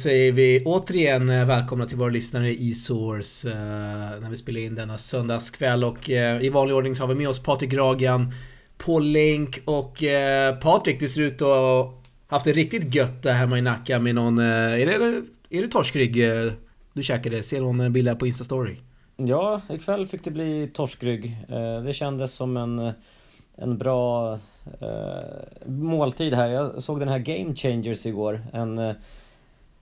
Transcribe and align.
säger 0.00 0.32
vi 0.32 0.62
återigen 0.64 1.30
eh, 1.30 1.46
välkomna 1.46 1.86
till 1.86 1.96
våra 1.96 2.08
lyssnare 2.08 2.50
i 2.50 2.72
Source 2.72 3.50
eh, 3.50 3.56
när 4.20 4.30
vi 4.30 4.36
spelar 4.36 4.60
in 4.60 4.74
denna 4.74 4.98
söndagskväll 4.98 5.84
och 5.84 6.10
eh, 6.10 6.42
i 6.42 6.48
vanlig 6.48 6.76
ordning 6.76 6.94
så 6.94 7.02
har 7.02 7.08
vi 7.08 7.14
med 7.14 7.28
oss 7.28 7.42
Patrik 7.42 7.74
Ragan 7.74 8.32
på 8.78 8.98
länk 8.98 9.60
och 9.64 10.02
Patrik, 10.62 11.00
det 11.00 11.08
ser 11.08 11.22
ut 11.22 11.42
att 11.42 11.48
ha 11.48 11.94
haft 12.26 12.44
det 12.44 12.52
riktigt 12.52 12.94
gött 12.94 13.22
där 13.22 13.32
hemma 13.32 13.58
i 13.58 13.62
Nacka 13.62 13.98
med 13.98 14.14
någon... 14.14 14.38
Är 14.38 14.86
det, 14.86 15.22
är 15.50 15.62
det 15.62 15.68
torskrygg 15.68 16.14
du 16.92 17.02
käkade? 17.02 17.42
Ser 17.42 17.60
någon 17.60 17.92
bild 17.92 18.08
här 18.08 18.14
på 18.14 18.26
Instastory? 18.26 18.76
Ja, 19.16 19.60
ikväll 19.70 20.06
fick 20.06 20.24
det 20.24 20.30
bli 20.30 20.70
torskrygg. 20.74 21.36
Det 21.84 21.92
kändes 21.92 22.34
som 22.34 22.56
en, 22.56 22.92
en 23.56 23.78
bra 23.78 24.38
eh, 24.80 25.66
måltid 25.66 26.34
här. 26.34 26.48
Jag 26.48 26.82
såg 26.82 27.00
den 27.00 27.08
här 27.08 27.18
Game 27.18 27.54
Changers 27.54 28.06
igår. 28.06 28.40
En, 28.52 28.94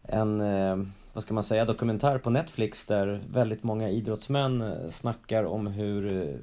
en 0.08 0.92
vad 1.12 1.22
ska 1.22 1.34
man 1.34 1.42
säga, 1.42 1.64
dokumentär 1.64 2.18
på 2.18 2.30
Netflix 2.30 2.86
där 2.86 3.20
väldigt 3.30 3.62
många 3.62 3.88
idrottsmän 3.88 4.74
snackar 4.90 5.44
om 5.44 5.66
hur 5.66 6.36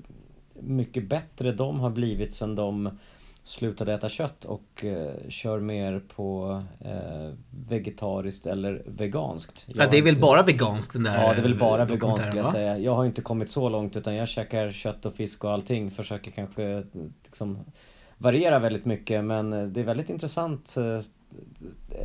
mycket 0.59 1.09
bättre 1.09 1.51
de 1.51 1.79
har 1.79 1.89
blivit 1.89 2.33
sen 2.33 2.55
de 2.55 2.97
slutade 3.45 3.93
äta 3.93 4.09
kött 4.09 4.45
och 4.45 4.85
eh, 4.85 5.29
kör 5.29 5.59
mer 5.59 6.01
på 6.15 6.61
eh, 6.79 7.33
vegetariskt 7.69 8.45
eller 8.45 8.83
veganskt. 8.85 9.65
Jag 9.67 9.85
ja, 9.85 9.89
det 9.91 9.97
är 9.97 10.01
väl 10.01 10.09
inte... 10.09 10.21
bara 10.21 10.43
veganskt 10.43 10.93
den 10.93 11.03
där 11.03 11.23
Ja, 11.23 11.33
det 11.33 11.39
är 11.39 11.43
väl 11.43 11.59
bara 11.59 11.85
veganskt 11.85 12.35
jag 12.35 12.45
säga. 12.45 12.77
Jag 12.77 12.95
har 12.95 13.05
inte 13.05 13.21
kommit 13.21 13.51
så 13.51 13.69
långt 13.69 13.97
utan 13.97 14.15
jag 14.15 14.27
käkar 14.27 14.71
kött 14.71 15.05
och 15.05 15.15
fisk 15.15 15.43
och 15.43 15.51
allting. 15.51 15.91
Försöker 15.91 16.31
kanske 16.31 16.83
liksom 17.25 17.59
variera 18.17 18.59
väldigt 18.59 18.85
mycket 18.85 19.23
men 19.23 19.53
eh, 19.53 19.63
det 19.63 19.79
är 19.79 19.85
väldigt 19.85 20.09
intressant 20.09 20.77
eh, 20.77 21.01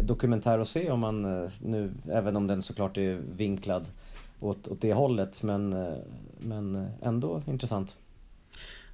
dokumentär 0.02 0.58
att 0.58 0.68
se 0.68 0.90
om 0.90 1.00
man 1.00 1.24
eh, 1.24 1.50
nu, 1.62 1.92
även 2.12 2.36
om 2.36 2.46
den 2.46 2.62
såklart 2.62 2.96
är 2.96 3.20
vinklad 3.36 3.86
åt, 4.40 4.68
åt 4.68 4.80
det 4.80 4.94
hållet 4.94 5.42
men, 5.42 5.72
eh, 5.72 5.94
men 6.38 6.88
ändå 7.02 7.42
intressant. 7.46 7.96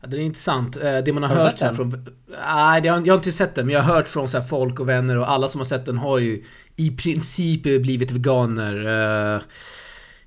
Ja, 0.01 0.09
det 0.09 0.17
är 0.17 0.21
intressant. 0.21 0.77
Eh, 0.77 0.99
det 0.99 1.13
man 1.13 1.23
har, 1.23 1.37
har 1.37 1.43
hört 1.43 1.59
så 1.59 1.75
från... 1.75 2.07
Nej, 2.45 2.83
jag 2.85 2.93
har 2.93 3.15
inte 3.15 3.33
sett 3.33 3.55
den. 3.55 3.67
Men 3.67 3.75
jag 3.75 3.83
har 3.83 3.95
hört 3.95 4.09
från 4.09 4.29
så 4.29 4.43
folk 4.43 4.81
och 4.81 4.89
vänner 4.89 5.19
och 5.19 5.31
alla 5.31 5.49
som 5.49 5.61
har 5.61 5.67
sett 5.67 5.87
den 5.87 5.99
har 5.99 6.19
ju 6.19 6.45
i 6.77 6.97
princip 6.97 7.63
blivit 7.63 8.13
veganer. 8.13 9.43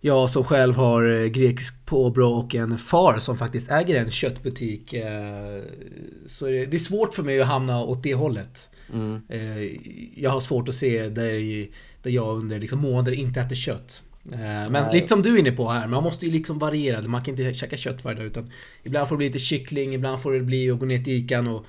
Eh, 0.01 0.07
jag 0.07 0.29
som 0.29 0.43
själv 0.43 0.75
har 0.75 1.21
eh, 1.21 1.25
grekisk 1.25 1.85
påbrå 1.85 2.29
och 2.29 2.55
en 2.55 2.77
far 2.77 3.19
som 3.19 3.37
faktiskt 3.37 3.71
äger 3.71 3.95
en 3.95 4.11
köttbutik. 4.11 4.95
Så 6.25 6.45
det 6.45 6.73
är 6.73 6.77
svårt 6.77 7.13
för 7.13 7.23
mig 7.23 7.41
att 7.41 7.47
hamna 7.47 7.83
åt 7.83 8.03
det 8.03 8.13
hållet. 8.13 8.69
Mm. 8.93 9.21
Jag 10.15 10.29
har 10.29 10.39
svårt 10.39 10.69
att 10.69 10.75
se 10.75 11.09
där, 11.09 11.67
där 12.03 12.11
jag 12.11 12.37
under 12.37 12.59
liksom 12.59 12.79
månader 12.79 13.11
inte 13.11 13.41
äter 13.41 13.55
kött. 13.55 14.03
Eh, 14.31 14.39
men 14.39 14.71
Nej. 14.71 14.93
lite 14.93 15.07
som 15.07 15.21
du 15.21 15.35
är 15.35 15.39
inne 15.39 15.51
på 15.51 15.69
här, 15.69 15.87
man 15.87 16.03
måste 16.03 16.25
ju 16.25 16.31
liksom 16.31 16.59
variera. 16.59 17.01
Man 17.01 17.21
kan 17.21 17.31
inte 17.39 17.53
käka 17.53 17.77
kött 17.77 18.03
varje 18.03 18.17
dag 18.17 18.27
utan 18.27 18.51
Ibland 18.83 19.07
får 19.07 19.15
det 19.15 19.17
bli 19.17 19.27
lite 19.27 19.39
kyckling, 19.39 19.93
ibland 19.93 20.21
får 20.21 20.33
det 20.33 20.39
bli 20.39 20.71
att 20.71 20.79
gå 20.79 20.85
ner 20.85 21.03
till 21.03 21.13
Ican 21.13 21.47
och 21.47 21.65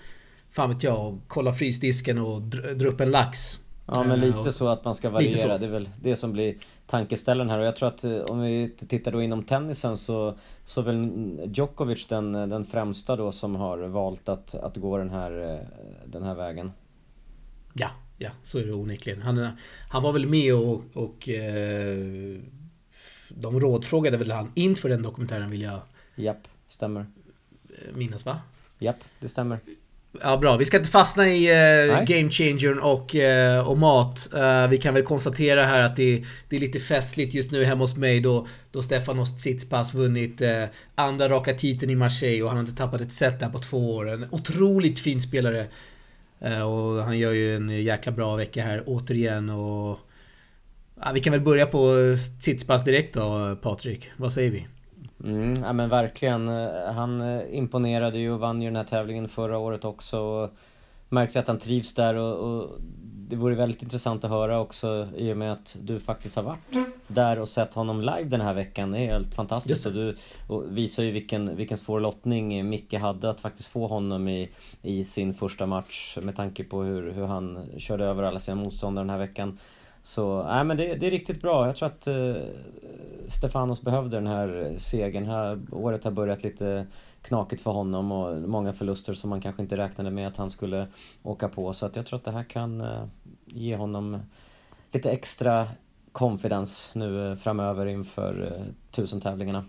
Fan 0.52 0.70
vet 0.70 0.82
jag, 0.82 1.20
kolla 1.28 1.52
frysdisken 1.52 2.18
och 2.18 2.42
dra 2.42 2.88
upp 2.88 3.00
en 3.00 3.10
lax. 3.10 3.60
Ja 3.92 4.02
men 4.02 4.20
lite 4.20 4.38
uh, 4.38 4.50
så 4.50 4.68
att 4.68 4.84
man 4.84 4.94
ska 4.94 5.10
variera, 5.10 5.58
det 5.58 5.66
är 5.66 5.70
väl 5.70 5.88
det 6.02 6.16
som 6.16 6.32
blir 6.32 6.54
tankeställaren 6.86 7.50
här 7.50 7.58
och 7.58 7.64
jag 7.64 7.76
tror 7.76 7.88
att 7.88 8.04
eh, 8.04 8.20
om 8.20 8.40
vi 8.40 8.76
tittar 8.88 9.12
då 9.12 9.22
inom 9.22 9.42
tennisen 9.42 9.96
så 9.96 10.34
Så 10.64 10.82
väl 10.82 11.10
Djokovic 11.54 12.06
den, 12.06 12.32
den 12.32 12.66
främsta 12.66 13.16
då 13.16 13.32
som 13.32 13.56
har 13.56 13.78
valt 13.78 14.28
att, 14.28 14.54
att 14.54 14.76
gå 14.76 14.98
den 14.98 15.10
här, 15.10 15.60
den 16.06 16.22
här 16.22 16.34
vägen. 16.34 16.72
Ja, 17.74 17.90
Ja, 18.22 18.30
så 18.42 18.58
är 18.58 18.66
det 18.66 18.72
onekligen. 18.72 19.22
Han, 19.22 19.48
han 19.88 20.02
var 20.02 20.12
väl 20.12 20.26
med 20.26 20.54
och, 20.54 20.82
och 20.94 21.28
eh, 21.28 22.38
de 23.28 23.60
rådfrågade 23.60 24.16
väl 24.16 24.30
han 24.30 24.52
inför 24.54 24.88
den 24.88 25.02
dokumentären 25.02 25.50
vill 25.50 25.62
jag... 25.62 25.80
Japp, 26.14 26.48
stämmer. 26.68 27.06
Eh, 27.68 27.96
minnas 27.96 28.26
va? 28.26 28.40
Japp, 28.78 28.96
det 29.20 29.28
stämmer. 29.28 29.58
Ja, 30.22 30.36
bra. 30.36 30.56
Vi 30.56 30.64
ska 30.64 30.76
inte 30.76 30.90
fastna 30.90 31.28
i 31.28 31.48
eh, 31.48 32.04
Game 32.04 32.30
Changern 32.30 32.78
och, 32.78 33.16
eh, 33.16 33.68
och 33.68 33.78
mat. 33.78 34.28
Uh, 34.34 34.68
vi 34.68 34.78
kan 34.78 34.94
väl 34.94 35.02
konstatera 35.02 35.64
här 35.64 35.82
att 35.82 35.96
det, 35.96 36.24
det, 36.48 36.56
är 36.56 36.60
lite 36.60 36.80
festligt 36.80 37.34
just 37.34 37.50
nu 37.50 37.64
hemma 37.64 37.80
hos 37.80 37.96
mig 37.96 38.20
då, 38.20 38.46
då 38.72 38.82
Stefanos 38.82 39.36
Tsitsipas 39.36 39.94
vunnit 39.94 40.42
uh, 40.42 40.64
andra 40.94 41.28
raka 41.28 41.54
titeln 41.54 41.90
i 41.90 41.94
Marseille 41.94 42.42
och 42.42 42.48
han 42.48 42.56
har 42.56 42.64
inte 42.64 42.76
tappat 42.76 43.00
ett 43.00 43.12
set 43.12 43.40
där 43.40 43.48
på 43.48 43.58
två 43.58 43.96
år. 43.96 44.08
En 44.08 44.26
otroligt 44.30 45.00
fin 45.00 45.20
spelare. 45.20 45.66
Eh, 46.40 46.62
och 46.62 47.04
han 47.04 47.18
gör 47.18 47.32
ju 47.32 47.56
en 47.56 47.84
jäkla 47.84 48.12
bra 48.12 48.36
vecka 48.36 48.62
här 48.62 48.82
återigen 48.86 49.50
och... 49.50 49.98
Ja, 51.02 51.12
vi 51.14 51.20
kan 51.20 51.32
väl 51.32 51.40
börja 51.40 51.66
på 51.66 51.94
Tsitsipas 52.40 52.84
direkt 52.84 53.14
då, 53.14 53.56
Patrik. 53.62 54.10
Vad 54.16 54.32
säger 54.32 54.50
vi? 54.50 54.66
Mm, 55.24 55.62
ja 55.62 55.72
men 55.72 55.88
verkligen. 55.88 56.48
Han 56.94 57.20
eh, 57.20 57.54
imponerade 57.54 58.18
ju 58.18 58.32
och 58.32 58.40
vann 58.40 58.62
ju 58.62 58.68
den 58.68 58.76
här 58.76 58.84
tävlingen 58.84 59.28
förra 59.28 59.58
året 59.58 59.84
också. 59.84 60.20
Och 60.20 60.50
märks 61.08 61.36
att 61.36 61.48
han 61.48 61.58
trivs 61.58 61.94
där 61.94 62.14
och, 62.14 62.38
och 62.38 62.80
det 63.30 63.36
vore 63.36 63.54
väldigt 63.54 63.82
intressant 63.82 64.24
att 64.24 64.30
höra 64.30 64.60
också 64.60 65.08
i 65.16 65.32
och 65.32 65.36
med 65.36 65.52
att 65.52 65.76
du 65.82 66.00
faktiskt 66.00 66.36
har 66.36 66.42
varit 66.42 66.76
där 67.06 67.38
och 67.38 67.48
sett 67.48 67.74
honom 67.74 68.00
live 68.00 68.24
den 68.24 68.40
här 68.40 68.54
veckan. 68.54 68.92
Det 68.92 68.98
är 68.98 69.12
helt 69.12 69.34
fantastiskt 69.34 69.86
och 69.86 69.92
du 69.92 70.16
och 70.48 70.76
visar 70.76 71.02
ju 71.02 71.10
vilken, 71.10 71.56
vilken 71.56 71.76
svår 71.76 72.00
lottning 72.00 72.68
Micke 72.68 72.94
hade 72.94 73.30
att 73.30 73.40
faktiskt 73.40 73.68
få 73.68 73.86
honom 73.86 74.28
i, 74.28 74.50
i 74.82 75.04
sin 75.04 75.34
första 75.34 75.66
match 75.66 76.18
med 76.22 76.36
tanke 76.36 76.64
på 76.64 76.82
hur, 76.82 77.12
hur 77.12 77.26
han 77.26 77.68
körde 77.78 78.04
över 78.04 78.22
alla 78.22 78.40
sina 78.40 78.54
motståndare 78.54 79.02
den 79.02 79.10
här 79.10 79.18
veckan. 79.18 79.58
Så, 80.02 80.42
nej 80.42 80.64
men 80.64 80.76
det, 80.76 80.94
det 80.94 81.06
är 81.06 81.10
riktigt 81.10 81.42
bra. 81.42 81.66
Jag 81.66 81.76
tror 81.76 81.88
att 81.88 82.06
eh, 82.06 82.34
Stefanos 83.28 83.82
behövde 83.82 84.16
den 84.16 84.26
här 84.26 84.74
segern. 84.78 85.24
Här, 85.26 85.60
året 85.72 86.04
har 86.04 86.10
börjat 86.10 86.42
lite 86.42 86.86
knakigt 87.22 87.62
för 87.62 87.70
honom 87.70 88.12
och 88.12 88.36
många 88.36 88.72
förluster 88.72 89.14
som 89.14 89.30
man 89.30 89.40
kanske 89.40 89.62
inte 89.62 89.76
räknade 89.76 90.10
med 90.10 90.28
att 90.28 90.36
han 90.36 90.50
skulle 90.50 90.86
åka 91.22 91.48
på. 91.48 91.72
Så 91.72 91.86
att 91.86 91.96
jag 91.96 92.06
tror 92.06 92.18
att 92.18 92.24
det 92.24 92.30
här 92.30 92.44
kan 92.44 92.80
eh, 92.80 93.04
ge 93.46 93.76
honom 93.76 94.18
lite 94.92 95.10
extra 95.10 95.68
confidence 96.12 96.98
nu 96.98 97.30
eh, 97.30 97.36
framöver 97.36 97.86
inför 97.86 98.52
eh, 98.52 98.72
tusen 98.90 99.20
tävlingarna. 99.20 99.64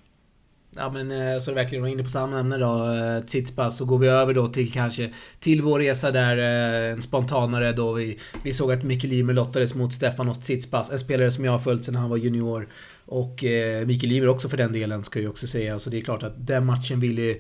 Ja 0.75 0.89
men 0.89 1.11
eh, 1.11 1.39
så 1.39 1.51
är 1.51 1.55
det 1.55 1.61
verkligen 1.61 1.81
var 1.81 1.89
inne 1.89 2.03
på 2.03 2.09
samma 2.09 2.39
ämne 2.39 2.57
då, 2.57 2.93
eh, 2.93 3.23
Tsitsipas, 3.23 3.77
så 3.77 3.85
går 3.85 3.97
vi 3.97 4.07
över 4.07 4.33
då 4.33 4.47
till 4.47 4.71
kanske 4.71 5.09
till 5.39 5.61
vår 5.61 5.79
resa 5.79 6.11
där, 6.11 6.37
eh, 6.37 6.93
en 6.93 7.01
spontanare 7.01 7.71
då 7.71 7.93
vi, 7.93 8.19
vi 8.43 8.53
såg 8.53 8.71
att 8.71 8.83
Mikael 8.83 9.13
Ymer 9.13 9.33
lottades 9.33 9.75
mot 9.75 9.93
Stefanos 9.93 10.39
Tsitsipas, 10.39 10.91
en 10.91 10.99
spelare 10.99 11.31
som 11.31 11.45
jag 11.45 11.51
har 11.51 11.59
följt 11.59 11.85
sedan 11.85 11.95
han 11.95 12.09
var 12.09 12.17
junior. 12.17 12.67
Och 13.05 13.43
eh, 13.43 13.85
Mikael 13.85 14.11
Ymer 14.11 14.27
också 14.27 14.49
för 14.49 14.57
den 14.57 14.73
delen, 14.73 15.03
ska 15.03 15.19
jag 15.19 15.29
också 15.29 15.47
säga. 15.47 15.79
Så 15.79 15.89
det 15.89 15.97
är 15.97 16.01
klart 16.01 16.23
att 16.23 16.47
den 16.47 16.65
matchen 16.65 16.99
ville 16.99 17.35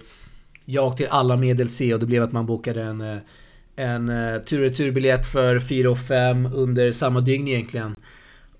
jag 0.65 0.97
till 0.97 1.07
alla 1.09 1.37
medel 1.37 1.69
se 1.69 1.93
och 1.93 1.99
det 1.99 2.05
blev 2.05 2.23
att 2.23 2.31
man 2.31 2.45
bokade 2.45 2.83
en, 2.83 3.19
en 3.75 4.11
tur 4.45 4.57
och 4.57 4.69
returbiljett 4.69 5.25
för 5.25 5.59
4 5.59 5.91
och 5.91 5.99
5 5.99 6.49
under 6.53 6.91
samma 6.91 7.19
dygn 7.19 7.47
egentligen. 7.47 7.95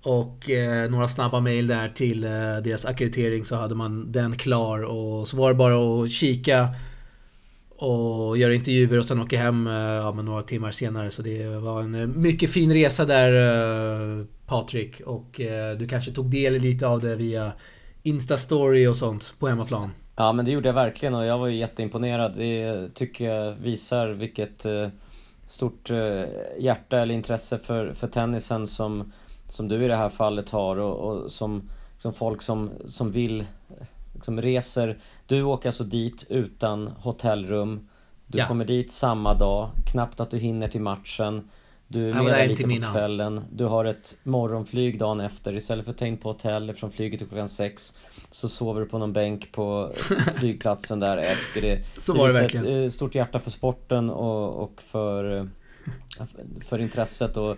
Och 0.02 0.50
eh, 0.50 0.90
några 0.90 1.08
snabba 1.08 1.40
mail 1.40 1.66
där 1.66 1.88
till 1.88 2.24
eh, 2.24 2.30
deras 2.64 2.84
akkreditering 2.84 3.44
så 3.44 3.56
hade 3.56 3.74
man 3.74 4.12
den 4.12 4.36
klar 4.36 4.82
och 4.82 5.28
så 5.28 5.36
var 5.36 5.48
det 5.48 5.54
bara 5.54 6.04
att 6.04 6.10
kika 6.10 6.68
och 7.84 8.38
göra 8.38 8.54
intervjuer 8.54 8.98
och 8.98 9.04
sen 9.04 9.20
åka 9.20 9.38
hem 9.38 9.66
eh, 9.66 9.72
ja, 9.72 10.12
några 10.12 10.42
timmar 10.42 10.70
senare. 10.70 11.10
Så 11.10 11.22
det 11.22 11.46
var 11.46 11.82
en 11.82 11.94
eh, 11.94 12.06
mycket 12.06 12.50
fin 12.50 12.74
resa 12.74 13.04
där 13.04 13.32
eh, 14.20 14.24
Patrik. 14.46 15.00
Och 15.00 15.40
eh, 15.40 15.76
du 15.76 15.88
kanske 15.88 16.12
tog 16.12 16.30
del 16.30 16.54
lite 16.54 16.86
av 16.86 17.00
det 17.00 17.16
via 17.16 17.52
Insta-story 18.02 18.86
och 18.86 18.96
sånt 18.96 19.34
på 19.38 19.48
hemmaplan. 19.48 19.90
Ja 20.16 20.32
men 20.32 20.44
det 20.44 20.50
gjorde 20.50 20.68
jag 20.68 20.74
verkligen 20.74 21.14
och 21.14 21.24
jag 21.24 21.38
var 21.38 21.46
ju 21.46 21.56
jätteimponerad. 21.56 22.32
Det 22.36 22.88
tycker 22.94 23.24
jag 23.24 23.52
visar 23.52 24.08
vilket 24.08 24.64
eh, 24.64 24.88
stort 25.48 25.90
hjärta 26.58 26.98
eller 26.98 27.14
intresse 27.14 27.58
för, 27.58 27.94
för 27.94 28.08
tennisen 28.08 28.66
som 28.66 29.12
som 29.52 29.68
du 29.68 29.84
i 29.84 29.88
det 29.88 29.96
här 29.96 30.08
fallet 30.08 30.50
har 30.50 30.76
och, 30.76 30.96
och 30.96 31.30
som, 31.30 31.70
som 31.98 32.14
folk 32.14 32.42
som, 32.42 32.70
som 32.84 33.12
vill, 33.12 33.44
som 34.22 34.42
reser. 34.42 34.98
Du 35.26 35.42
åker 35.42 35.68
alltså 35.68 35.84
dit 35.84 36.26
utan 36.28 36.86
hotellrum. 36.86 37.88
Du 38.26 38.38
ja. 38.38 38.46
kommer 38.46 38.64
dit 38.64 38.92
samma 38.92 39.34
dag, 39.34 39.70
knappt 39.86 40.20
att 40.20 40.30
du 40.30 40.38
hinner 40.38 40.68
till 40.68 40.80
matchen. 40.80 41.50
Du 41.88 42.10
är 42.10 42.22
med 42.22 42.48
lite 42.48 42.62
på 42.62 42.68
mina. 42.68 42.92
kvällen. 42.92 43.44
Du 43.50 43.64
har 43.64 43.84
ett 43.84 44.16
morgonflyg 44.22 44.98
dagen 44.98 45.20
efter. 45.20 45.56
Istället 45.56 45.84
för 45.84 45.92
att 45.92 45.98
ta 45.98 46.06
in 46.06 46.16
på 46.16 46.28
hotell 46.28 46.70
eftersom 46.70 46.90
flyget 46.90 47.22
är 47.22 47.26
klockan 47.26 47.48
sex 47.48 47.94
Så 48.30 48.48
sover 48.48 48.80
du 48.80 48.86
på 48.86 48.98
någon 48.98 49.12
bänk 49.12 49.52
på 49.52 49.92
flygplatsen 50.34 51.00
där. 51.00 51.16
Jag 51.16 51.36
tycker 51.36 51.68
det, 51.68 52.00
så 52.00 52.14
var 52.14 52.28
det 52.28 52.34
verkligen. 52.34 52.66
ett 52.66 52.84
eh, 52.84 52.94
stort 52.94 53.14
hjärta 53.14 53.40
för 53.40 53.50
sporten 53.50 54.10
och, 54.10 54.62
och 54.62 54.82
för, 54.82 55.38
eh, 55.38 55.44
för 56.68 56.78
intresset. 56.78 57.36
Och 57.36 57.56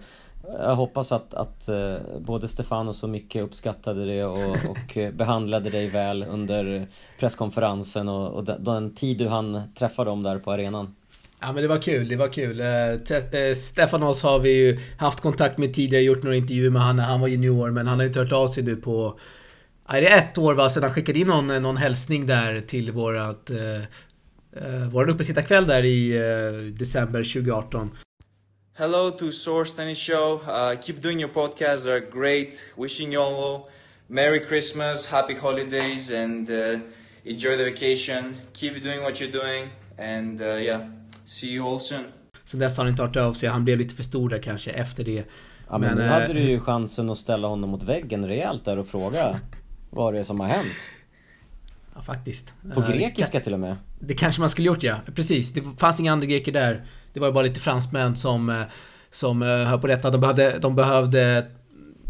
jag 0.52 0.76
hoppas 0.76 1.12
att, 1.12 1.34
att 1.34 1.68
eh, 1.68 1.96
både 2.20 2.48
Stefanos 2.48 3.02
och 3.02 3.08
Micke 3.08 3.36
uppskattade 3.36 4.06
det 4.06 4.24
och, 4.24 4.70
och 4.70 4.96
eh, 4.96 5.12
behandlade 5.12 5.70
dig 5.70 5.88
väl 5.88 6.26
under 6.30 6.86
presskonferensen 7.18 8.08
och, 8.08 8.30
och 8.30 8.44
den, 8.44 8.94
tid 8.94 9.18
du 9.18 9.28
hann 9.28 9.62
träffa 9.78 10.04
dem 10.04 10.22
där 10.22 10.38
på 10.38 10.52
arenan. 10.52 10.94
Ja 11.40 11.52
men 11.52 11.62
det 11.62 11.68
var 11.68 11.78
kul, 11.78 12.08
det 12.08 12.16
var 12.16 12.28
kul. 12.28 12.60
Eh, 12.60 13.54
Stefanos 13.54 14.22
har 14.22 14.38
vi 14.38 14.66
ju 14.66 14.78
haft 14.98 15.20
kontakt 15.20 15.58
med 15.58 15.74
tidigare, 15.74 16.04
gjort 16.04 16.22
några 16.22 16.36
intervjuer 16.36 16.70
med 16.70 16.82
han 16.82 16.98
han 16.98 17.20
var 17.20 17.28
junior, 17.28 17.70
men 17.70 17.86
han 17.86 17.98
har 17.98 18.06
inte 18.06 18.18
hört 18.20 18.32
av 18.32 18.48
sig 18.48 18.62
nu 18.62 18.76
på... 18.76 19.18
Är 19.88 20.00
det 20.00 20.08
ett 20.08 20.38
år 20.38 20.54
va, 20.54 20.68
sedan 20.68 20.82
han 20.82 20.92
skickade 20.92 21.18
in 21.18 21.26
någon, 21.26 21.62
någon 21.62 21.76
hälsning 21.76 22.26
där 22.26 22.60
till 22.60 22.92
vårat... 22.92 23.50
Eh, 23.50 24.88
våran 24.90 25.10
uppesittarkväll 25.10 25.66
där 25.66 25.82
i 25.82 26.16
eh, 26.16 26.78
december 26.78 27.22
2018. 27.22 27.90
Hello 28.76 29.12
to 29.12 29.30
Source 29.30 29.72
Tennis 29.72 29.98
Show. 29.98 30.40
Uh, 30.40 30.74
keep 30.74 31.00
doing 31.00 31.20
your 31.20 31.28
podcasts, 31.28 31.84
they're 31.84 32.10
great. 32.10 32.72
Wishing 32.76 33.12
you 33.12 33.20
all 33.20 33.68
Merry 34.08 34.40
Christmas, 34.40 35.06
Happy 35.06 35.34
Holidays, 35.34 36.10
and 36.10 36.50
uh, 36.50 36.80
enjoy 37.24 37.56
the 37.56 37.64
vacation. 37.64 38.34
Keep 38.52 38.82
doing 38.82 39.00
what 39.02 39.20
you're 39.20 39.30
doing, 39.30 39.70
and 39.96 40.40
uh, 40.40 40.56
yeah, 40.56 40.88
see 41.24 41.50
you 41.50 41.66
all 41.66 41.78
soon. 41.78 42.04
Sen 42.44 42.60
dess 42.60 42.76
har 42.76 42.84
han 42.84 42.90
inte 42.90 43.02
hört 43.02 43.16
av 43.16 43.32
sig. 43.32 43.48
Han 43.48 43.64
blev 43.64 43.78
lite 43.78 43.94
för 43.94 44.02
stor 44.02 44.28
där 44.28 44.38
kanske 44.38 44.70
efter 44.70 45.04
det. 45.04 45.24
Ja 45.68 45.78
men, 45.78 45.80
men 45.80 45.98
nu 45.98 46.04
hade 46.06 46.32
du 46.32 46.40
ju 46.40 46.60
chansen 46.60 47.10
att 47.10 47.18
ställa 47.18 47.48
honom 47.48 47.70
mot 47.70 47.82
väggen 47.82 48.28
rejält 48.28 48.64
där 48.64 48.78
och 48.78 48.86
fråga 48.86 49.36
vad 49.90 50.14
det 50.14 50.20
är 50.20 50.24
som 50.24 50.40
har 50.40 50.48
hänt. 50.48 50.76
Ja, 51.94 52.02
faktiskt. 52.02 52.54
På 52.74 52.80
grekiska 52.80 53.40
till 53.40 53.52
och 53.52 53.60
med. 53.60 53.76
Det 54.00 54.14
kanske 54.14 54.40
man 54.40 54.50
skulle 54.50 54.66
gjort 54.66 54.82
ja. 54.82 54.96
Precis. 55.14 55.52
Det 55.52 55.62
fanns 55.78 56.00
inga 56.00 56.12
andra 56.12 56.26
greker 56.26 56.52
där. 56.52 56.84
Det 57.14 57.20
var 57.20 57.26
ju 57.26 57.32
bara 57.32 57.44
lite 57.44 57.60
fransmän 57.60 58.16
som, 58.16 58.50
eh, 58.50 58.62
som 59.10 59.42
eh, 59.42 59.48
hör 59.48 59.78
på 59.78 59.86
detta. 59.86 60.10
De 60.10 60.20
behövde, 60.20 60.58
de 60.58 60.74
behövde 60.74 61.46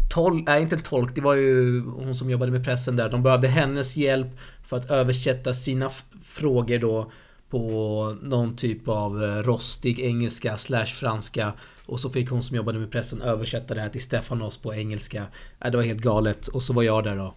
tolk, 0.09 0.47
nej 0.47 0.61
inte 0.61 0.75
en 0.75 0.81
tolk, 0.81 1.15
det 1.15 1.21
var 1.21 1.33
ju 1.33 1.81
hon 1.81 2.15
som 2.15 2.29
jobbade 2.29 2.51
med 2.51 2.65
pressen 2.65 2.95
där. 2.95 3.09
De 3.09 3.23
behövde 3.23 3.47
hennes 3.47 3.97
hjälp 3.97 4.27
för 4.63 4.77
att 4.77 4.91
översätta 4.91 5.53
sina 5.53 5.89
frågor 6.23 6.79
då 6.79 7.11
på 7.49 8.15
någon 8.21 8.55
typ 8.55 8.87
av 8.87 9.23
eh, 9.23 9.43
rostig 9.43 9.99
engelska 9.99 10.57
slash 10.57 10.85
franska. 10.85 11.53
Och 11.85 11.99
så 11.99 12.09
fick 12.09 12.29
hon 12.29 12.43
som 12.43 12.55
jobbade 12.55 12.79
med 12.79 12.91
pressen 12.91 13.21
översätta 13.21 13.73
det 13.73 13.81
här 13.81 13.89
till 13.89 14.01
Stefanos 14.01 14.57
på 14.57 14.73
engelska. 14.73 15.25
Äh, 15.65 15.71
det 15.71 15.77
var 15.77 15.83
helt 15.83 16.01
galet. 16.01 16.47
Och 16.47 16.63
så 16.63 16.73
var 16.73 16.83
jag 16.83 17.03
där 17.03 17.15
då. 17.15 17.35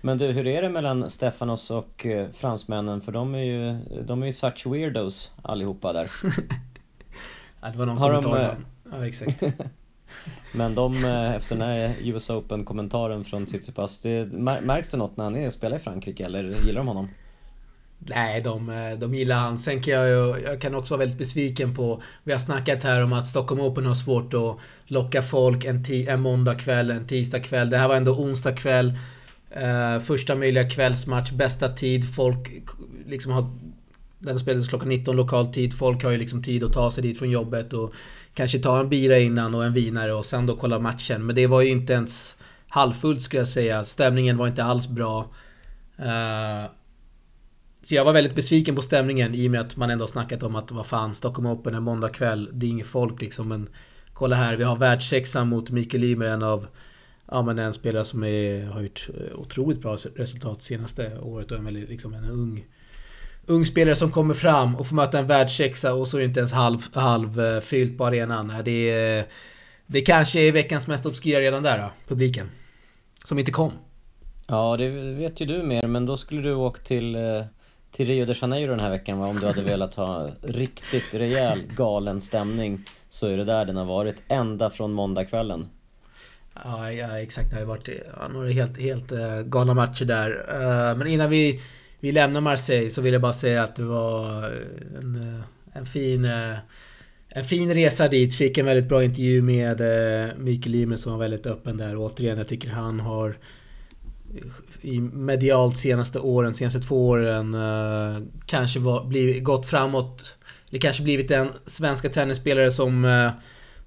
Men 0.00 0.18
du, 0.18 0.26
hur 0.26 0.46
är 0.46 0.62
det 0.62 0.68
mellan 0.68 1.10
Stefanos 1.10 1.70
och 1.70 2.06
eh, 2.06 2.28
fransmännen? 2.32 3.00
För 3.00 3.12
de 3.12 3.34
är 3.34 3.38
ju, 3.38 3.78
de 4.02 4.22
är 4.22 4.26
ju 4.26 4.32
such 4.32 4.66
weirdos 4.66 5.32
allihopa 5.42 5.92
där. 5.92 6.10
ja, 7.60 7.68
det 7.72 7.78
var 7.78 7.86
någon 7.86 7.98
Har 7.98 8.22
kommentar. 8.22 8.56
De, 8.84 8.96
eh, 8.96 9.00
ja, 9.00 9.06
exakt. 9.06 9.42
Men 10.52 10.74
de, 10.74 11.04
efter 11.36 11.56
den 11.56 11.68
här 11.68 11.94
US 12.04 12.30
Open-kommentaren 12.30 13.24
från 13.24 13.46
Tsitsipas, 13.46 13.98
det, 13.98 14.32
märks 14.62 14.90
det 14.90 14.96
något 14.96 15.16
när 15.16 15.24
han 15.24 15.36
är, 15.36 15.48
spelar 15.48 15.76
i 15.76 15.80
Frankrike 15.80 16.24
eller 16.24 16.42
gillar 16.42 16.80
de 16.80 16.88
honom? 16.88 17.08
Nej, 17.98 18.40
de, 18.40 18.72
de 18.98 19.14
gillar 19.14 19.36
han. 19.36 19.58
Sen 19.58 19.82
kan 19.82 19.94
jag 19.94 20.08
ju, 20.08 20.42
jag 20.44 20.60
kan 20.60 20.74
också 20.74 20.94
vara 20.94 20.98
väldigt 20.98 21.18
besviken 21.18 21.74
på... 21.74 22.02
Vi 22.24 22.32
har 22.32 22.38
snackat 22.38 22.84
här 22.84 23.04
om 23.04 23.12
att 23.12 23.26
Stockholm 23.26 23.60
Open 23.60 23.86
har 23.86 23.94
svårt 23.94 24.34
att 24.34 24.56
locka 24.84 25.22
folk 25.22 25.64
en, 25.64 25.84
en 26.08 26.20
måndag 26.20 26.54
kväll, 26.54 26.90
en 26.90 27.06
tisdag 27.06 27.40
kväll. 27.40 27.70
Det 27.70 27.78
här 27.78 27.88
var 27.88 27.96
ändå 27.96 28.12
onsdag 28.12 28.52
kväll. 28.52 28.94
Uh, 29.56 30.00
första 30.00 30.34
möjliga 30.34 30.68
kvällsmatch, 30.68 31.30
bästa 31.32 31.68
tid. 31.68 32.14
Folk 32.14 32.50
liksom 33.06 33.32
har... 33.32 33.50
Den 34.18 34.38
spelades 34.38 34.68
klockan 34.68 34.88
19 34.88 35.16
lokal 35.16 35.46
tid. 35.46 35.74
Folk 35.74 36.04
har 36.04 36.10
ju 36.10 36.18
liksom 36.18 36.42
tid 36.42 36.64
att 36.64 36.72
ta 36.72 36.90
sig 36.90 37.02
dit 37.02 37.18
från 37.18 37.30
jobbet 37.30 37.72
och 37.72 37.94
kanske 38.34 38.58
ta 38.58 38.80
en 38.80 38.88
bira 38.88 39.18
innan 39.18 39.54
och 39.54 39.64
en 39.64 39.72
vinare 39.72 40.14
och 40.14 40.24
sen 40.24 40.46
då 40.46 40.56
kolla 40.56 40.78
matchen. 40.78 41.26
Men 41.26 41.36
det 41.36 41.46
var 41.46 41.60
ju 41.60 41.68
inte 41.68 41.92
ens 41.92 42.36
halvfullt 42.68 43.22
skulle 43.22 43.40
jag 43.40 43.48
säga. 43.48 43.84
Stämningen 43.84 44.36
var 44.36 44.48
inte 44.48 44.64
alls 44.64 44.88
bra. 44.88 45.30
Uh, 45.98 46.70
så 47.82 47.94
jag 47.94 48.04
var 48.04 48.12
väldigt 48.12 48.34
besviken 48.34 48.76
på 48.76 48.82
stämningen 48.82 49.34
i 49.34 49.46
och 49.46 49.50
med 49.50 49.60
att 49.60 49.76
man 49.76 49.90
ändå 49.90 50.06
snackat 50.06 50.42
om 50.42 50.56
att 50.56 50.70
vad 50.70 50.86
fan, 50.86 51.14
Stockholm 51.14 51.46
Open 51.46 51.74
en 51.74 51.82
måndag 51.82 52.08
kväll, 52.08 52.48
det 52.52 52.66
är 52.66 52.70
inget 52.70 52.86
folk 52.86 53.20
liksom. 53.20 53.48
Men 53.48 53.68
kolla 54.12 54.36
här, 54.36 54.56
vi 54.56 54.64
har 54.64 54.76
världssexan 54.76 55.48
mot 55.48 55.70
Mikael 55.70 56.04
Ymer, 56.04 56.26
en 56.26 56.42
av 56.42 56.66
Ja 57.30 57.42
men 57.42 57.58
en 57.58 57.72
spelare 57.72 58.04
som 58.04 58.24
är, 58.24 58.64
har 58.64 58.82
gjort 58.82 59.08
eh, 59.08 59.38
otroligt 59.40 59.80
bra 59.80 59.96
resultat 60.16 60.62
senaste 60.62 61.18
året 61.18 61.50
och 61.50 61.58
en 61.58 61.64
väldigt, 61.64 61.88
liksom 61.88 62.14
en 62.14 62.24
ung 62.24 62.64
ung 63.46 63.66
spelare 63.66 63.94
som 63.94 64.10
kommer 64.10 64.34
fram 64.34 64.76
och 64.76 64.86
får 64.86 64.96
möta 64.96 65.18
en 65.18 65.26
världssexa 65.26 65.94
och 65.94 66.08
så 66.08 66.16
är 66.16 66.20
det 66.20 66.26
inte 66.26 66.40
ens 66.40 66.52
halv, 66.52 66.78
halv 66.94 67.40
eh, 67.40 67.96
på 67.96 68.06
arenan. 68.06 68.52
Det, 68.64 68.90
är, 68.90 69.24
det 69.86 70.00
kanske 70.00 70.40
är 70.40 70.52
veckans 70.52 70.86
mest 70.86 71.06
obskyra 71.06 71.40
redan 71.40 71.62
där 71.62 71.78
då, 71.78 71.90
publiken. 72.08 72.50
Som 73.24 73.38
inte 73.38 73.50
kom. 73.50 73.72
Ja, 74.46 74.76
det 74.76 74.88
vet 75.14 75.40
ju 75.40 75.46
du 75.46 75.62
mer, 75.62 75.86
men 75.86 76.06
då 76.06 76.16
skulle 76.16 76.42
du 76.42 76.54
åkt 76.54 76.86
till, 76.86 77.14
eh, 77.14 77.44
till 77.92 78.06
Rio 78.06 78.26
de 78.26 78.34
Janeiro 78.40 78.70
den 78.70 78.80
här 78.80 78.90
veckan 78.90 79.18
va? 79.18 79.26
Om 79.26 79.36
du 79.36 79.46
hade 79.46 79.62
velat 79.62 79.94
ha 79.94 80.28
riktigt 80.42 81.14
rejäl 81.14 81.58
galen 81.76 82.20
stämning 82.20 82.84
så 83.10 83.26
är 83.26 83.36
det 83.36 83.44
där 83.44 83.64
den 83.64 83.76
har 83.76 83.84
varit 83.84 84.22
ända 84.28 84.70
från 84.70 84.92
måndagskvällen. 84.92 85.68
Ja, 86.54 86.92
ja 86.92 87.18
exakt. 87.18 87.50
Det 87.50 87.56
har 87.56 87.60
ju 87.60 87.66
varit 87.66 87.88
ja, 88.16 88.28
några 88.28 88.50
helt, 88.50 88.78
helt 88.78 89.12
uh, 89.12 89.42
galna 89.42 89.74
matcher 89.74 90.04
där. 90.04 90.30
Uh, 90.30 90.98
men 90.98 91.06
innan 91.06 91.30
vi, 91.30 91.60
vi 92.00 92.12
lämnar 92.12 92.40
Marseille 92.40 92.90
så 92.90 93.02
vill 93.02 93.12
jag 93.12 93.22
bara 93.22 93.32
säga 93.32 93.62
att 93.62 93.76
det 93.76 93.82
var 93.82 94.44
eh, 94.44 94.98
en, 94.98 95.42
en 95.72 95.86
fin... 95.86 96.24
en 97.28 97.44
fin 97.44 97.74
resa 97.74 98.08
dit. 98.08 98.34
Fick 98.34 98.58
en 98.58 98.66
väldigt 98.66 98.88
bra 98.88 99.04
intervju 99.04 99.42
med 99.42 99.80
Mikael 100.38 100.74
Ymer 100.74 100.96
som 100.96 101.12
var 101.12 101.18
väldigt 101.18 101.46
öppen 101.46 101.76
där. 101.76 101.96
Och 101.96 102.04
återigen, 102.04 102.38
jag 102.38 102.48
tycker 102.48 102.70
han 102.70 103.00
har 103.00 103.38
i 104.80 105.00
medialt 105.00 105.76
senaste 105.76 106.18
åren, 106.18 106.54
senaste 106.54 106.80
två 106.80 107.08
åren 107.08 107.56
kanske 108.46 108.80
var, 108.80 109.04
blivit, 109.04 109.44
gått 109.44 109.66
framåt. 109.66 110.36
Eller 110.70 110.80
kanske 110.80 111.02
blivit 111.02 111.28
den 111.28 111.48
svenska 111.64 112.08
tennisspelare 112.08 112.70
som 112.70 113.04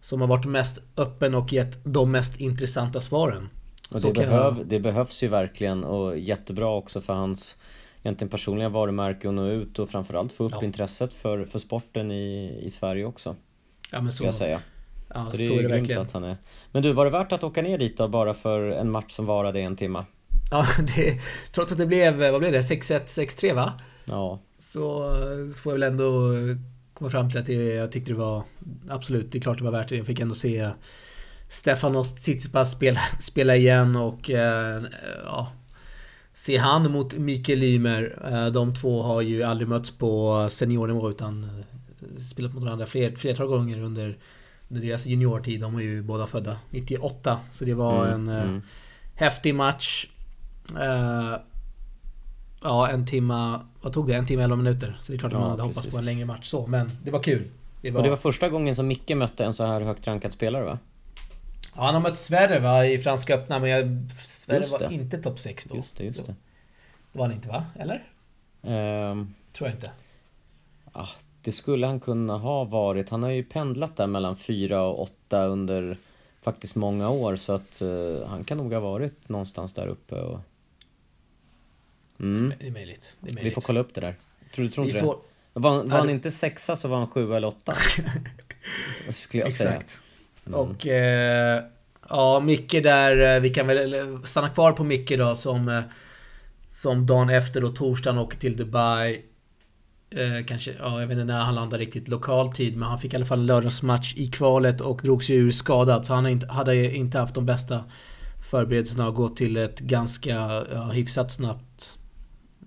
som 0.04 0.22
har 0.22 0.28
varit 0.28 0.46
mest 0.46 0.80
öppen 0.98 1.36
och 1.36 1.54
gett 1.54 1.80
de 1.84 2.12
mest 2.12 2.40
intressanta 2.40 3.02
svaren. 3.02 3.50
Och 3.90 4.02
det, 4.02 4.14
behöv, 4.14 4.58
jag... 4.58 4.68
det 4.68 4.80
behövs 4.80 5.24
ju 5.24 5.28
verkligen 5.28 5.84
och 5.84 6.18
jättebra 6.18 6.70
också 6.76 7.02
för 7.02 7.14
hans 7.14 7.58
egentligen 8.04 8.30
personliga 8.30 8.70
varumärke 8.70 9.28
att 9.28 9.34
nå 9.34 9.48
ut 9.48 9.80
och 9.80 9.90
framförallt 9.90 10.32
få 10.32 10.44
upp 10.44 10.54
ja. 10.56 10.64
intresset 10.64 11.14
för, 11.14 11.46
för 11.46 11.60
sporten 11.60 12.12
i, 12.12 12.60
i 12.64 12.70
Sverige 12.70 13.06
också. 13.06 13.36
Ja 13.92 14.02
men 14.02 14.12
så. 14.12 14.26
Jag 14.26 14.36
säga. 14.36 14.60
Ja, 15.14 15.28
så 15.32 15.38
det 15.38 15.44
är, 15.44 15.48
så 15.48 15.54
är 15.54 15.64
det 15.64 15.70
verkligen. 15.70 16.02
Att 16.02 16.12
han 16.12 16.24
är. 16.24 16.38
Men 16.72 16.84
du, 16.84 16.94
var 16.94 17.06
det 17.06 17.12
värt 17.12 17.32
att 17.32 17.44
åka 17.44 17.62
ner 17.62 17.78
dit 17.78 17.98
då 17.98 18.08
bara 18.08 18.34
för 18.34 18.70
en 18.70 18.92
match 18.92 19.12
som 19.12 19.26
varade 19.26 19.60
en 19.60 19.76
timme? 19.76 20.06
Ja, 20.52 20.66
det, 20.96 21.20
trots 21.52 21.72
att 21.72 21.78
det 21.78 21.86
blev, 21.86 22.32
vad 22.32 22.40
blev 22.40 22.52
det? 22.52 22.62
6-1, 22.62 23.06
6-3 23.06 23.54
va? 23.54 23.74
Ja. 24.06 24.40
Så 24.58 25.10
får 25.64 25.74
jag 25.74 25.80
väl 25.80 25.84
ändå 25.84 26.32
komma 27.04 27.12
fram 27.12 27.30
till 27.30 27.40
att 27.40 27.50
jag 27.76 27.92
tyckte 27.92 28.12
det 28.12 28.18
var 28.18 28.44
absolut, 28.90 29.32
det 29.32 29.38
är 29.38 29.42
klart 29.42 29.58
det 29.58 29.64
var 29.64 29.72
värt 29.72 29.90
det. 29.90 29.96
Jag 29.96 30.06
fick 30.06 30.20
ändå 30.20 30.36
se 30.36 30.70
Stefanos 31.50 32.16
Tsitsipas 32.16 32.72
spela, 32.72 33.00
spela 33.20 33.56
igen 33.56 33.96
och 33.96 34.30
eh, 34.30 34.84
ja, 35.26 35.52
se 36.34 36.58
han 36.58 36.92
mot 36.92 37.18
Mikael 37.18 37.64
Ymer. 37.64 38.30
Eh, 38.32 38.46
de 38.46 38.74
två 38.74 39.02
har 39.02 39.22
ju 39.22 39.44
aldrig 39.44 39.68
mötts 39.68 39.92
på 39.92 40.48
seniornivå 40.52 41.10
utan 41.10 41.44
eh, 41.44 42.20
spelat 42.20 42.54
mot 42.54 42.64
varandra 42.64 42.86
fler, 42.86 43.16
flertal 43.16 43.48
gånger 43.48 43.80
under, 43.80 44.18
under 44.68 44.88
deras 44.88 45.06
juniortid. 45.06 45.62
De 45.62 45.76
är 45.76 45.82
ju 45.82 46.02
båda 46.02 46.28
födda 46.28 46.58
98. 46.70 47.40
Så 47.52 47.66
det 47.66 47.74
var 47.74 48.08
mm, 48.08 48.30
en 48.30 48.44
mm. 48.44 48.62
häftig 49.16 49.56
match. 49.56 50.08
Ja, 52.62 52.90
en 52.90 53.06
timma... 53.06 53.62
Vad 53.84 53.94
tog 53.94 54.08
det? 54.08 54.14
En 54.14 54.26
timme, 54.26 54.44
elva 54.44 54.56
minuter. 54.56 54.98
Så 55.00 55.12
det 55.12 55.16
är 55.16 55.20
klart 55.20 55.34
att 55.34 55.40
man 55.40 55.50
hade 55.50 55.64
precis. 55.64 55.76
hoppats 55.76 55.94
på 55.94 55.98
en 55.98 56.06
längre 56.06 56.26
match 56.26 56.46
så, 56.46 56.68
men 56.68 56.92
det 57.04 57.12
var 57.12 57.24
kul. 57.24 57.50
Det 57.82 57.92
var... 57.92 58.00
Och 58.00 58.04
det 58.04 58.10
var 58.10 58.18
första 58.18 58.50
gången 58.50 58.76
som 58.76 58.88
Micke 58.88 59.10
mötte 59.10 59.46
en 59.46 59.54
så 59.54 59.66
här 59.66 59.82
högt 59.82 60.08
rankad 60.08 60.34
spelare 60.34 60.64
va? 60.66 60.80
Ja, 61.76 61.82
han 61.82 61.94
har 61.94 62.02
mött 62.02 62.18
Sverre 62.18 62.60
va, 62.60 62.86
i 62.86 63.00
Franska 63.00 63.36
öppna, 63.36 63.60
men 63.60 63.70
jag, 63.70 64.12
Sverre 64.12 64.64
var 64.72 64.92
inte 64.92 65.18
topp 65.18 65.40
6 65.40 65.66
då. 65.66 65.76
Just 65.76 65.98
det, 65.98 66.04
just 66.04 66.26
det. 66.26 66.36
Det 67.12 67.20
var 67.20 67.26
han 67.26 67.36
inte 67.36 67.48
va? 67.48 67.66
Eller? 67.76 68.04
Um, 68.62 69.34
Tror 69.52 69.70
jag 69.70 69.78
inte. 69.78 69.92
Ah, 70.92 71.10
det 71.42 71.52
skulle 71.52 71.88
han 71.88 72.00
kunna 72.00 72.38
ha 72.38 72.64
varit. 72.64 73.10
Han 73.10 73.24
har 73.24 73.30
ju 73.30 73.44
pendlat 73.44 73.96
där 73.96 74.08
mellan 74.08 74.36
4 74.36 74.82
och 74.82 75.02
8 75.02 75.46
under 75.46 75.98
faktiskt 76.42 76.76
många 76.76 77.10
år, 77.10 77.36
så 77.36 77.54
att 77.54 77.82
uh, 77.82 78.26
han 78.26 78.44
kan 78.44 78.58
nog 78.58 78.74
ha 78.74 78.80
varit 78.80 79.30
någonstans 79.30 79.74
där 79.74 79.88
uppe 79.88 80.16
och... 80.16 80.40
Mm. 82.24 82.54
Det 82.60 82.68
är 82.68 82.72
möjligt. 82.72 83.18
Det 83.20 83.30
är 83.30 83.34
möjligt. 83.34 83.52
Vi 83.52 83.56
får 83.56 83.62
kolla 83.62 83.80
upp 83.80 83.96
det 83.96 84.02
där. 84.02 84.16
Tror 84.56 84.66
du 84.66 84.72
tror 84.72 84.88
inte 84.88 85.00
får... 85.00 85.14
det? 85.54 85.60
Var, 85.60 85.84
var 85.84 85.98
han 85.98 86.10
inte 86.10 86.32
sexa 86.32 86.76
så 86.76 86.88
var 86.88 86.98
han 86.98 87.08
sjua 87.08 87.38
eller 87.38 87.48
åtta. 87.48 87.74
skulle 89.10 89.44
jag 89.44 89.50
Exakt. 89.50 89.90
säga. 89.90 90.02
Mm. 90.48 90.60
Och... 90.60 90.88
Eh, 90.88 91.64
ja, 92.10 92.40
Micke 92.40 92.84
där. 92.84 93.36
Eh, 93.36 93.42
vi 93.42 93.50
kan 93.50 93.68
väl 93.68 94.18
stanna 94.24 94.50
kvar 94.50 94.72
på 94.72 94.84
Micke 94.84 95.18
då 95.18 95.36
som... 95.36 95.70
Eh, 95.70 95.82
som 96.70 97.06
dagen 97.06 97.30
efter 97.30 97.62
då, 97.62 97.70
torsdagen, 97.70 98.18
åker 98.18 98.38
till 98.38 98.58
Dubai. 98.58 99.22
Eh, 100.10 100.46
kanske, 100.46 100.74
ja, 100.80 101.00
jag 101.00 101.08
vet 101.08 101.18
inte 101.18 101.34
när 101.34 101.42
han 101.42 101.56
landade 101.56 101.84
riktigt 101.84 102.08
lokal 102.08 102.54
tid, 102.54 102.78
men 102.78 102.90
han 102.90 103.00
fick 103.00 103.14
i 103.14 103.16
alla 103.16 103.26
fall 103.26 103.40
en 103.40 103.46
lördagsmatch 103.46 104.14
i 104.16 104.28
kvalet 104.28 104.82
och 104.82 105.02
drog 105.04 105.24
sig 105.24 105.36
ur 105.36 105.52
skadad. 105.52 106.06
Så 106.06 106.14
han 106.14 106.28
inte, 106.28 106.48
hade 106.48 106.96
inte 106.96 107.20
haft 107.20 107.36
de 107.36 107.46
bästa 107.46 107.84
förberedelserna 108.50 109.08
och 109.08 109.16
gått 109.16 109.38
till 109.38 109.58
ett 109.58 109.80
ganska 109.80 110.66
ja, 110.74 110.90
hyfsat 110.92 111.32
snabbt 111.32 111.98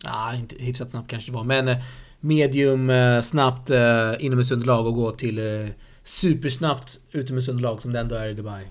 Nej, 0.05 0.38
inte 0.38 0.57
hyfsat 0.59 0.91
snabbt 0.91 1.11
kanske 1.11 1.31
det 1.31 1.35
var. 1.37 1.45
Men 1.45 1.69
eh, 1.69 1.76
medium 2.21 2.91
eh, 2.91 3.21
snabbt 3.21 3.71
eh, 3.71 4.12
inomhusunderlag 4.19 4.87
och 4.87 4.95
gå 4.95 5.11
till 5.11 5.38
eh, 5.38 5.69
supersnabbt 6.03 7.00
utomhusunderlag 7.12 7.83
som 7.83 7.93
det 7.93 8.00
ändå 8.00 8.15
är 8.15 8.29
i 8.29 8.35
Dubai. 8.35 8.65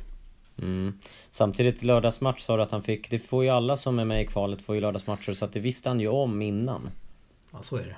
Mm. 0.61 0.93
Samtidigt 1.31 1.83
lördagsmatch 1.83 2.41
sa 2.41 2.57
du 2.57 2.63
att 2.63 2.71
han 2.71 2.83
fick, 2.83 3.09
det 3.09 3.19
får 3.19 3.43
ju 3.43 3.49
alla 3.49 3.75
som 3.75 3.99
är 3.99 4.05
med 4.05 4.21
i 4.21 4.25
kvalet 4.25 4.61
får 4.61 4.75
ju 4.75 4.81
lördagsmatcher 4.81 5.33
så 5.33 5.45
att 5.45 5.53
det 5.53 5.59
visste 5.59 5.89
han 5.89 5.99
ju 5.99 6.07
om 6.07 6.41
innan. 6.41 6.89
Ja, 7.51 7.59
så 7.61 7.75
är 7.75 7.83
det. 7.83 7.95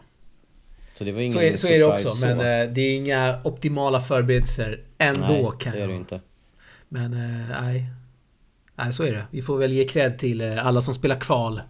Så 0.93 1.03
det 1.03 1.11
var 1.11 1.19
ingen 1.21 1.33
Så 1.33 1.39
är, 1.39 1.55
så 1.55 1.67
är 1.67 1.79
det 1.79 1.85
också, 1.85 2.09
surprise 2.09 2.27
men 2.35 2.37
så. 2.37 2.69
eh, 2.69 2.75
det 2.75 2.81
är 2.81 2.95
inga 2.95 3.39
optimala 3.43 3.99
förberedelser 3.99 4.79
ändå 4.97 5.27
Nej, 5.27 5.51
kan 5.59 5.73
det 5.73 5.81
är 5.81 5.87
det 5.87 5.95
inte. 5.95 6.21
Men 6.89 7.13
eh, 7.13 7.61
nej. 7.61 7.85
Nej, 8.75 8.93
så 8.93 9.03
är 9.03 9.11
det. 9.11 9.25
Vi 9.31 9.41
får 9.41 9.57
väl 9.57 9.73
ge 9.73 9.83
cred 9.83 10.19
till 10.19 10.41
eh, 10.41 10.65
alla 10.65 10.81
som 10.81 10.93
spelar 10.93 11.15
kval. 11.19 11.61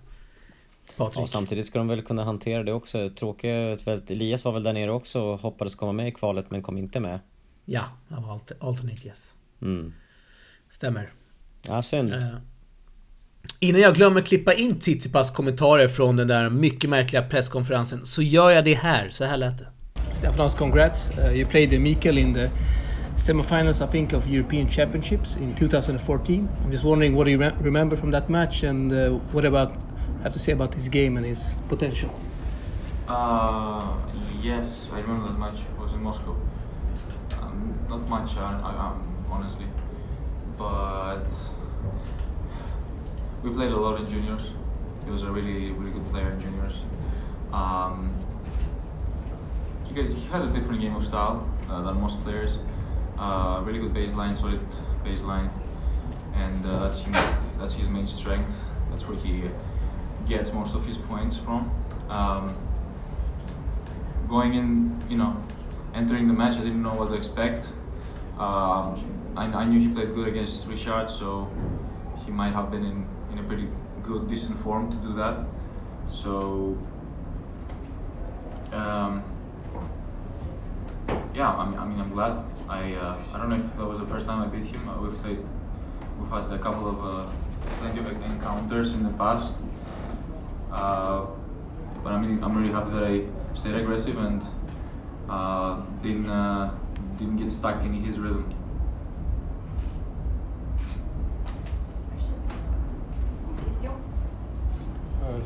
Patrik. 0.98 1.24
Ja, 1.24 1.28
samtidigt 1.28 1.66
ska 1.66 1.78
de 1.78 1.88
väl 1.88 2.02
kunna 2.02 2.24
hantera 2.24 2.64
det 2.64 2.74
också. 2.74 3.10
Tråkigt 3.10 3.88
Elias 4.10 4.46
var 4.46 4.52
väl 4.52 4.64
där 4.64 4.74
nere 4.74 4.92
också 4.92 5.22
och 5.22 5.40
hoppades 5.40 5.76
komma 5.76 5.92
med 5.92 6.08
i 6.08 6.12
kvalet 6.12 6.52
men 6.52 6.62
kom 6.62 6.78
inte 6.78 7.00
med. 7.00 7.20
Ja, 7.66 7.84
han 8.10 8.24
var 8.24 8.34
alter, 8.34 8.58
alternate 8.60 9.08
yes. 9.08 9.34
Mm. 9.62 9.94
Stämmer. 10.70 11.12
Ja, 11.68 11.82
synd. 11.82 12.14
Eh, 12.14 12.20
Innan 13.60 13.82
jag 13.82 13.96
glömmer 13.96 14.22
klippa 14.22 14.54
in 14.54 14.80
Tsitsipas 14.80 15.32
kommentarer 15.32 15.88
från 15.88 16.16
den 16.16 16.28
där 16.28 16.50
mycket 16.50 16.90
märkliga 16.90 17.24
presskonferensen 17.24 18.06
så 18.06 18.22
gör 18.22 18.52
jag 18.52 18.66
det 18.66 18.74
här. 18.74 19.10
Så 19.10 19.26
här 19.26 19.38
lät 19.38 19.58
det. 19.58 19.68
Stefanos, 20.14 20.56
congrats. 20.56 21.12
Uh, 21.12 21.38
you 21.38 21.46
played 21.46 21.82
Mikael 21.82 22.18
in 22.18 22.34
the 22.34 22.50
semifinals, 23.18 23.82
I 23.82 23.88
think, 23.92 24.14
of 24.14 24.28
European 24.28 24.70
Championships 24.70 25.38
in 25.38 25.56
2014. 25.56 26.50
I'm 26.66 26.72
just 26.72 26.84
wondering 26.84 27.16
what 27.16 27.26
do 27.26 27.32
you 27.32 27.42
re- 27.42 27.56
remember 27.64 27.98
from 27.98 28.12
that 28.12 28.30
match 28.30 28.64
and 28.64 28.92
uh, 28.92 29.20
what 29.32 29.46
about 29.46 29.72
have 30.24 30.34
to 30.34 30.40
say 30.40 30.52
about 30.52 30.74
his 30.74 30.90
game 30.90 31.18
and 31.18 31.26
his 31.26 31.54
potential? 31.70 32.20
Uh, 33.08 33.96
yes, 34.42 34.88
I 34.92 35.00
remember 35.00 35.28
that 35.28 35.40
match. 35.40 35.60
It 35.60 35.82
was 35.82 35.94
in 35.94 36.04
Moscow. 36.04 36.36
Um, 37.42 37.86
not 37.88 38.08
much, 38.10 38.36
um, 38.38 39.26
honestly, 39.30 39.68
but 40.58 41.26
we 43.44 43.52
played 43.52 43.72
a 43.72 43.78
lot 43.78 44.00
in 44.00 44.10
juniors. 44.10 44.52
He 45.06 45.12
was 45.12 45.24
a 45.24 45.32
really, 45.32 45.72
really 45.72 45.92
good 45.92 46.10
player 46.12 46.32
in 46.32 46.42
juniors. 46.42 46.84
Um, 47.54 48.14
he, 49.86 49.94
he 49.94 50.26
has 50.28 50.44
a 50.44 50.50
different 50.50 50.82
game 50.82 50.96
of 50.96 51.06
style 51.06 51.48
uh, 51.70 51.82
than 51.82 52.02
most 52.02 52.22
players. 52.24 52.58
Uh, 53.18 53.62
really 53.66 53.80
good 53.80 53.94
baseline, 53.94 54.38
solid 54.38 54.60
baseline, 55.04 55.50
and 56.36 56.66
uh, 56.66 56.80
that's 56.80 57.00
him, 57.00 57.14
that's 57.58 57.74
his 57.74 57.88
main 57.88 58.06
strength. 58.06 58.54
That's 58.92 59.08
where 59.08 59.18
he 59.18 59.50
gets 60.28 60.52
most 60.54 60.76
of 60.76 60.86
his 60.86 60.98
points 60.98 61.38
from. 61.38 61.72
Um, 62.10 62.56
going 64.28 64.56
in, 64.56 65.02
you 65.10 65.18
know, 65.18 65.42
entering 65.94 66.28
the 66.28 66.34
match, 66.34 66.56
I 66.56 66.62
didn't 66.62 66.82
know 66.82 66.94
what 66.94 67.10
to 67.10 67.16
expect. 67.16 67.70
Um, 68.38 69.34
I, 69.36 69.46
I 69.46 69.66
knew 69.66 69.80
he 69.80 69.94
played 69.94 70.14
good 70.14 70.28
against 70.28 70.68
Richard, 70.68 71.10
so 71.10 71.50
he 72.26 72.32
might 72.32 72.54
have 72.54 72.70
been 72.72 72.84
in, 72.84 73.08
in 73.32 73.40
a 73.40 73.44
pretty 73.44 73.68
good, 74.04 74.28
decent 74.28 74.62
form 74.64 74.92
to 74.92 74.98
do 74.98 75.16
that. 75.16 75.46
So, 76.08 76.78
um, 78.72 79.24
yeah, 81.34 81.50
I 81.50 81.70
mean, 81.70 81.80
I 81.80 81.86
mean, 81.86 82.00
I'm 82.00 82.12
glad. 82.12 82.44
I 82.70 82.94
uh, 82.94 83.18
I 83.34 83.38
don't 83.38 83.50
know 83.50 83.56
if 83.56 83.78
that 83.78 83.86
was 83.86 84.00
the 84.00 84.06
first 84.08 84.26
time 84.26 84.42
I 84.42 84.48
beat 84.48 84.66
him. 84.66 84.90
Uh, 84.90 85.02
we've 85.02 85.22
played, 85.22 85.40
we've 86.20 86.30
had 86.30 86.52
a 86.52 86.60
couple 86.60 86.90
of 86.90 86.98
uh, 87.06 87.32
plenty 87.80 88.00
of 88.00 88.08
encounters 88.08 88.94
in 88.94 89.04
the 89.04 89.12
past. 89.12 89.54
Uh, 90.78 91.26
but 92.04 92.14
I 92.14 92.20
mean, 92.22 92.44
I'm 92.44 92.56
really 92.56 92.72
happy 92.72 92.92
that 92.92 93.04
I 93.04 93.22
stayed 93.56 93.74
aggressive 93.74 94.16
and 94.18 94.44
uh, 95.28 95.82
didn't 96.04 96.30
uh, 96.30 96.70
didn't 97.18 97.38
get 97.38 97.52
stuck 97.52 97.84
in 97.84 97.94
his 97.94 98.20
rhythm. 98.20 98.46
Question 103.66 103.92
Euh. 105.26 105.40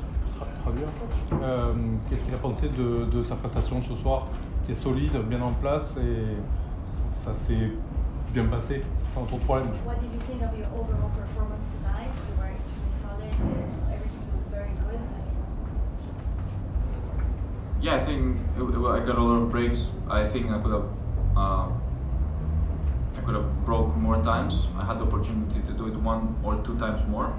Euh, 1.42 1.74
Qu'est-ce 2.10 2.24
qu'il 2.26 2.34
a 2.34 2.38
pensé 2.38 2.68
de, 2.68 3.06
de 3.06 3.24
sa 3.24 3.36
prestation 3.36 3.82
ce 3.82 3.96
soir? 3.96 4.28
C'était 4.62 4.80
solide, 4.80 5.18
bien 5.30 5.42
en 5.42 5.54
place 5.54 5.96
et 5.98 6.36
ça 7.24 7.34
s'est 7.34 7.72
bien 8.34 8.46
passé 8.46 8.84
sans 9.14 9.26
trop 9.26 9.38
de 9.38 9.44
problèmes. 9.44 9.68
What 9.86 9.96
did 10.02 10.12
you 10.14 10.20
think 10.28 10.42
of 10.44 10.58
your 10.58 10.68
overall 10.76 11.10
performance 11.16 11.64
tonight? 11.74 12.01
Yeah, 17.82 17.96
I 17.96 18.06
think 18.06 18.38
it, 18.58 18.62
it, 18.62 18.78
I 18.78 19.00
got 19.00 19.18
a 19.18 19.24
lot 19.24 19.42
of 19.42 19.50
breaks. 19.50 19.90
I 20.08 20.28
think 20.28 20.52
I 20.52 20.62
could 20.62 20.72
have 20.72 20.86
uh, 21.36 21.68
I 23.18 23.22
could 23.26 23.34
have 23.34 23.66
broke 23.66 23.96
more 23.96 24.22
times. 24.24 24.68
I 24.78 24.86
had 24.86 25.00
the 25.00 25.04
opportunity 25.04 25.62
to 25.62 25.74
do 25.74 25.88
it 25.88 25.96
one 25.96 26.38
or 26.44 26.62
two 26.64 26.78
times 26.78 27.02
more. 27.08 27.34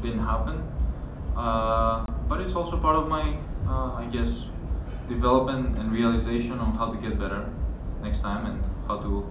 Didn't 0.00 0.20
happen. 0.20 0.62
Uh, 1.36 2.06
but 2.28 2.40
it's 2.40 2.54
also 2.54 2.78
part 2.78 2.94
of 2.94 3.08
my, 3.08 3.36
uh, 3.66 3.94
I 3.94 4.08
guess, 4.12 4.44
development 5.08 5.76
and 5.78 5.92
realization 5.92 6.60
on 6.60 6.76
how 6.76 6.92
to 6.92 6.98
get 6.98 7.18
better 7.18 7.48
next 8.02 8.20
time 8.20 8.46
and 8.46 8.64
how 8.86 8.98
to 8.98 9.26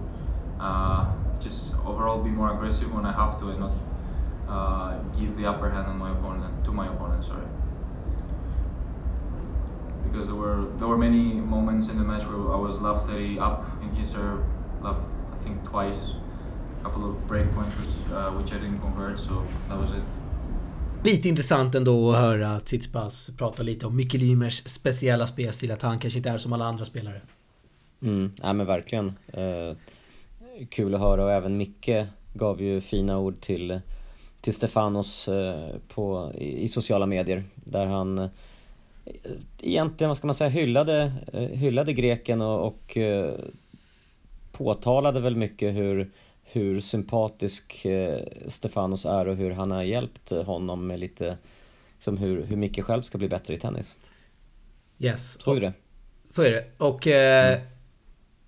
uh, 0.60 1.14
just 1.40 1.74
overall 1.86 2.22
be 2.22 2.30
more 2.30 2.52
aggressive 2.52 2.92
when 2.92 3.06
I 3.06 3.12
have 3.12 3.40
to 3.40 3.48
and 3.48 3.60
not 3.60 3.72
uh, 4.48 4.98
give 5.18 5.34
the 5.36 5.46
upper 5.46 5.70
hand 5.70 5.86
on 5.86 5.98
my 5.98 6.10
opponent 6.10 6.62
to 6.66 6.72
my 6.72 6.88
opponent. 6.88 7.24
Sorry 7.24 7.46
because 10.16 10.28
there 10.28 10.40
were 10.44 10.64
there 10.78 10.88
were 10.88 10.98
many 10.98 11.24
moments 11.56 11.88
in 11.88 11.98
the 11.98 12.04
match 12.04 12.24
where 12.28 12.54
I 12.56 12.60
was 12.66 12.80
left 12.80 13.06
30 13.06 13.38
up 13.38 13.64
in 13.82 13.88
his 13.96 14.08
serve, 14.10 14.40
left 14.82 15.00
I 15.40 15.44
think 15.44 15.56
twice, 15.70 16.00
a 16.80 16.84
couple 16.84 17.04
of 17.10 17.28
break 17.28 17.46
points 17.54 17.74
which, 17.80 17.94
uh, 18.12 18.30
which 18.30 18.52
I 18.52 18.58
didn't 18.58 18.80
convert, 18.80 19.20
so 19.20 19.44
that 19.68 19.78
was 19.78 19.90
it. 19.90 20.02
Lite 21.04 21.28
intressant 21.28 21.74
ändå 21.74 22.12
att 22.12 22.18
höra 22.18 22.60
Tsitsipas 22.60 23.30
prata 23.38 23.62
lite 23.62 23.86
om 23.86 23.96
Micke 23.96 24.14
Limers 24.14 24.68
speciella 24.68 25.26
spelstil. 25.26 25.72
Att 25.72 25.82
han 25.82 25.98
kanske 25.98 26.18
inte 26.18 26.30
är 26.30 26.38
som 26.38 26.52
alla 26.52 26.64
andra 26.64 26.84
spelare. 26.84 27.20
Mm, 28.02 28.30
ja 28.42 28.52
men 28.52 28.66
verkligen. 28.66 29.12
Eh, 29.32 29.76
kul 30.68 30.94
att 30.94 31.00
höra 31.00 31.24
och 31.24 31.32
även 31.32 31.56
Micke 31.56 32.06
gav 32.34 32.62
ju 32.62 32.80
fina 32.80 33.18
ord 33.18 33.40
till, 33.40 33.80
till 34.40 34.54
Stefanos 34.54 35.28
eh, 35.28 35.74
på, 35.94 36.32
i, 36.34 36.62
i 36.62 36.68
sociala 36.68 37.06
medier. 37.06 37.44
Där 37.54 37.86
han 37.86 38.18
eh, 38.18 38.28
egentligen, 39.60 40.08
vad 40.08 40.16
ska 40.16 40.26
man 40.26 40.34
säga, 40.34 40.50
hyllade, 40.50 41.12
eh, 41.32 41.40
hyllade 41.40 41.92
greken 41.92 42.40
och, 42.40 42.66
och 42.66 42.96
eh, 42.96 43.34
påtalade 44.52 45.20
väl 45.20 45.36
mycket 45.36 45.74
hur, 45.74 46.10
hur 46.42 46.80
sympatisk 46.80 47.84
eh, 47.84 48.20
Stefanos 48.46 49.06
är 49.06 49.28
och 49.28 49.36
hur 49.36 49.50
han 49.50 49.70
har 49.70 49.82
hjälpt 49.82 50.30
honom 50.30 50.86
med 50.86 51.00
lite, 51.00 51.36
liksom 51.94 52.18
hur, 52.18 52.42
hur 52.42 52.56
Micke 52.56 52.84
själv 52.84 53.02
ska 53.02 53.18
bli 53.18 53.28
bättre 53.28 53.54
i 53.54 53.58
tennis. 53.58 53.94
Yes. 54.98 55.42
Såg 55.42 55.56
du 55.56 55.60
det? 55.60 55.72
Så 56.30 56.42
är 56.42 56.50
det. 56.50 56.64
Och 56.78 57.06
eh, 57.06 57.60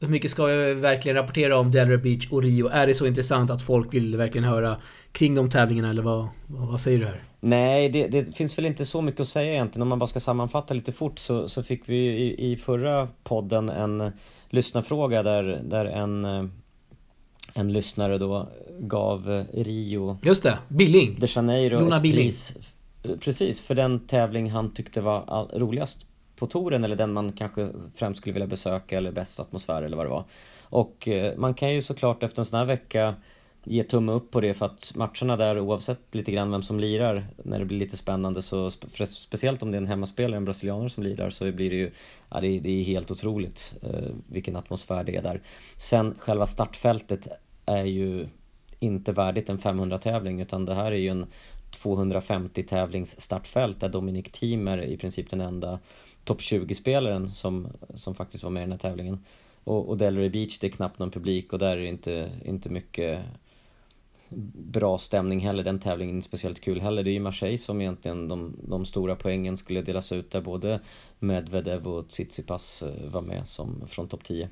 hur 0.00 0.08
mycket 0.08 0.30
ska 0.30 0.44
vi 0.44 0.74
verkligen 0.74 1.16
rapportera 1.16 1.58
om 1.58 1.70
Delray 1.70 1.96
Beach 1.96 2.28
och 2.30 2.42
Rio? 2.42 2.68
Är 2.68 2.86
det 2.86 2.94
så 2.94 3.06
intressant 3.06 3.50
att 3.50 3.62
folk 3.62 3.94
vill 3.94 4.16
verkligen 4.16 4.48
höra 4.48 4.76
kring 5.12 5.34
de 5.34 5.50
tävlingarna 5.50 5.90
eller 5.90 6.02
vad, 6.02 6.28
vad, 6.46 6.80
säger 6.80 6.98
du 6.98 7.04
här? 7.04 7.22
Nej, 7.40 7.88
det, 7.88 8.08
det 8.08 8.36
finns 8.36 8.58
väl 8.58 8.66
inte 8.66 8.84
så 8.84 9.02
mycket 9.02 9.20
att 9.20 9.28
säga 9.28 9.52
egentligen. 9.52 9.82
Om 9.82 9.88
man 9.88 9.98
bara 9.98 10.06
ska 10.06 10.20
sammanfatta 10.20 10.74
lite 10.74 10.92
fort 10.92 11.18
så, 11.18 11.48
så 11.48 11.62
fick 11.62 11.88
vi 11.88 11.96
i, 11.96 12.52
i 12.52 12.56
förra 12.56 13.08
podden 13.24 13.68
en 13.68 14.12
lyssnarfråga 14.48 15.22
där, 15.22 15.60
där 15.64 15.84
en, 15.84 16.24
eh, 16.24 16.44
en 17.54 17.72
lyssnare 17.72 18.18
då 18.18 18.48
gav 18.80 19.32
eh, 19.32 19.44
Rio 19.52 20.18
Just 20.22 20.42
det, 20.42 20.58
Billing. 20.68 21.16
de 21.20 21.26
Janeiro 21.36 21.80
Jona 21.80 22.00
Billing. 22.00 22.24
pris 22.24 22.56
Precis, 23.20 23.60
för 23.60 23.74
den 23.74 24.06
tävling 24.06 24.50
han 24.50 24.74
tyckte 24.74 25.00
var 25.00 25.24
all, 25.26 25.48
roligast 25.48 26.07
på 26.38 26.46
touren 26.46 26.84
eller 26.84 26.96
den 26.96 27.12
man 27.12 27.32
kanske 27.32 27.68
främst 27.94 28.20
skulle 28.20 28.32
vilja 28.32 28.46
besöka 28.46 28.96
eller 28.96 29.12
bäst 29.12 29.40
atmosfär 29.40 29.82
eller 29.82 29.96
vad 29.96 30.06
det 30.06 30.10
var. 30.10 30.24
Och 30.62 31.08
eh, 31.08 31.36
man 31.36 31.54
kan 31.54 31.74
ju 31.74 31.82
såklart 31.82 32.22
efter 32.22 32.40
en 32.40 32.44
sån 32.44 32.58
här 32.58 32.66
vecka 32.66 33.14
ge 33.64 33.82
tumme 33.82 34.12
upp 34.12 34.30
på 34.30 34.40
det 34.40 34.54
för 34.54 34.66
att 34.66 34.92
matcherna 34.96 35.36
där 35.36 35.58
oavsett 35.58 36.14
lite 36.14 36.32
grann 36.32 36.50
vem 36.50 36.62
som 36.62 36.80
lirar 36.80 37.26
när 37.36 37.58
det 37.58 37.64
blir 37.64 37.78
lite 37.78 37.96
spännande 37.96 38.42
så 38.42 38.68
spe- 38.68 39.04
speciellt 39.04 39.62
om 39.62 39.70
det 39.70 39.76
är 39.76 39.80
en 39.80 39.86
hemmaspelare, 39.86 40.36
en 40.36 40.44
brasilianer 40.44 40.88
som 40.88 41.02
lirar 41.02 41.30
så 41.30 41.52
blir 41.52 41.70
det 41.70 41.76
ju 41.76 41.90
ja, 42.30 42.40
det, 42.40 42.46
är, 42.46 42.60
det 42.60 42.70
är 42.70 42.84
helt 42.84 43.10
otroligt 43.10 43.74
eh, 43.82 44.10
vilken 44.26 44.56
atmosfär 44.56 45.04
det 45.04 45.16
är 45.16 45.22
där. 45.22 45.40
Sen 45.76 46.14
själva 46.18 46.46
startfältet 46.46 47.28
är 47.66 47.84
ju 47.84 48.28
inte 48.80 49.12
värdigt 49.12 49.48
en 49.48 49.58
500 49.58 49.98
tävling 49.98 50.40
utan 50.40 50.64
det 50.64 50.74
här 50.74 50.92
är 50.92 50.96
ju 50.96 51.08
en 51.08 51.26
250 51.70 52.62
tävlings 52.62 53.20
startfält 53.20 53.80
där 53.80 53.88
Dominic 53.88 54.26
Thiem 54.32 54.68
är 54.68 54.82
i 54.82 54.96
princip 54.96 55.30
den 55.30 55.40
enda 55.40 55.78
topp 56.28 56.40
20-spelaren 56.40 57.28
som, 57.28 57.68
som 57.94 58.14
faktiskt 58.14 58.44
var 58.44 58.50
med 58.50 58.60
i 58.60 58.64
den 58.64 58.72
här 58.72 58.78
tävlingen. 58.78 59.24
Och, 59.64 59.88
och 59.88 59.98
Delray 59.98 60.28
Beach, 60.28 60.58
det 60.58 60.66
är 60.66 60.70
knappt 60.70 60.98
någon 60.98 61.10
publik 61.10 61.52
och 61.52 61.58
där 61.58 61.76
är 61.76 61.80
det 61.80 61.88
inte, 61.88 62.30
inte 62.44 62.68
mycket 62.68 63.20
bra 64.54 64.98
stämning 64.98 65.40
heller. 65.40 65.64
Den 65.64 65.80
tävlingen 65.80 66.14
är 66.14 66.16
inte 66.16 66.28
speciellt 66.28 66.60
kul 66.60 66.80
heller. 66.80 67.02
Det 67.02 67.10
är 67.10 67.12
ju 67.12 67.20
Marseille 67.20 67.58
som 67.58 67.80
egentligen 67.80 68.28
de, 68.28 68.56
de 68.68 68.86
stora 68.86 69.16
poängen 69.16 69.56
skulle 69.56 69.82
delas 69.82 70.12
ut 70.12 70.30
där 70.30 70.40
både 70.40 70.80
Medvedev 71.18 71.88
och 71.88 72.08
Tsitsipas 72.08 72.82
eh, 72.82 73.10
var 73.10 73.22
med 73.22 73.48
som 73.48 73.88
från 73.88 74.08
topp 74.08 74.24
10. 74.24 74.48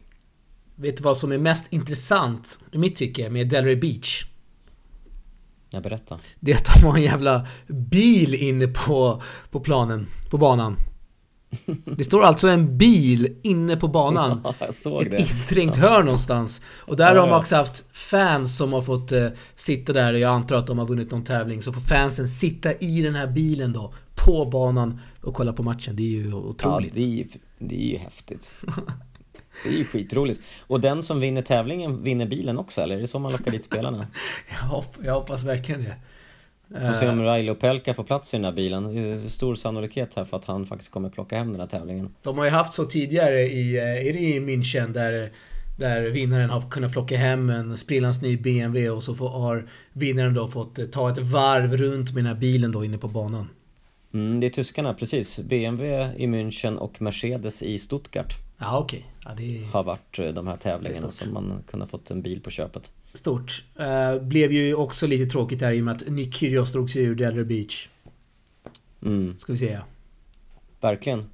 Vet 0.75 0.97
du 0.97 1.02
vad 1.02 1.16
som 1.16 1.33
är 1.33 1.38
mest 1.38 1.73
intressant, 1.73 2.61
i 2.73 2.78
mitt 2.78 2.97
tycke, 2.97 3.30
med 3.30 3.49
Delray 3.49 3.76
Beach? 3.76 4.25
Jag 5.71 5.83
berättar. 5.83 6.21
Det 6.40 6.52
är 6.52 6.56
att 6.56 6.80
de 6.80 6.87
har 6.87 6.97
en 6.97 7.02
jävla 7.02 7.47
bil 7.66 8.35
inne 8.35 8.66
på, 8.66 9.23
på 9.50 9.61
planen, 9.61 10.06
på 10.30 10.38
banan. 10.38 10.76
Det 11.84 12.04
står 12.04 12.22
alltså 12.22 12.48
en 12.48 12.78
bil 12.78 13.36
inne 13.42 13.76
på 13.76 13.88
banan. 13.88 14.40
Ja, 14.84 15.00
Ett 15.02 15.10
det. 15.10 15.18
inträngt 15.20 15.76
hörn 15.76 16.04
någonstans. 16.04 16.60
Och 16.78 16.96
där 16.96 17.06
har 17.08 17.14
Ja, 17.14 17.20
de 17.22 17.30
ja. 17.30 17.38
också 17.38 17.56
haft 17.56 17.84
fans 17.96 18.56
som 18.56 18.72
har 18.72 18.82
fått 18.82 19.12
eh, 19.12 19.26
sitta 19.54 19.92
där. 19.92 20.12
Jag 20.14 20.30
antar 20.34 20.56
att 20.56 20.66
de 20.66 20.78
har 20.78 20.86
vunnit 20.86 21.10
någon 21.10 21.25
tävling. 21.25 21.62
Så 21.62 21.72
får 21.72 21.80
fansen 21.80 22.28
sitta 22.28 22.72
i 22.72 23.02
den 23.02 23.14
här 23.14 23.26
bilen 23.26 23.72
då. 23.72 23.94
På 24.14 24.44
banan 24.44 25.00
och 25.22 25.34
kolla 25.34 25.52
på 25.52 25.62
matchen. 25.62 25.96
Det 25.96 26.02
är 26.02 26.22
ju 26.22 26.30
Ja, 26.30 26.36
otroligt. 26.36 26.94
det 26.94 27.00
är, 27.02 27.08
ju, 27.08 27.26
det 27.58 27.75
är 27.75 27.88
ju 27.90 27.96
häftigt. 27.96 28.54
Det 29.64 29.68
är 29.68 29.78
ju 29.78 29.84
skitroligt. 29.84 30.40
Och 30.60 30.80
den 30.80 31.02
som 31.02 31.20
vinner 31.20 31.42
tävlingen 31.42 32.02
vinner 32.02 32.26
bilen 32.26 32.58
också, 32.58 32.80
eller 32.80 32.96
är 32.96 33.00
det 33.00 33.06
så 33.06 33.18
man 33.18 33.32
lockar 33.32 33.50
dit 33.50 33.64
spelarna? 33.64 34.06
Jag, 34.50 34.66
hopp, 34.68 34.96
jag 35.04 35.14
hoppas 35.14 35.44
verkligen 35.44 35.84
det. 35.84 35.94
Och 36.70 36.94
se 36.94 37.06
Eh, 37.06 37.12
om 37.12 37.23
Railo 37.23 37.54
Pelka 37.54 37.94
får 37.94 38.04
plats 38.04 38.35
i 38.35 38.37
den 38.37 38.44
här 38.44 38.52
bilen. 38.52 38.94
Det 38.94 39.00
är 39.00 39.18
stor 39.18 39.54
sannolikhet 39.54 40.14
här 40.14 40.25
för 40.25 40.37
att 40.37 40.44
han 40.44 40.66
faktiskt 40.66 40.92
kommer 40.92 41.08
plocka 41.08 41.38
hem 41.38 41.52
den 41.52 41.61
här 41.61 41.68
tävlingen. 41.68 42.14
De 42.23 42.38
har 42.38 42.44
ju 42.44 42.50
haft 42.50 42.73
så 42.73 42.85
tidigare 42.85 43.40
i, 43.40 43.76
eh, 43.76 44.08
är 44.08 44.12
det 44.12 44.18
i 44.18 44.40
München 44.40 44.92
där, 44.92 45.30
där 45.78 46.02
vinnaren 46.02 46.50
har 46.50 46.70
kunnat 46.70 46.92
plocka 46.92 47.16
hem 47.16 47.50
en 47.50 47.76
sprillans 47.76 48.23
ny 48.23 48.37
BMW 48.37 48.90
och 48.90 49.02
så 49.02 49.14
får, 49.14 49.28
har 49.28 49.68
vinnaren 49.92 50.35
då 50.35 50.49
fått 50.49 50.78
eh, 50.78 50.85
ta 50.85 51.11
ett 51.11 51.18
varv 51.18 51.76
runt 51.76 52.14
med 52.14 52.25
den 52.25 52.32
här 52.35 52.40
bilen 52.40 52.73
då 52.73 52.85
inne 52.85 52.99
på 52.99 53.08
banan. 53.08 53.49
Mm, 54.14 54.40
det 54.40 54.46
är 54.46 54.50
tyskarna, 54.50 54.94
precis. 54.94 55.38
BMW 55.38 56.14
i 56.16 56.26
München 56.26 56.76
och 56.76 57.02
Mercedes 57.02 57.62
i 57.62 57.78
Stuttgart 57.78 58.46
Ja 58.58 58.78
okej. 58.78 59.06
Ja, 59.25 59.30
det 59.37 59.66
har 59.73 59.82
varit 59.82 60.35
de 60.35 60.46
här 60.46 60.56
tävlingarna 60.56 61.11
som 61.11 61.35
man 61.35 61.62
kunnat 61.70 61.90
fått 61.90 62.11
en 62.11 62.23
bil 62.23 62.40
på 62.40 62.50
köpet. 62.50 62.90
Stort. 63.16 63.64
Eh, 63.78 64.18
blev 64.18 64.52
ju 64.52 64.75
också 64.75 65.06
lite 65.06 65.26
tråkigt 65.26 65.61
här 65.61 65.73
i 65.73 65.80
och 65.80 65.85
med 65.85 65.94
att 65.94 66.08
Nick 66.08 66.35
Kyrgios 66.35 66.73
drog 66.73 66.90
sig 66.90 67.02
ur 67.02 67.14
Delray 67.14 67.44
Beach. 67.44 67.88
Mm, 69.02 69.38
Ska 69.38 69.52
vi 69.52 69.58
säga. 69.58 69.85
verkligen. 70.80 71.30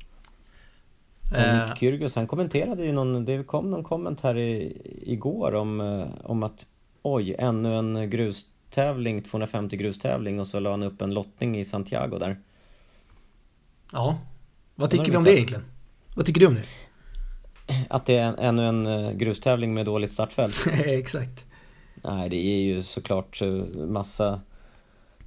Eh, 1.34 1.68
Nick 1.68 1.78
Kyrgios, 1.78 2.14
han 2.14 2.26
kommenterade 2.26 2.84
ju 2.84 2.92
någon, 2.92 3.24
det 3.24 3.44
kom 3.44 3.70
någon 3.70 3.84
komment 3.84 4.20
här 4.20 4.38
i, 4.38 4.76
igår 5.02 5.54
om, 5.54 5.80
eh, 5.80 6.06
om 6.24 6.42
att 6.42 6.66
oj, 7.02 7.34
ännu 7.38 7.74
en 7.78 8.10
grustävling, 8.10 9.22
250 9.22 9.76
grustävling 9.76 10.40
och 10.40 10.46
så 10.46 10.60
la 10.60 10.70
han 10.70 10.82
upp 10.82 11.02
en 11.02 11.14
lottning 11.14 11.58
i 11.58 11.64
Santiago 11.64 12.18
där. 12.18 12.36
ja. 13.92 14.18
Vad 14.74 14.90
tycker 14.90 15.04
vi 15.04 15.10
du 15.10 15.16
om 15.16 15.24
det 15.24 15.34
egentligen? 15.34 15.64
Vad 16.16 16.26
tycker 16.26 16.40
du 16.40 16.46
om 16.46 16.54
det? 16.54 16.64
Att 17.90 18.06
det 18.06 18.16
är 18.18 18.34
ännu 18.38 18.66
en 18.66 19.18
grustävling 19.18 19.74
med 19.74 19.86
dåligt 19.86 20.12
startfält. 20.12 20.66
Exakt. 20.84 21.46
Nej, 22.02 22.28
det 22.28 22.36
är 22.36 22.60
ju 22.60 22.82
såklart 22.82 23.42
eh, 23.42 23.64
massa 23.74 24.40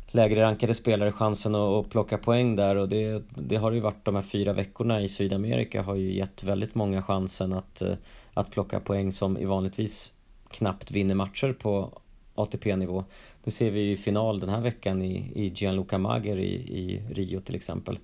lägre 0.07 0.41
rankade 0.41 0.73
spelare 0.73 1.11
chansen 1.11 1.55
att, 1.55 1.89
plocka 1.89 2.17
poäng 2.17 2.55
där 2.55 2.75
och 2.75 2.89
det, 2.89 3.23
det 3.29 3.55
har 3.55 3.71
ju 3.71 3.79
varit 3.79 4.05
de 4.05 4.15
här 4.15 4.21
fyra 4.21 4.53
veckorna 4.53 5.01
i 5.01 5.07
Sydamerika 5.07 5.81
har 5.81 5.95
ju 5.95 6.13
gett 6.13 6.43
väldigt 6.43 6.75
många 6.75 7.01
chansen 7.01 7.53
att, 7.53 7.81
eh, 7.81 7.93
att 8.33 8.51
plocka 8.51 8.79
poäng 8.79 9.11
som 9.11 9.37
i 9.37 9.45
vanligtvis 9.45 10.13
knappt 10.49 10.91
vinner 10.91 11.15
matcher 11.15 11.53
på 11.53 12.01
ATP-nivå. 12.35 13.05
Det 13.43 13.51
ser 13.51 13.71
vi 13.71 13.79
ju 13.79 13.91
i 13.91 13.97
final 13.97 14.39
den 14.39 14.49
här 14.49 14.61
veckan 14.61 15.01
i, 15.01 15.31
i 15.35 15.47
Gianluca 15.55 15.97
Mager 15.97 16.37
i, 16.37 16.53
i 16.53 17.01
Rio 17.09 17.41
till 17.41 17.55
exempel. 17.55 17.99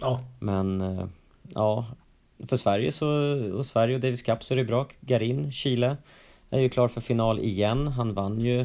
Ja. 0.00 0.20
Men 0.38 0.80
eh, 0.80 1.06
ja, 1.54 1.86
för 2.46 2.56
Sverige 2.56 2.92
så, 2.92 3.08
och 3.54 3.66
Sverige 3.66 3.94
och 3.94 4.00
Davis 4.00 4.22
Cup 4.22 4.44
så 4.44 4.54
är 4.54 4.58
det 4.58 4.64
bra. 4.64 4.86
Garin, 5.00 5.52
Chile, 5.52 5.96
är 6.52 6.60
ju 6.60 6.68
klar 6.68 6.88
för 6.88 7.00
final 7.00 7.40
igen. 7.40 7.86
Han 7.88 8.14
vann 8.14 8.40
ju 8.40 8.60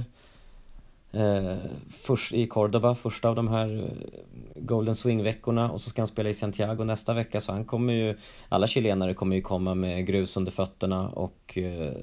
eh, 1.11 1.57
först 2.01 2.33
i 2.33 2.47
Cordoba, 2.47 2.95
första 2.95 3.29
av 3.29 3.35
de 3.35 3.47
här 3.47 3.83
eh, 3.83 4.19
Golden 4.55 4.95
Swing-veckorna 4.95 5.69
och 5.69 5.81
så 5.81 5.89
ska 5.89 6.01
han 6.01 6.07
spela 6.07 6.29
i 6.29 6.33
Santiago 6.33 6.83
nästa 6.83 7.13
vecka 7.13 7.41
så 7.41 7.51
han 7.51 7.65
kommer 7.65 7.93
ju, 7.93 8.17
alla 8.49 8.67
chilenare 8.67 9.13
kommer 9.13 9.35
ju 9.35 9.41
komma 9.41 9.75
med 9.75 10.05
grus 10.05 10.37
under 10.37 10.51
fötterna 10.51 11.09
och 11.09 11.57
eh, 11.57 11.93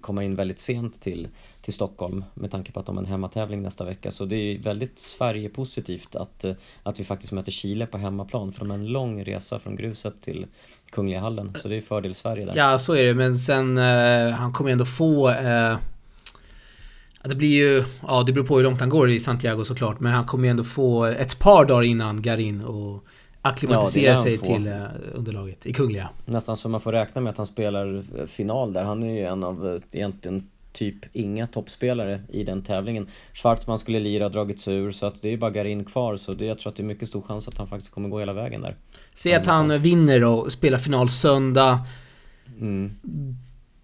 komma 0.00 0.24
in 0.24 0.36
väldigt 0.36 0.58
sent 0.58 1.00
till, 1.00 1.28
till 1.60 1.72
Stockholm 1.72 2.24
med 2.34 2.50
tanke 2.50 2.72
på 2.72 2.80
att 2.80 2.86
de 2.86 2.96
har 2.96 3.02
en 3.02 3.10
hemmatävling 3.10 3.62
nästa 3.62 3.84
vecka. 3.84 4.10
Så 4.10 4.24
det 4.24 4.36
är 4.36 4.58
väldigt 4.58 4.98
Sverige-positivt 4.98 6.16
att, 6.16 6.44
eh, 6.44 6.52
att 6.82 7.00
vi 7.00 7.04
faktiskt 7.04 7.32
möter 7.32 7.52
Chile 7.52 7.86
på 7.86 7.98
hemmaplan 7.98 8.52
för 8.52 8.60
de 8.60 8.70
har 8.70 8.78
en 8.78 8.86
lång 8.86 9.24
resa 9.24 9.58
från 9.58 9.76
gruset 9.76 10.14
till 10.22 10.46
Kungliga 10.90 11.20
hallen. 11.20 11.56
Så 11.62 11.68
det 11.68 11.76
är 11.76 11.80
fördel 11.80 12.14
Sverige 12.14 12.44
där. 12.44 12.52
Ja, 12.56 12.78
så 12.78 12.94
är 12.94 13.04
det. 13.04 13.14
Men 13.14 13.38
sen, 13.38 13.78
eh, 13.78 14.30
han 14.30 14.52
kommer 14.52 14.70
ändå 14.70 14.84
få... 14.84 15.30
Eh, 15.30 15.76
det 17.24 17.34
blir 17.34 17.48
ju... 17.48 17.84
Ja, 18.02 18.22
det 18.22 18.32
beror 18.32 18.46
på 18.46 18.56
hur 18.56 18.64
långt 18.64 18.80
han 18.80 18.88
går 18.88 19.10
i 19.10 19.20
Santiago 19.20 19.64
såklart. 19.64 20.00
Men 20.00 20.12
han 20.12 20.24
kommer 20.24 20.44
ju 20.44 20.50
ändå 20.50 20.64
få 20.64 21.04
ett 21.04 21.38
par 21.38 21.64
dagar 21.64 21.82
innan 21.82 22.22
Garin 22.22 22.64
och 22.64 23.04
Ja, 23.44 23.54
lär 23.94 24.08
han 24.08 24.22
sig 24.22 24.38
till 24.38 24.66
eh, 24.66 24.82
underlaget 25.14 25.66
i 25.66 25.72
Kungliga. 25.72 26.08
Nästan 26.26 26.56
så 26.56 26.68
man 26.68 26.80
får 26.80 26.92
räkna 26.92 27.20
med 27.20 27.30
att 27.30 27.36
han 27.36 27.46
spelar 27.46 28.04
eh, 28.18 28.26
final 28.26 28.72
där. 28.72 28.84
Han 28.84 29.02
är 29.02 29.14
ju 29.14 29.24
en 29.24 29.44
av 29.44 29.74
eh, 29.74 29.80
egentligen 29.92 30.48
typ 30.72 30.96
inga 31.12 31.46
toppspelare 31.46 32.20
i 32.28 32.44
den 32.44 32.62
tävlingen. 32.62 33.06
Schwartzman 33.32 33.78
skulle 33.78 34.00
lira 34.00 34.26
och 34.26 34.32
dragit 34.32 34.60
sig 34.60 34.76
ur 34.76 34.92
så 34.92 35.06
att 35.06 35.22
det 35.22 35.28
är 35.28 35.36
bara 35.36 35.50
Garin 35.50 35.84
kvar 35.84 36.16
så 36.16 36.32
det, 36.32 36.44
jag 36.44 36.58
tror 36.58 36.70
att 36.70 36.76
det 36.76 36.82
är 36.82 36.84
mycket 36.84 37.08
stor 37.08 37.22
chans 37.22 37.48
att 37.48 37.58
han 37.58 37.66
faktiskt 37.66 37.92
kommer 37.92 38.08
gå 38.08 38.18
hela 38.18 38.32
vägen 38.32 38.60
där. 38.60 38.76
Säg 39.14 39.34
att 39.34 39.46
han 39.46 39.82
vinner 39.82 40.24
och 40.24 40.52
spelar 40.52 40.78
final 40.78 41.08
söndag. 41.08 41.86
Mm. 42.60 42.90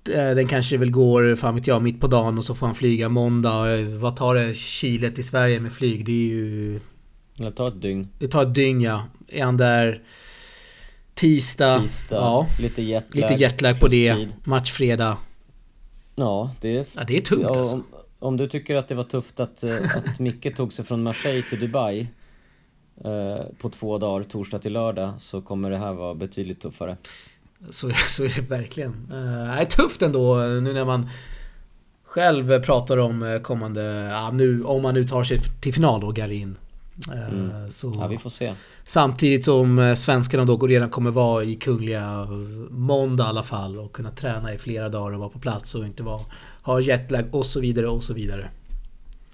Den 0.04 0.46
kanske 0.46 0.76
väl 0.76 0.90
går, 0.90 1.36
fan 1.36 1.54
vet 1.54 1.66
jag, 1.66 1.82
mitt 1.82 2.00
på 2.00 2.06
dagen 2.06 2.38
och 2.38 2.44
så 2.44 2.54
får 2.54 2.66
han 2.66 2.74
flyga 2.74 3.08
måndag. 3.08 3.66
Vad 4.00 4.16
tar 4.16 4.34
det 4.34 4.54
Chile 4.54 5.10
till 5.10 5.26
Sverige 5.26 5.60
med 5.60 5.72
flyg? 5.72 6.06
Det 6.06 6.12
är 6.12 6.26
ju... 6.26 6.80
Eller 7.40 7.50
ta 7.50 7.68
ett 7.68 7.83
dygn. 7.83 8.09
Det 8.18 8.29
tar 8.29 8.42
ett 8.42 8.55
dygn 8.55 8.81
ja. 8.81 9.05
Är 9.29 9.44
han 9.44 9.57
där 9.57 10.03
tisdag? 11.14 11.79
Tisdag, 11.81 12.16
Ja. 12.16 12.46
lite 12.59 12.83
jetlag. 12.83 13.20
Lite 13.31 13.42
jetlag 13.42 13.81
på 13.81 13.88
det. 13.88 14.14
tid. 14.14 14.29
Match 14.44 14.70
fredag. 14.72 15.16
Ja, 16.14 16.50
det 16.61 16.76
är... 16.76 16.87
Ja, 16.92 17.05
det 17.07 17.16
är 17.16 17.20
tungt 17.20 17.42
Ja, 17.42 17.59
alltså. 17.59 17.74
om, 17.74 17.85
om 18.18 18.37
du 18.37 18.48
tycker 18.48 18.74
att 18.74 18.88
det 18.88 18.94
var 18.94 19.05
tufft 19.05 19.40
att, 19.40 19.62
eh, 19.62 19.76
att 19.96 20.18
Micke 20.18 20.57
tog 20.57 20.72
sig 20.72 20.85
från 20.85 21.03
Marseille 21.03 21.42
till 21.42 21.61
Dubai 21.61 22.00
eh, 23.05 23.44
på 23.61 23.68
två 23.68 23.98
dagar, 23.98 24.24
torsdag 24.24 24.59
till 24.59 24.72
lördag, 24.72 25.12
så 25.18 25.42
kommer 25.42 25.70
det 25.70 25.79
här 25.79 25.92
vara 25.92 26.14
betydligt 26.14 26.61
tuffare. 26.61 26.96
Så, 27.70 27.90
så 28.09 28.24
är 28.24 28.33
det 28.37 28.40
verkligen. 28.50 29.07
Det 29.09 29.61
är 29.61 29.64
tufft 29.64 30.03
ändå 30.03 30.40
eh, 30.42 30.62
nu 30.62 30.72
när 30.72 30.85
man 30.85 31.09
själv 32.05 32.62
pratar 32.62 32.96
om 32.96 33.22
eh, 33.22 33.38
kommande... 33.40 33.83
Ja, 34.12 34.31
nu, 34.31 34.64
om 34.64 34.83
man 34.83 34.94
nu 34.94 35.05
tar 35.05 35.24
sig 35.24 35.38
till 35.61 35.74
final 35.74 36.00
då, 36.00 36.11
Garin. 36.12 36.57
Eh, 37.12 37.28
Mm. 37.28 37.70
Så, 37.70 37.94
Ja, 38.00 38.06
vi 38.06 38.18
får 38.18 38.30
se. 38.30 38.54
Samtidigt 38.84 39.44
som 39.44 39.78
eh, 39.78 39.94
svenskarna 39.94 40.44
då 40.44 40.56
redan 40.56 40.88
kommer 40.88 41.10
vara 41.10 41.44
i 41.44 41.54
Kungliga 41.54 42.20
eh, 42.22 42.28
måndag 42.70 43.24
i 43.24 43.26
alla 43.26 43.42
fall 43.42 43.78
och 43.78 43.92
kunna 43.92 44.10
träna 44.10 44.54
i 44.54 44.58
flera 44.58 44.88
dagar 44.88 45.12
och 45.12 45.20
vara 45.20 45.30
på 45.30 45.38
plats 45.38 45.74
och 45.74 45.86
inte 45.86 46.02
vara, 46.02 46.20
ha 46.62 46.80
jetlag 46.80 47.24
och 47.34 47.46
så 47.46 47.60
vidare 47.60 47.88
och 47.88 48.02
så 48.04 48.14
vidare. 48.14 48.48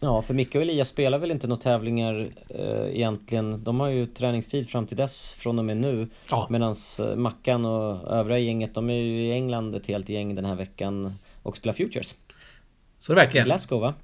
Ja, 0.01 0.23
för 0.23 0.35
Micke 0.35 0.55
och 0.55 0.63
Elias 0.63 0.89
spelar 0.89 1.19
väl 1.19 1.31
inte 1.31 1.47
några 1.47 1.63
tävlingar 1.63 2.29
eh, 2.49 2.97
egentligen. 2.97 3.65
De 3.65 3.81
har 3.81 3.89
ju 3.89 4.07
träningstid 4.07 4.69
fram 4.69 4.87
till 4.87 4.97
dess 4.97 5.33
från 5.39 5.59
och 5.59 5.65
med 5.65 5.77
nu. 5.77 6.09
Ja. 6.31 6.47
Medan 6.51 6.75
Mackan 7.17 7.65
och 7.65 8.13
övriga 8.13 8.39
gänget, 8.39 8.75
de 8.75 8.91
är 8.91 8.95
ju 8.95 9.27
i 9.27 9.33
England 9.33 9.75
ett 9.75 9.87
helt 9.87 10.09
gäng 10.09 10.35
den 10.35 10.45
här 10.45 10.55
veckan 10.55 11.11
och 11.43 11.57
spelar 11.57 11.75
Futures. 11.75 12.15
Så 12.99 13.13
det 13.13 13.17
verkligen. 13.21 13.47
Glasgow 13.47 13.81
va? 13.81 13.95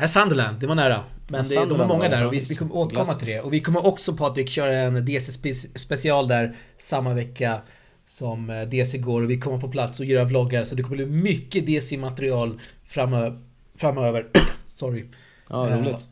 Äh, 0.00 0.06
Sunderland, 0.06 0.60
det 0.60 0.66
var 0.66 0.74
nära. 0.74 1.04
Men 1.28 1.44
Ja, 1.50 1.60
det, 1.64 1.70
de 1.70 1.80
är 1.80 1.86
många 1.86 2.08
där 2.08 2.26
och 2.26 2.32
vi, 2.32 2.38
ja. 2.38 2.44
vi 2.48 2.54
kommer 2.54 2.76
återkomma 2.76 3.14
till 3.14 3.28
det. 3.28 3.40
Och 3.40 3.52
vi 3.52 3.60
kommer 3.60 3.86
också 3.86 4.16
Patrik 4.16 4.48
köra 4.48 4.76
en 4.78 5.04
DC 5.04 5.32
spe- 5.32 5.78
special 5.78 6.28
där 6.28 6.56
samma 6.76 7.14
vecka 7.14 7.60
som 8.04 8.50
eh, 8.50 8.62
DC 8.62 8.98
går 8.98 9.22
och 9.22 9.30
vi 9.30 9.40
kommer 9.40 9.60
på 9.60 9.68
plats 9.68 10.00
och 10.00 10.06
göra 10.06 10.24
vloggar 10.24 10.64
så 10.64 10.74
det 10.74 10.82
kommer 10.82 10.96
bli 10.96 11.06
mycket 11.06 11.66
DC-material 11.66 12.60
framö- 12.88 13.44
framöver. 13.76 14.26
Sorry. 14.74 15.04
Ja, 15.48 15.56
roligt. 15.56 16.06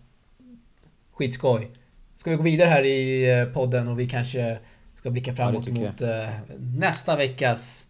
Skitskoj. 1.12 1.70
Ska 2.16 2.30
vi 2.30 2.36
gå 2.36 2.42
vidare 2.42 2.68
här 2.68 2.82
i 2.82 3.30
eh, 3.40 3.44
podden 3.46 3.88
och 3.88 4.00
vi 4.00 4.08
kanske 4.08 4.58
ska 4.94 5.10
blicka 5.10 5.34
framåt 5.34 5.66
jag. 5.66 5.74
mot 5.74 6.00
eh, 6.00 6.28
nästa 6.58 7.16
veckas 7.16 7.86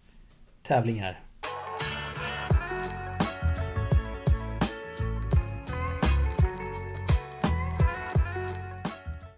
tävlingar. 0.63 1.24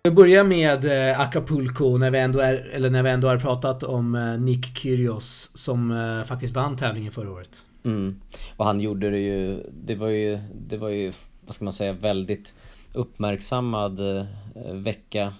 Vi 0.07 0.11
börjar 0.11 0.45
med 0.45 1.11
eh, 1.11 1.21
Acapulco 1.21 1.99
när 1.99 2.11
vi 2.11 2.19
ändå 2.19 2.39
är, 2.39 2.55
eller 2.55 2.91
när 2.91 3.03
vi 3.03 3.11
ändå 3.11 3.29
har 3.29 3.39
pratat 3.39 3.83
om 3.83 4.15
eh, 4.15 4.41
Nick 4.41 4.79
Kyrgios 4.79 5.51
som 5.55 5.91
eh, 5.91 6.25
faktiskt 6.25 6.55
vann 6.55 6.77
tävlingen 6.77 7.13
förra 7.13 7.31
året. 7.31 7.51
Mm. 7.85 8.21
Och 8.57 8.65
han 8.65 8.81
gjorde 8.81 9.11
det 9.11 9.19
ju, 9.19 9.63
det 9.85 9.95
var 9.95 10.09
ju, 10.09 10.39
det 10.69 10.77
var 10.77 10.89
ju 10.89 11.13
vad 11.47 11.55
ska 11.55 11.65
man 11.65 11.73
säga, 11.73 11.93
väldigt 11.93 12.55
uppmärksammad 12.93 14.01
vecka 14.73 15.35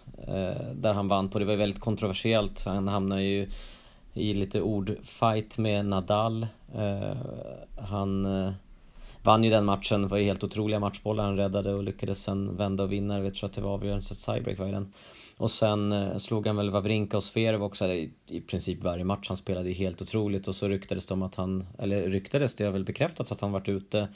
där 0.75 0.93
han 0.93 1.09
vann 1.09 1.29
på. 1.29 1.39
Det 1.39 1.45
var 1.45 1.57
väldigt 1.57 1.81
kontroversiellt. 1.81 2.65
Han 2.65 2.89
hamnade 2.89 3.23
ju 3.23 3.49
i 4.15 4.35
lite 4.35 4.61
ordfight 4.61 5.59
med 5.59 5.87
Nadal. 5.87 6.47
Han 7.79 8.27
vann 9.27 9.45
ju 9.45 9.51
den 9.51 9.65
matchen, 9.65 10.03
det 10.03 10.09
var 10.09 10.19
ju 10.19 10.25
helt 10.25 10.45
otroliga 10.45 10.81
matchbollar 10.81 11.25
han 11.25 11.37
räddade 11.37 11.75
och 11.75 11.83
lyckades 11.83 12.23
sen 12.23 12.57
vända 12.57 12.85
och 12.85 12.93
vinna. 12.93 13.25
Jag 13.25 13.35
tror 13.35 13.49
att 13.49 13.55
det 13.55 13.61
var 13.61 13.71
avgörande 13.71 14.05
så 14.05 14.15
tiebreak 14.15 14.59
var 14.59 14.69
i 14.69 14.73
den. 14.73 14.93
Och 15.37 15.51
sen 15.51 15.93
eh, 15.93 16.17
slog 16.17 16.47
han 16.47 16.57
väl 16.57 16.71
Wawrinka 16.71 17.17
och 17.17 17.25
Sverov 17.25 17.63
också 17.63 17.87
i, 17.87 18.11
i 18.29 18.41
princip 18.41 18.83
varje 18.83 19.05
match 19.05 19.29
han 19.29 19.37
spelade 19.37 19.73
helt 19.73 20.03
otroligt 20.03 20.49
och 20.49 20.55
så 20.55 20.69
ryktades 20.69 21.07
det 21.07 21.15
om 21.15 21.23
att 21.23 21.35
han, 21.35 21.67
eller 21.79 22.09
ryktades 22.09 22.55
det 22.55 22.65
har 22.65 22.73
väl 22.73 22.85
bekräftats 22.85 23.33
att 23.33 23.41
han 23.41 23.53
varit 23.53 23.69
ute 23.69 24.09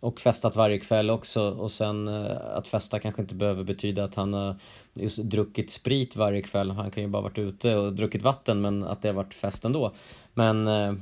och 0.00 0.20
festat 0.20 0.56
varje 0.56 0.78
kväll 0.78 1.10
också 1.10 1.50
och 1.50 1.70
sen 1.70 2.08
eh, 2.08 2.36
att 2.54 2.68
festa 2.68 2.98
kanske 2.98 3.22
inte 3.22 3.34
behöver 3.34 3.64
betyda 3.64 4.04
att 4.04 4.14
han 4.14 4.32
har 4.32 4.56
just 4.94 5.18
druckit 5.18 5.70
sprit 5.70 6.16
varje 6.16 6.42
kväll. 6.42 6.70
Han 6.70 6.90
kan 6.90 7.02
ju 7.02 7.08
bara 7.08 7.22
varit 7.22 7.38
ute 7.38 7.76
och 7.76 7.92
druckit 7.92 8.22
vatten 8.22 8.60
men 8.60 8.84
att 8.84 9.02
det 9.02 9.08
har 9.08 9.14
varit 9.14 9.34
fest 9.34 9.64
ändå. 9.64 9.92
Men 10.34 10.68
eh, 10.68 10.92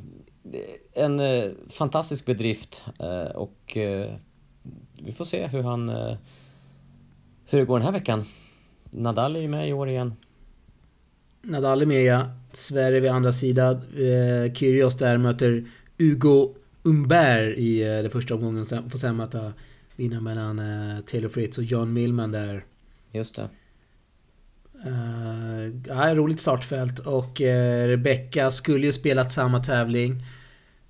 en 0.92 1.20
eh, 1.20 1.50
fantastisk 1.70 2.26
bedrift 2.26 2.84
eh, 2.98 3.36
och 3.36 3.76
eh, 3.76 4.14
vi 5.02 5.12
får 5.12 5.24
se 5.24 5.46
hur 5.46 5.62
han 5.62 5.88
hur 7.48 7.58
det 7.58 7.64
går 7.64 7.78
den 7.78 7.86
här 7.86 7.92
veckan. 7.92 8.24
Nadal 8.90 9.36
är 9.36 9.40
ju 9.40 9.48
med 9.48 9.68
i 9.68 9.72
år 9.72 9.88
igen. 9.88 10.14
Nadal 11.42 11.82
är 11.82 11.86
med 11.86 12.04
ja. 12.04 12.30
Sverige 12.52 13.00
vid 13.00 13.10
andra 13.10 13.32
sidan. 13.32 13.80
Kyrgios 14.54 14.96
där 14.96 15.18
möter 15.18 15.64
Hugo 15.98 16.54
Umberg 16.82 17.52
i 17.52 17.84
den 17.84 18.10
första 18.10 18.34
omgången. 18.34 18.64
Sen 18.64 18.90
får 18.90 18.98
sen 18.98 19.16
möta 19.16 19.52
vinnaren 19.96 20.24
mellan 20.24 20.56
Taylor 21.02 21.28
Fritz 21.28 21.58
och 21.58 21.64
John 21.64 21.92
Millman 21.92 22.32
där. 22.32 22.64
Just 23.12 23.36
det. 23.36 23.48
Uh, 24.86 25.76
ja, 25.86 26.14
roligt 26.14 26.40
startfält 26.40 26.98
och 26.98 27.40
uh, 27.40 27.86
Rebecca 27.86 28.50
skulle 28.50 28.86
ju 28.86 28.92
spelat 28.92 29.32
samma 29.32 29.62
tävling. 29.62 30.22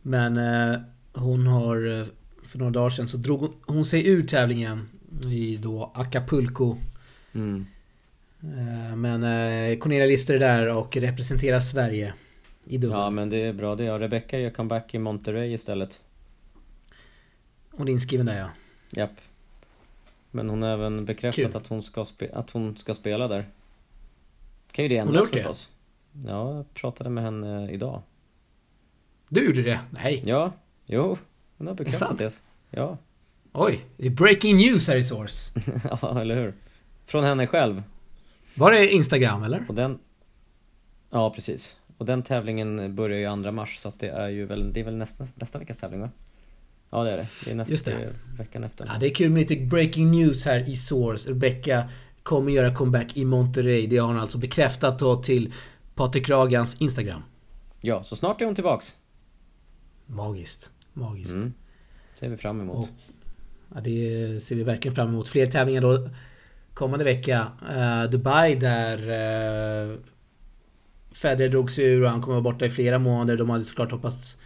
Men 0.02 0.36
uh, 0.36 0.78
hon 1.12 1.46
har 1.46 2.06
för 2.42 2.58
några 2.58 2.72
dagar 2.72 2.90
sedan 2.90 3.08
så 3.08 3.16
drog 3.16 3.40
hon, 3.40 3.54
hon 3.66 3.84
sig 3.84 4.08
ur 4.08 4.22
tävlingen 4.26 4.88
i 5.32 5.56
då 5.56 5.92
Acapulco. 5.94 6.76
Mm. 7.34 7.66
Men 8.96 9.20
Cornelia 9.78 10.06
Lister 10.06 10.34
är 10.34 10.38
där 10.38 10.76
och 10.76 10.96
representerar 10.96 11.60
Sverige 11.60 12.14
i 12.64 12.78
dubbel. 12.78 12.98
Ja 12.98 13.10
men 13.10 13.30
det 13.30 13.42
är 13.42 13.52
bra 13.52 13.76
det. 13.76 13.98
Rebecca 13.98 14.38
gör 14.38 14.50
comeback 14.50 14.94
i 14.94 14.98
Monterrey 14.98 15.52
istället. 15.52 16.00
Hon 17.70 17.88
är 17.88 17.92
inskriven 17.92 18.26
där 18.26 18.38
ja. 18.38 18.48
Japp. 18.90 19.20
Men 20.30 20.50
hon 20.50 20.62
har 20.62 20.70
även 20.70 21.04
bekräftat 21.04 21.44
Kul. 21.44 21.56
att 21.56 21.66
hon, 21.66 21.82
ska 21.82 22.06
att 22.32 22.50
hon 22.50 22.76
ska 22.76 22.94
spela 22.94 23.28
där. 23.28 23.46
Kan 24.76 24.84
ju 24.84 24.88
det 24.88 24.98
Hon 24.98 25.08
ändras 25.08 25.24
gjort 25.24 25.32
det? 25.32 25.38
förstås. 25.38 25.70
Ja, 26.24 26.56
jag 26.56 26.74
pratade 26.74 27.10
med 27.10 27.24
henne 27.24 27.70
idag. 27.70 28.02
Du 29.28 29.46
gjorde 29.46 29.62
det? 29.62 29.80
Nej. 29.90 30.22
Ja, 30.26 30.52
jo. 30.86 31.18
Hon 31.58 31.66
har 31.66 31.74
bekräftat 31.74 32.18
det. 32.18 32.32
Ja. 32.70 32.98
Oj, 33.52 33.80
det 33.96 34.06
är 34.06 34.10
breaking 34.10 34.56
news 34.56 34.88
här 34.88 34.96
i 34.96 35.04
Source. 35.04 35.60
ja, 36.02 36.20
eller 36.20 36.34
hur? 36.34 36.54
Från 37.06 37.24
henne 37.24 37.46
själv. 37.46 37.82
Var 38.54 38.72
det 38.72 38.94
Instagram 38.94 39.42
eller? 39.42 39.64
Och 39.68 39.74
den... 39.74 39.98
Ja, 41.10 41.30
precis. 41.30 41.76
Och 41.98 42.06
den 42.06 42.22
tävlingen 42.22 42.94
börjar 42.94 43.36
ju 43.36 43.42
2 43.42 43.52
mars 43.52 43.76
så 43.78 43.88
att 43.88 44.00
det 44.00 44.08
är 44.08 44.28
ju 44.28 44.46
väl, 44.46 44.72
det 44.72 44.80
är 44.80 44.84
väl 44.84 44.96
nästa, 44.96 45.26
nästa 45.34 45.58
veckas 45.58 45.78
tävling 45.78 46.00
va? 46.00 46.10
Ja 46.90 47.04
det 47.04 47.10
är 47.10 47.16
det. 47.16 47.26
Det 47.44 47.50
är 47.50 47.54
nästa 47.54 47.72
Just 47.72 47.84
det. 47.84 48.14
veckan 48.38 48.64
efter. 48.64 48.86
Ja, 48.86 48.92
det 49.00 49.06
är 49.06 49.14
kul 49.14 49.30
med 49.30 49.50
lite 49.50 49.66
breaking 49.66 50.10
news 50.10 50.44
här 50.44 50.68
i 50.68 50.76
Source. 50.76 51.30
Rebecca 51.30 51.88
kommer 52.26 52.52
göra 52.52 52.74
comeback 52.74 53.16
i 53.16 53.24
Monterrey. 53.24 53.86
Det 53.86 53.96
har 53.96 54.08
hon 54.08 54.18
alltså 54.18 54.38
bekräftat 54.38 54.98
då 54.98 55.22
till 55.22 55.52
Patrik 55.94 56.28
Ragans 56.28 56.76
Instagram. 56.80 57.22
Ja, 57.80 58.02
så 58.02 58.16
snart 58.16 58.40
är 58.40 58.46
hon 58.46 58.54
tillbaks. 58.54 58.94
Magiskt. 60.06 60.70
Magiskt. 60.92 61.34
Mm. 61.34 61.52
Ser 62.20 62.28
vi 62.28 62.36
fram 62.36 62.60
emot. 62.60 62.76
Och, 62.76 62.88
ja, 63.74 63.80
det 63.80 64.42
ser 64.42 64.56
vi 64.56 64.62
verkligen 64.62 64.94
fram 64.94 65.08
emot. 65.08 65.28
Fler 65.28 65.46
tävlingar 65.46 65.80
då 65.80 66.08
kommande 66.74 67.04
vecka. 67.04 67.48
Eh, 67.70 68.10
Dubai 68.10 68.54
där 68.54 68.98
uh, 68.98 69.98
Federer 71.10 71.48
drog 71.48 71.70
sig 71.70 71.84
ur 71.84 72.02
och 72.02 72.10
han 72.10 72.20
kommer 72.20 72.40
vara 72.40 72.52
borta 72.52 72.64
i 72.64 72.68
flera 72.68 72.98
månader. 72.98 73.36
De 73.36 73.50
hade 73.50 73.64
såklart 73.64 73.90
hoppats 73.90 74.36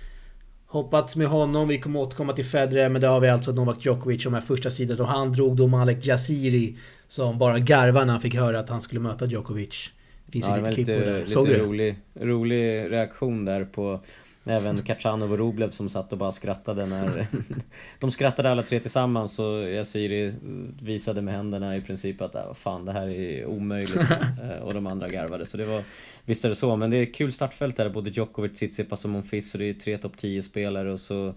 Hoppats 0.73 1.17
med 1.17 1.27
honom, 1.27 1.69
vi 1.69 1.81
kommer 1.81 2.01
återkomma 2.01 2.33
till 2.33 2.45
Federer 2.45 2.89
men 2.89 3.01
där 3.01 3.09
har 3.09 3.21
vi 3.21 3.29
alltså 3.29 3.53
Novak 3.53 3.87
Djokovic 3.87 4.23
som 4.23 4.35
är 4.35 4.41
första 4.41 4.71
sidan 4.71 5.01
och 5.01 5.07
han 5.07 5.33
drog 5.33 5.57
då 5.57 5.67
Malek 5.67 6.07
Jaziri 6.07 6.77
som 7.09 7.39
bara 7.39 7.59
garvade 7.59 8.07
när 8.07 8.13
han 8.13 8.21
fick 8.21 8.35
höra 8.35 8.61
att 8.61 8.69
han 8.69 8.81
skulle 8.81 9.01
möta 9.01 9.27
Djokovic. 9.27 9.91
Det 10.31 10.33
finns 10.33 10.49
Ja, 10.49 10.57
lite 10.57 10.73
klipp 10.73 10.87
på 10.87 10.93
det. 10.93 11.31
Såg 11.31 11.47
lite 11.49 11.59
du 11.59 11.65
rolig, 11.65 11.97
rolig 12.15 12.93
reaktion 12.93 13.45
där 13.45 13.65
på 13.65 14.01
Även 14.45 14.83
Kachanov 14.83 15.33
och 15.33 15.39
Rublev 15.39 15.71
som 15.71 15.89
satt 15.89 16.13
och 16.13 16.19
bara 16.19 16.33
skrattade 16.33 16.87
när 16.87 17.27
De 17.99 18.11
skrattade 18.11 18.51
alla 18.51 18.63
tre 18.63 18.81
tillsammans 18.81 19.39
och 19.39 19.71
Yaziri 19.71 20.35
visade 20.83 21.23
med 21.23 21.35
händerna 21.35 21.77
i 21.77 21.81
princip 21.81 22.21
att 22.21 22.35
äh, 22.35 22.55
fan 22.55 22.85
det 22.85 22.93
här 22.93 23.09
är 23.09 23.47
omöjligt. 23.47 23.97
Eh, 24.43 24.63
Och 24.63 24.75
de 24.75 24.87
andra 24.87 25.09
garvade. 25.09 25.47
Så 25.47 25.57
det 25.57 25.65
var 25.65 25.83
Visst 26.25 26.45
är 26.45 26.49
det 26.49 26.55
så 26.55 26.77
men 26.77 26.91
det 26.91 26.97
är 26.97 27.13
kul 27.13 27.33
startfält 27.33 27.77
där 27.77 27.89
både 27.89 28.11
Djokovic, 28.11 28.53
Tsitsipas 28.53 29.05
och 29.05 29.11
Monfils 29.11 29.55
och 29.55 29.61
det 29.61 29.69
är 29.71 29.75
tre 29.75 29.99
topp 29.99 30.17
10 30.17 30.43
spelare 30.43 30.93
och 30.93 31.01
så 31.01 31.35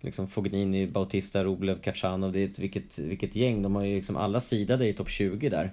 Liksom 0.00 0.28
Fognini, 0.28 0.86
Bautista, 0.86 1.44
Rublev, 1.44 1.80
Kachanov 1.80 2.32
Det 2.32 2.40
är 2.40 2.44
ett, 2.44 2.58
vilket, 2.58 2.98
vilket 2.98 3.36
gäng, 3.36 3.62
de 3.62 3.76
har 3.76 3.84
ju 3.84 3.96
liksom 3.96 4.16
alla 4.16 4.40
sidade 4.40 4.88
i 4.88 4.92
topp 4.92 5.10
20 5.10 5.48
där 5.48 5.70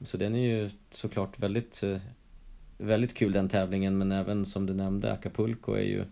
Så 0.00 0.16
den 0.16 0.34
är 0.34 0.40
ju 0.40 0.70
såklart 0.90 1.38
väldigt 1.38 1.82
eh, 1.82 1.98
Väldigt 2.80 3.14
kul 3.14 3.32
den 3.32 3.48
tävlingen. 3.48 3.98
Men 3.98 4.12
även 4.12 4.46
som 4.46 4.66
du 4.66 4.74
nämnde 4.74 5.12
Acapulco 5.12 5.72
är 5.72 5.82
ju 5.82 6.04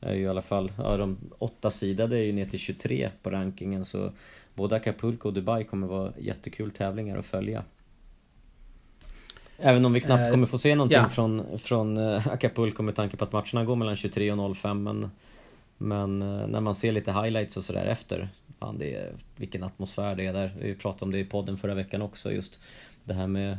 är 0.00 0.14
ju 0.14 0.22
i 0.22 0.28
alla 0.28 0.42
fall, 0.42 0.72
ja 0.78 0.96
de 0.96 1.18
åtta 1.38 1.70
sidade 1.70 2.16
är 2.16 2.22
ju 2.22 2.32
ner 2.32 2.46
till 2.46 2.58
23 2.58 3.10
på 3.22 3.30
rankingen. 3.30 3.84
Så 3.84 4.12
Både 4.54 4.76
Acapulco 4.76 5.28
och 5.28 5.34
Dubai 5.34 5.64
kommer 5.64 5.86
vara 5.86 6.12
jättekul 6.18 6.70
tävlingar 6.70 7.18
att 7.18 7.26
följa. 7.26 7.64
Även 9.58 9.84
om 9.84 9.92
vi 9.92 10.00
knappt 10.00 10.26
Eh, 10.26 10.30
kommer 10.30 10.46
få 10.46 10.58
se 10.58 10.74
någonting 10.74 10.98
ja. 10.98 11.08
från, 11.08 11.58
från 11.58 11.96
eh, 11.96 12.28
Acapulco 12.28 12.82
med 12.82 12.94
tanke 12.96 13.16
på 13.16 13.24
att 13.24 13.32
matcherna 13.32 13.64
går 13.64 13.76
mellan 13.76 13.96
23 13.96 14.32
och 14.32 14.56
05 14.56 14.82
men 14.82 15.10
Men 15.78 16.18
när 16.18 16.60
man 16.60 16.74
ser 16.74 16.92
lite 16.92 17.12
highlights 17.12 17.56
och 17.56 17.64
sådär 17.64 17.86
efter 17.86 18.28
Fan 18.58 18.78
det 18.78 18.94
är, 18.94 19.12
vilken 19.36 19.62
atmosfär 19.62 20.14
det 20.14 20.26
är 20.26 20.32
där. 20.32 20.52
Vi 20.60 20.74
pratade 20.74 21.04
om 21.04 21.10
det 21.10 21.18
i 21.18 21.24
podden 21.24 21.58
förra 21.58 21.74
veckan 21.74 22.02
också 22.02 22.32
just 22.32 22.60
Det 23.10 23.14
här 23.14 23.26
med 23.26 23.52
eh, 23.52 23.58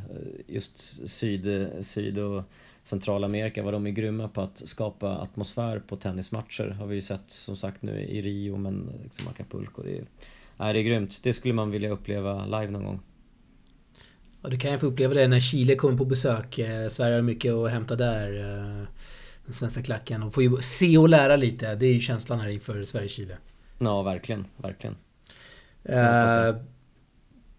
just 0.55 1.09
syd, 1.09 1.69
syd 1.81 2.19
och 2.19 2.43
Centralamerika, 2.83 3.63
vad 3.63 3.73
de 3.73 3.87
är 3.87 3.91
grymma 3.91 4.27
på 4.27 4.41
att 4.41 4.57
skapa 4.67 5.09
atmosfär 5.17 5.79
på 5.79 5.95
tennismatcher 5.95 6.69
har 6.69 6.85
vi 6.87 6.95
ju 6.95 7.01
sett 7.01 7.23
som 7.27 7.55
sagt 7.55 7.81
nu 7.81 7.99
i 7.99 8.21
Rio 8.21 8.57
men 8.57 8.89
liksom 9.03 9.27
Acapulco. 9.27 9.81
Det 9.83 9.97
är, 9.97 10.05
nej, 10.57 10.73
det 10.73 10.79
är 10.79 10.83
grymt. 10.83 11.19
Det 11.23 11.33
skulle 11.33 11.53
man 11.53 11.71
vilja 11.71 11.89
uppleva 11.89 12.45
live 12.45 12.67
någon 12.71 12.83
gång. 12.85 12.99
Och 14.41 14.49
du 14.49 14.57
kan 14.57 14.71
ju 14.71 14.77
få 14.77 14.85
uppleva 14.85 15.13
det 15.13 15.27
när 15.27 15.39
Chile 15.39 15.75
kommer 15.75 15.97
på 15.97 16.05
besök. 16.05 16.59
Eh, 16.59 16.87
Sverige 16.89 17.15
har 17.15 17.21
mycket 17.21 17.53
att 17.53 17.71
hämta 17.71 17.95
där. 17.95 18.39
eh, 18.39 18.87
Den 19.45 19.53
svenska 19.53 19.81
klacken. 19.83 20.23
Och 20.23 20.33
får 20.33 20.43
ju 20.43 20.57
se 20.61 20.97
och 20.97 21.09
lära 21.09 21.35
lite. 21.35 21.75
Det 21.75 21.85
är 21.85 21.93
ju 21.93 21.99
känslan 21.99 22.39
här 22.39 22.49
inför 22.49 22.83
Sverige-Chile. 22.83 23.37
Ja, 23.79 24.01
verkligen, 24.01 24.45
verkligen. 24.57 24.95
Eh, 25.83 26.55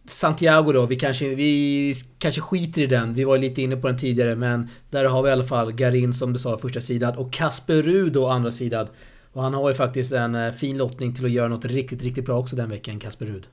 Santiago 0.06 0.72
då, 0.72 0.86
vi 0.86 0.96
kanske, 0.96 1.34
vi 1.34 1.94
kanske 2.18 2.40
skiter 2.40 2.82
i 2.82 2.86
den. 2.86 3.14
Vi 3.14 3.24
var 3.24 3.38
lite 3.38 3.62
inne 3.62 3.76
på 3.76 3.88
den 3.88 3.96
tidigare 3.96 4.36
men 4.36 4.68
där 4.90 5.04
har 5.04 5.22
vi 5.22 5.28
i 5.28 5.32
alla 5.32 5.44
fall 5.44 5.72
Garin 5.72 6.14
som 6.14 6.32
du 6.32 6.38
sa 6.38 6.58
första 6.58 6.80
sidan 6.80 7.18
och 7.18 7.32
Kasper 7.32 7.82
Ruud 7.82 8.12
då 8.12 8.28
andra 8.28 8.52
sidan. 8.52 8.86
Och 9.32 9.42
han 9.42 9.54
har 9.54 9.68
ju 9.68 9.74
faktiskt 9.74 10.12
en 10.12 10.34
eh, 10.34 10.52
fin 10.52 10.78
lottning 10.78 11.14
till 11.14 11.24
att 11.24 11.30
göra 11.30 11.48
något 11.48 11.64
riktigt, 11.64 12.02
riktigt 12.02 12.24
bra 12.24 12.38
också 12.38 12.56
den 12.56 12.68
veckan, 12.68 12.98
Kasper 12.98 13.26
Ruud. 13.26 13.46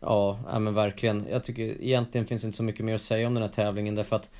Ja, 0.00 0.38
ja 0.52 0.58
men 0.58 0.74
verkligen. 0.74 1.26
Jag 1.30 1.44
tycker 1.44 1.62
egentligen 1.62 2.26
finns 2.26 2.44
inte 2.44 2.56
så 2.56 2.62
mycket 2.62 2.84
mer 2.84 2.94
att 2.94 3.00
säga 3.00 3.26
om 3.26 3.34
den 3.34 3.42
här 3.42 3.50
tävlingen 3.50 3.94
därför 3.94 4.16
att 4.16 4.30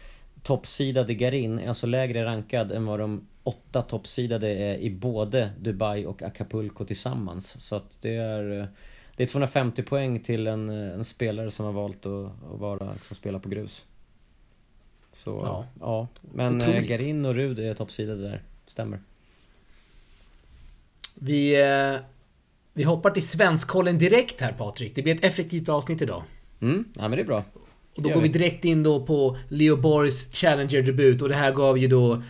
toppsidade 0.43 1.15
Garin 1.15 1.59
är 1.59 1.69
alltså 1.69 1.87
lägre 1.87 2.25
rankad 2.25 2.73
än 2.73 2.87
vad 2.87 2.99
de 2.99 3.27
åtta 3.43 3.83
toppsidade 3.83 4.49
är 4.49 4.79
i 4.79 4.91
både 4.91 5.51
Dubai 5.61 6.07
och 6.07 6.23
Acapulco 6.23 6.85
tillsammans. 6.85 7.57
Så 7.61 7.77
att 7.77 7.99
det 8.01 8.15
är 8.15 8.61
eh, 8.61 8.67
det 9.21 9.25
är 9.25 9.29
250 9.29 9.83
poäng 9.83 10.21
till 10.21 10.47
en, 10.47 10.69
en 10.71 11.05
spelare 11.05 11.51
som 11.51 11.67
har 11.67 11.73
valt 11.73 12.07
att, 12.07 12.27
att 12.53 12.61
vara, 12.61 12.93
liksom, 12.93 13.17
spela 13.17 13.39
på 13.39 13.49
grus. 13.49 13.85
Så, 15.13 15.31
Ja. 15.31 15.67
ja. 15.81 16.09
Men 16.35 16.61
eh, 16.61 16.69
Otroligt. 16.69 16.89
Garin 16.89 17.27
och 17.27 17.35
Rud 17.35 17.59
är 17.59 17.75
toppsidade 17.75 18.23
där, 18.23 18.43
stämmer. 18.67 19.01
Vi, 21.15 21.63
eh, 21.63 22.01
vi 22.73 22.83
hoppar 22.83 23.11
till 23.11 23.29
Svenskkollen 23.29 23.99
direkt 23.99 24.41
här 24.41 24.53
Patrik. 24.53 24.95
Det 24.95 25.03
blir 25.03 25.15
ett 25.15 25.25
effektivt 25.25 25.69
avsnitt 25.69 26.03
idag. 26.03 26.23
Mm, 26.61 26.85
ja 26.95 27.03
men 27.03 27.11
det 27.11 27.23
är 27.23 27.27
bra. 27.27 27.45
Och 27.97 28.03
då 28.03 28.09
går 28.09 28.21
vi 28.21 28.29
vi. 28.29 28.39
direkt 28.39 28.65
in 28.65 28.83
då 28.83 29.07
på 29.07 29.37
Leo 29.49 29.77
Borgs 29.77 30.35
Challenger-debut 30.35 31.23
och 31.23 31.29
det 31.29 31.35
här 31.35 31.53
gav 31.53 31.79
ju 31.79 31.89
då 31.89 32.13
eh, 32.13 32.21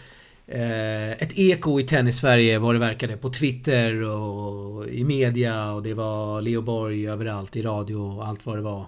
Eh, 0.52 1.10
ett 1.10 1.38
eko 1.38 1.80
i 1.80 1.82
tennis-Sverige 1.82 2.58
vad 2.58 2.74
det 2.74 2.78
verkade. 2.78 3.16
På 3.16 3.28
Twitter 3.28 4.02
och 4.02 4.88
i 4.88 5.04
media 5.04 5.72
och 5.72 5.82
det 5.82 5.94
var 5.94 6.42
Leo 6.42 6.62
Borg 6.62 7.08
överallt 7.08 7.56
i 7.56 7.62
radio 7.62 7.96
och 7.96 8.26
allt 8.26 8.46
vad 8.46 8.56
det 8.56 8.62
var. 8.62 8.86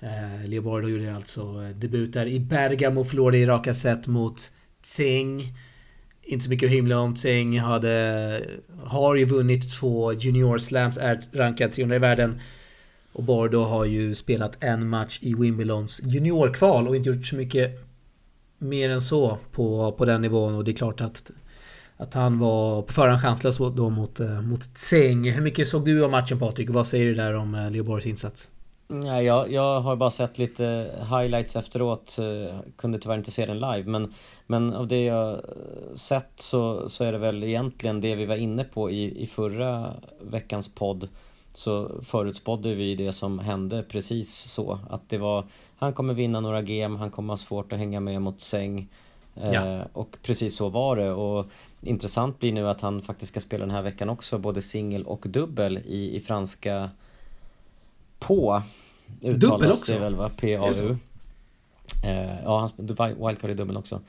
Eh, 0.00 0.48
Leo 0.48 0.62
Borg 0.62 0.82
då 0.82 0.88
gjorde 0.88 1.16
alltså 1.16 1.40
eh, 1.40 1.76
debut 1.76 2.12
där 2.12 2.26
i 2.26 2.40
Bergamo, 2.40 3.04
förlorade 3.04 3.38
i 3.38 3.46
raka 3.46 3.74
set 3.74 4.06
mot 4.06 4.52
Tsing. 4.82 5.44
Inte 6.22 6.44
så 6.44 6.50
mycket 6.50 6.66
att 6.66 6.72
himla 6.72 6.98
om. 6.98 7.14
Tsing 7.14 7.60
hade, 7.60 8.42
har 8.84 9.14
ju 9.14 9.24
vunnit 9.24 9.78
två 9.78 10.12
Junior 10.12 10.58
Slams, 10.58 10.98
är 10.98 11.20
rankad 11.32 11.72
300 11.72 11.96
i 11.96 11.98
världen. 11.98 12.40
Och 13.12 13.22
Bordo 13.22 13.58
har 13.58 13.84
ju 13.84 14.14
spelat 14.14 14.64
en 14.64 14.88
match 14.88 15.18
i 15.22 15.34
Wimbledons 15.34 16.00
juniorkval 16.04 16.88
och 16.88 16.96
inte 16.96 17.10
gjort 17.10 17.26
så 17.26 17.36
mycket 17.36 17.83
mer 18.64 18.90
än 18.90 19.00
så 19.00 19.38
på, 19.52 19.92
på 19.92 20.04
den 20.04 20.22
nivån. 20.22 20.54
Och 20.54 20.64
det 20.64 20.70
är 20.70 20.76
klart 20.76 21.00
att, 21.00 21.30
att 21.96 22.14
han 22.14 22.38
var 22.38 22.82
på 22.82 22.92
förhand 22.92 23.22
chanslös 23.22 23.58
då 23.58 23.90
mot, 23.90 24.20
eh, 24.20 24.40
mot 24.40 24.74
Tseng. 24.74 25.30
Hur 25.30 25.42
mycket 25.42 25.68
såg 25.68 25.84
du 25.84 26.04
av 26.04 26.10
matchen 26.10 26.38
Patrik? 26.38 26.68
Och 26.68 26.74
vad 26.74 26.86
säger 26.86 27.06
du 27.06 27.14
där 27.14 27.34
om 27.34 27.54
eh, 27.54 27.70
Leoborgs 27.70 28.06
insats? 28.06 28.50
Nej, 28.88 29.24
jag, 29.24 29.52
jag 29.52 29.80
har 29.80 29.96
bara 29.96 30.10
sett 30.10 30.38
lite 30.38 30.90
highlights 31.10 31.56
efteråt. 31.56 32.16
Eh, 32.18 32.58
kunde 32.76 32.98
tyvärr 32.98 33.16
inte 33.16 33.30
se 33.30 33.46
den 33.46 33.58
live. 33.58 33.84
Men, 33.84 34.14
men 34.46 34.74
av 34.74 34.86
det 34.86 35.04
jag 35.04 35.40
sett 35.94 36.32
så, 36.36 36.88
så 36.88 37.04
är 37.04 37.12
det 37.12 37.18
väl 37.18 37.44
egentligen 37.44 38.00
det 38.00 38.14
vi 38.14 38.26
var 38.26 38.36
inne 38.36 38.64
på 38.64 38.90
i, 38.90 39.22
i 39.22 39.26
förra 39.26 39.92
veckans 40.20 40.74
podd. 40.74 41.08
Så 41.54 41.90
förutspådde 42.06 42.74
vi 42.74 42.94
det 42.94 43.12
som 43.12 43.38
hände 43.38 43.82
precis 43.82 44.34
så. 44.34 44.78
Att 44.90 45.08
det 45.08 45.18
var, 45.18 45.44
han 45.78 45.92
kommer 45.92 46.14
vinna 46.14 46.40
några 46.40 46.62
game, 46.62 46.98
han 46.98 47.10
kommer 47.10 47.32
ha 47.32 47.38
svårt 47.38 47.72
att 47.72 47.78
hänga 47.78 48.00
med 48.00 48.22
mot 48.22 48.40
Säng. 48.40 48.88
Eh, 49.36 49.52
Ja. 49.52 49.84
Och 49.92 50.16
precis 50.22 50.56
så 50.56 50.68
var 50.68 50.96
det. 50.96 51.10
Och 51.12 51.46
intressant 51.80 52.38
blir 52.40 52.52
nu 52.52 52.68
att 52.68 52.80
han 52.80 53.02
faktiskt 53.02 53.30
ska 53.32 53.40
spela 53.40 53.66
den 53.66 53.74
här 53.74 53.82
veckan 53.82 54.08
också, 54.08 54.38
både 54.38 54.62
singel 54.62 55.02
och 55.04 55.24
dubbel 55.28 55.78
i, 55.78 56.16
i 56.16 56.20
franska 56.20 56.90
på 58.18 58.62
uttalas 59.22 59.40
Dubbel 59.40 59.72
också? 59.72 59.92
det 59.94 59.98
väl 60.00 60.14
va? 60.14 60.30
PAU. 60.40 60.96
Eh, 62.04 62.42
ja, 62.44 62.68
han 62.98 63.08
wildcard 63.26 63.50
i 63.50 63.54
dubbeln 63.54 63.76
också. 63.76 64.00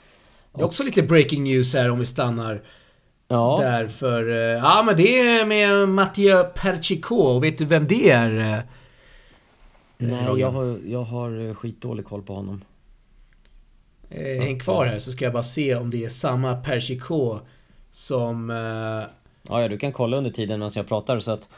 Det 0.54 0.62
är 0.62 0.66
också 0.66 0.84
lite 0.84 1.04
breaking 1.04 1.44
news 1.44 1.74
här 1.74 1.90
om 1.92 2.00
vi 2.00 2.06
stannar 2.06 2.62
Ja, 3.28 3.58
där 3.62 3.88
för... 3.88 4.30
eh, 4.30 4.36
Ja 4.64 4.84
men 4.86 4.96
det 4.96 5.20
är 5.20 5.46
med 5.46 5.90
Mathieu 5.90 6.44
Perchico. 6.44 7.40
Vet 7.40 7.58
du 7.58 7.66
vem 7.66 7.88
det 7.88 8.10
är? 8.12 8.64
Eh? 9.98 10.08
nej 10.08 10.40
jag 10.40 10.52
har, 10.52 10.80
jag 10.86 11.04
har 11.04 11.48
eh, 11.50 11.54
skitdålig 11.56 12.06
koll 12.06 12.22
på 12.22 12.36
honom. 12.36 12.62
Eh, 14.10 14.44
Häng 14.44 14.60
kvar 14.60 14.86
eh, 14.86 14.92
här 14.92 15.00
så 15.00 15.12
ska 15.12 15.26
jag 15.26 15.34
bara 15.34 15.44
se 15.44 15.76
om 15.76 15.90
det 15.90 16.06
är 16.06 16.10
samma 16.10 16.56
Perchico 16.56 17.40
som... 17.92 18.50
eh, 18.50 18.56
Ja, 19.50 19.62
ja, 19.62 19.68
du 19.68 19.78
kan 19.78 19.92
kolla 19.92 20.18
under 20.18 20.32
tiden 20.32 20.60
medan 20.60 20.72
jag 20.76 20.88
pratar 20.88 21.20
så 21.20 21.32
att 21.32 21.50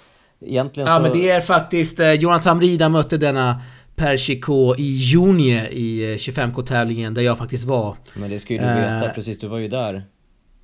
egentligen 0.42 0.90
Ja 0.90 0.96
så... 0.96 1.02
men 1.02 1.12
det 1.12 1.30
är 1.30 1.42
faktiskt 1.42 2.00
eh, 2.00 2.12
Jonathan 2.12 2.62
Rida 2.62 2.90
mötte 2.90 3.18
denna 3.18 3.62
Perchico 3.96 4.76
i 4.78 4.84
Juni 4.84 5.68
i 5.72 6.12
eh, 6.14 6.16
25K-tävlingen 6.16 7.14
där 7.14 7.22
jag 7.22 7.38
faktiskt 7.38 7.64
var. 7.66 7.96
Men 8.16 8.30
det 8.30 8.40
ska 8.40 8.54
ju 8.54 8.60
du 8.60 8.66
veta 8.66 9.06
Eh, 9.06 9.14
precis, 9.14 9.40
du 9.40 9.48
var 9.48 9.58
ju 9.58 9.68
där. 9.68 10.06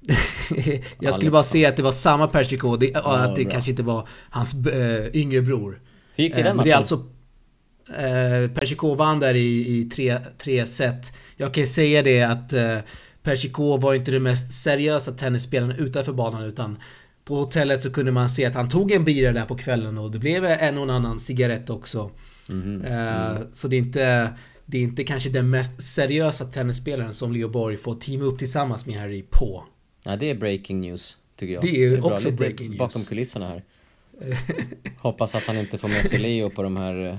jag 0.99 1.13
skulle 1.13 1.31
bara 1.31 1.43
se 1.43 1.65
att 1.65 1.77
det 1.77 1.83
var 1.83 1.91
samma 1.91 2.27
Perchico, 2.27 2.77
det, 2.77 2.97
och 2.97 3.19
att 3.19 3.36
det 3.36 3.43
bra. 3.43 3.51
kanske 3.51 3.69
inte 3.71 3.83
var 3.83 4.07
hans 4.29 4.53
äh, 4.67 5.15
yngre 5.15 5.41
bror. 5.41 5.81
Hur 6.15 6.23
gick 6.23 6.33
det 6.33 6.39
i 6.39 6.43
den 6.43 6.55
men 6.55 6.65
det 6.65 6.71
är 6.71 6.75
matchen? 6.75 6.81
alltså... 6.81 7.05
Eh, 7.89 8.52
Persico 8.52 8.96
vann 8.96 9.19
där 9.19 9.34
i, 9.36 9.78
i 9.80 9.84
tre, 9.84 10.17
tre 10.38 10.65
set. 10.65 11.13
Jag 11.38 11.54
kan 11.54 11.62
ju 11.63 11.67
säga 11.67 12.02
det 12.04 12.22
att 12.22 12.54
eh, 12.54 12.78
Persico 13.24 13.78
var 13.78 13.93
inte 13.93 14.12
den 14.12 14.24
mest 14.24 14.63
seriösa 14.63 15.12
tennisspelaren 15.12 15.76
utanför 15.80 16.13
banan 16.13 16.43
utan 16.43 16.78
på 17.26 17.36
hotellet 17.36 17.84
så 17.84 17.91
kunde 17.91 18.12
man 18.12 18.30
se 18.30 18.46
att 18.46 18.56
han 18.56 18.69
tog 18.69 18.91
en 18.91 19.04
bira 19.04 19.32
där 19.32 19.46
på 19.46 19.58
kvällen 19.58 19.98
och 19.98 20.12
det 20.12 20.19
blev 20.19 20.46
en 20.46 20.78
och 20.78 20.93
annan 20.93 21.19
cigarett 21.19 21.69
också. 21.69 22.12
Mhm. 22.50 22.82
Eh, 22.82 23.38
Så 23.54 23.67
det 23.67 23.76
är 23.76 23.80
inte... 23.80 24.34
Det 24.65 24.78
är 24.78 24.82
inte 24.82 25.04
kanske 25.04 25.30
den 25.30 25.50
mest 25.50 25.84
seriösa 25.84 26.46
tennisspelaren 26.46 27.13
som 27.13 27.32
Leo 27.34 27.50
Borg 27.50 27.78
får 27.78 27.96
teama 27.96 28.24
upp 28.26 28.39
tillsammans 28.39 28.86
med 28.86 29.13
i 29.13 29.22
på. 29.30 29.63
Ja, 30.04 30.15
det 30.15 30.30
är 30.30 30.36
breaking 30.36 30.82
news, 30.82 31.17
tycker 31.39 31.54
jag. 31.54 31.63
Det 31.63 31.69
är 31.69 31.80
ju 31.80 32.02
bra. 32.02 32.13
också 32.13 32.32
breaking 32.32 32.67
news. 32.67 32.78
bakom 32.80 33.02
kulisserna 33.02 33.48
här. 33.48 33.63
Hoppas 34.98 35.36
att 35.36 35.43
han 35.43 35.58
inte 35.58 35.78
får 35.78 35.88
med 35.88 35.98
sig 36.06 36.19
Leo 36.19 36.50
på 36.50 36.63
de 36.63 36.78
här 36.78 37.06
eh, 37.10 37.17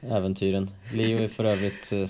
äventyren. 0.00 0.70
Leo 0.92 1.22
är 1.22 1.28
för 1.28 1.44
övrigt 1.44 1.92
eh, 1.92 2.08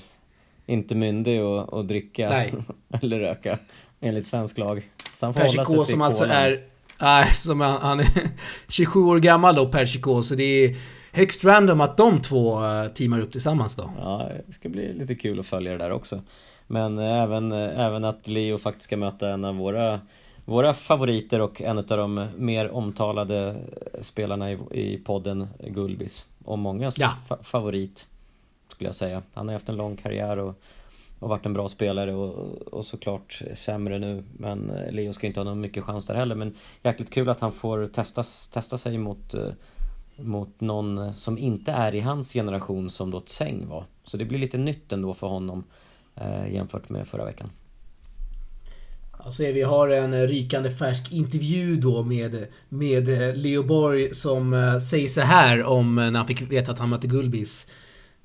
inte 0.67 0.95
myndig 0.95 1.39
att, 1.39 1.73
att 1.73 1.89
dricka 1.89 2.29
Nej. 2.29 2.55
eller 3.03 3.19
röka 3.19 3.59
enligt 4.01 4.27
svensk 4.27 4.59
lag. 4.59 4.91
Så 5.15 5.27
han 5.27 5.35
får 5.35 5.41
hålla 5.41 5.65
sig 5.65 5.77
till 5.77 5.87
som 5.87 6.03
alltså 6.03 6.25
är... 6.25 6.65
Nej, 7.01 7.27
som 7.35 7.61
han, 7.61 7.81
han 7.81 8.01
är 8.01 8.07
27 8.69 9.01
år 9.01 9.19
gammal 9.19 9.55
då, 9.55 9.69
Persico, 9.69 10.23
så 10.23 10.35
det 10.35 10.45
är 10.45 10.77
högst 11.13 11.45
random 11.45 11.81
att 11.81 11.97
de 11.97 12.21
två 12.21 12.65
eh, 12.65 12.89
teamar 12.89 13.21
upp 13.21 13.33
tillsammans 13.33 13.77
då. 13.77 13.91
Ja, 13.99 14.31
det 14.47 14.53
ska 14.53 14.69
bli 14.69 14.93
lite 14.93 15.15
kul 15.15 15.41
att 15.41 15.47
följa 15.47 15.73
det 15.73 15.79
där 15.79 15.93
också. 15.93 16.21
Men 16.67 16.99
eh, 16.99 17.23
även, 17.23 17.53
eh, 17.53 17.81
även 17.87 18.05
att 18.05 18.29
Leo 18.29 18.59
faktiskt 18.59 18.85
ska 18.85 18.97
möta 18.97 19.31
en 19.31 19.45
av 19.45 19.57
våra, 19.57 20.01
våra 20.45 20.75
favoriter 20.75 21.41
och 21.41 21.63
en 21.63 21.79
av 21.79 21.85
de 21.85 22.27
mer 22.37 22.71
omtalade 22.71 23.57
spelarna 24.01 24.53
i, 24.53 24.59
i 24.71 24.97
podden, 24.97 25.49
Gulbis. 25.69 26.27
Och 26.47 26.59
mångas 26.59 26.99
Ja. 26.99 27.13
fa- 27.29 27.43
favorit, 27.43 28.07
skulle 28.69 28.89
jag 28.89 28.95
säga. 28.95 29.23
Han 29.35 29.47
har 29.49 29.53
haft 29.53 29.69
en 29.69 29.77
lång 29.77 29.97
karriär 29.97 30.37
och, 30.37 30.55
och 31.19 31.29
varit 31.29 31.47
en 31.47 31.53
bra 31.53 31.69
spelare 31.69 32.15
och, 32.15 32.53
och 32.75 32.85
såklart 32.85 33.43
sämre 33.55 33.99
nu. 33.99 34.25
Men 34.39 34.71
eh, 34.71 34.93
Leo 34.93 35.13
ska 35.13 35.27
inte 35.27 35.41
ha 35.41 35.45
någon 35.45 35.61
mycket 35.61 35.85
chans 35.85 36.07
där 36.07 36.15
heller. 36.15 36.35
Men 36.35 36.55
jäkligt 36.83 37.11
kul 37.11 37.29
att 37.29 37.41
han 37.41 37.53
får 37.53 37.87
testa, 37.87 38.23
testa 38.53 38.79
sig 38.79 38.99
mot 38.99 39.35
eh, 39.35 39.49
mot 40.19 40.61
någon 40.61 41.15
som 41.15 41.39
inte 41.39 41.73
är 41.73 41.95
i 41.95 42.01
hans 42.01 42.33
generation 42.33 42.91
som 42.91 43.11
då 43.11 43.21
Tseng 43.21 43.69
var. 43.69 43.85
Så 44.05 44.17
det 44.17 44.25
blir 44.25 44.39
lite 44.39 44.59
nytt 44.59 44.93
ändå 44.93 45.15
för 45.15 45.27
honom 45.27 45.65
eh, 46.15 46.53
jämfört 46.55 46.89
med 46.89 47.09
förra 47.09 47.25
veckan. 47.25 47.51
Alltså 49.27 49.43
vi 49.43 49.63
har 49.63 49.89
en 49.89 50.29
rykande 50.29 50.71
färsk 50.71 51.13
intervju 51.13 51.77
då 51.77 52.03
med, 52.03 52.47
med 52.69 53.09
Leo 53.39 53.63
Borg 53.63 54.15
som 54.15 54.55
eh, 54.55 54.79
säger 54.79 55.09
så 55.09 55.21
här 55.21 55.65
om 55.65 55.99
eh, 55.99 56.11
när 56.11 56.19
han 56.19 56.27
fick 56.27 56.43
veta 56.43 56.73
att 56.73 56.79
han 56.79 56.89
mötte 56.89 57.07
Gulbis. 57.07 57.67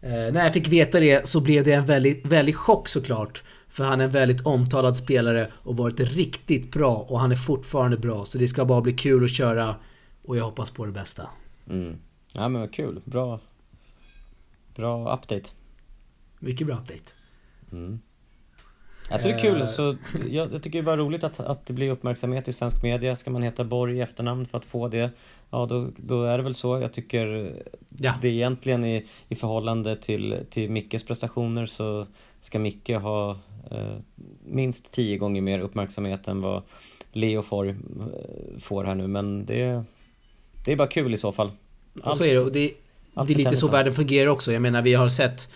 Eh, 0.01 0.09
när 0.09 0.43
jag 0.43 0.53
fick 0.53 0.67
veta 0.67 0.99
det 0.99 1.27
så 1.27 1.41
blev 1.41 1.63
det 1.63 1.73
en 1.73 1.85
väldigt, 1.85 2.25
väldigt 2.25 2.55
chock 2.55 2.87
såklart. 2.87 3.43
För 3.67 3.83
han 3.83 4.01
är 4.01 4.05
en 4.05 4.11
väldigt 4.11 4.45
omtalad 4.45 4.97
spelare 4.97 5.47
och 5.53 5.77
varit 5.77 5.99
riktigt 5.99 6.71
bra 6.71 6.95
och 7.09 7.19
han 7.19 7.31
är 7.31 7.35
fortfarande 7.35 7.97
bra. 7.97 8.25
Så 8.25 8.37
det 8.37 8.47
ska 8.47 8.65
bara 8.65 8.81
bli 8.81 8.93
kul 8.93 9.23
att 9.23 9.31
köra 9.31 9.75
och 10.23 10.37
jag 10.37 10.43
hoppas 10.43 10.71
på 10.71 10.85
det 10.85 10.91
bästa. 10.91 11.29
Mm. 11.69 11.95
Ja 12.33 12.47
men 12.49 12.61
vad 12.61 12.73
kul, 12.73 13.01
bra 13.05 13.39
Bra 14.75 15.15
update 15.15 15.49
Mycket 16.39 16.67
bra 16.67 16.75
update. 16.75 17.13
mm. 17.71 17.99
Alltså 19.11 19.27
det 19.27 19.33
är 19.33 19.39
kul, 19.39 19.61
Eh. 19.61 19.67
så 19.67 19.95
jag, 20.29 20.53
jag 20.53 20.63
tycker 20.63 20.79
det 20.79 20.83
är 20.83 20.85
bara 20.85 20.97
roligt 20.97 21.23
att, 21.23 21.39
att 21.39 21.65
det 21.65 21.73
blir 21.73 21.89
uppmärksamhet 21.91 22.47
i 22.47 22.53
svensk 22.53 22.83
media 22.83 23.15
Ska 23.15 23.31
man 23.31 23.43
heta 23.43 23.63
Borg 23.63 23.97
i 23.97 24.01
efternamn 24.01 24.45
för 24.45 24.57
att 24.57 24.65
få 24.65 24.87
det 24.87 25.11
Ja 25.49 25.65
då, 25.65 25.89
då 25.97 26.23
är 26.23 26.37
det 26.37 26.43
väl 26.43 26.55
så, 26.55 26.79
jag 26.79 26.93
tycker 26.93 27.53
Ja. 27.99 28.13
Det 28.21 28.29
egentligen 28.29 28.83
i, 28.83 29.05
i 29.29 29.35
förhållande 29.35 29.95
till, 29.95 30.39
till 30.49 30.71
Mickes 30.71 31.03
prestationer 31.03 31.65
så 31.65 32.07
ska 32.41 32.59
Micke 32.59 32.89
ha 32.89 33.31
eh, 33.71 33.95
minst 34.45 34.91
tio 34.91 35.17
gånger 35.17 35.41
mer 35.41 35.59
uppmärksamhet 35.59 36.27
än 36.27 36.41
vad 36.41 36.63
Leo 37.11 37.41
får, 37.41 37.67
eh, 37.67 37.75
får 38.59 38.83
här 38.83 38.95
nu 38.95 39.07
men 39.07 39.45
det, 39.45 39.83
det 40.65 40.71
är 40.71 40.75
bara 40.75 40.87
kul 40.87 41.13
i 41.13 41.17
så 41.17 41.31
fall 41.31 41.51
Och 42.03 42.17
så 42.17 42.25
är 42.25 42.33
det, 42.33 42.39
och 42.39 42.51
det, 42.51 42.73
allt 43.13 43.27
det 43.27 43.33
är 43.33 43.37
lite 43.37 43.57
så 43.57 43.67
världen 43.67 43.93
fungerar 43.93 44.29
också. 44.29 44.53
Jag 44.53 44.61
menar 44.61 44.81
vi 44.81 44.93
har 44.93 45.09
sett 45.09 45.49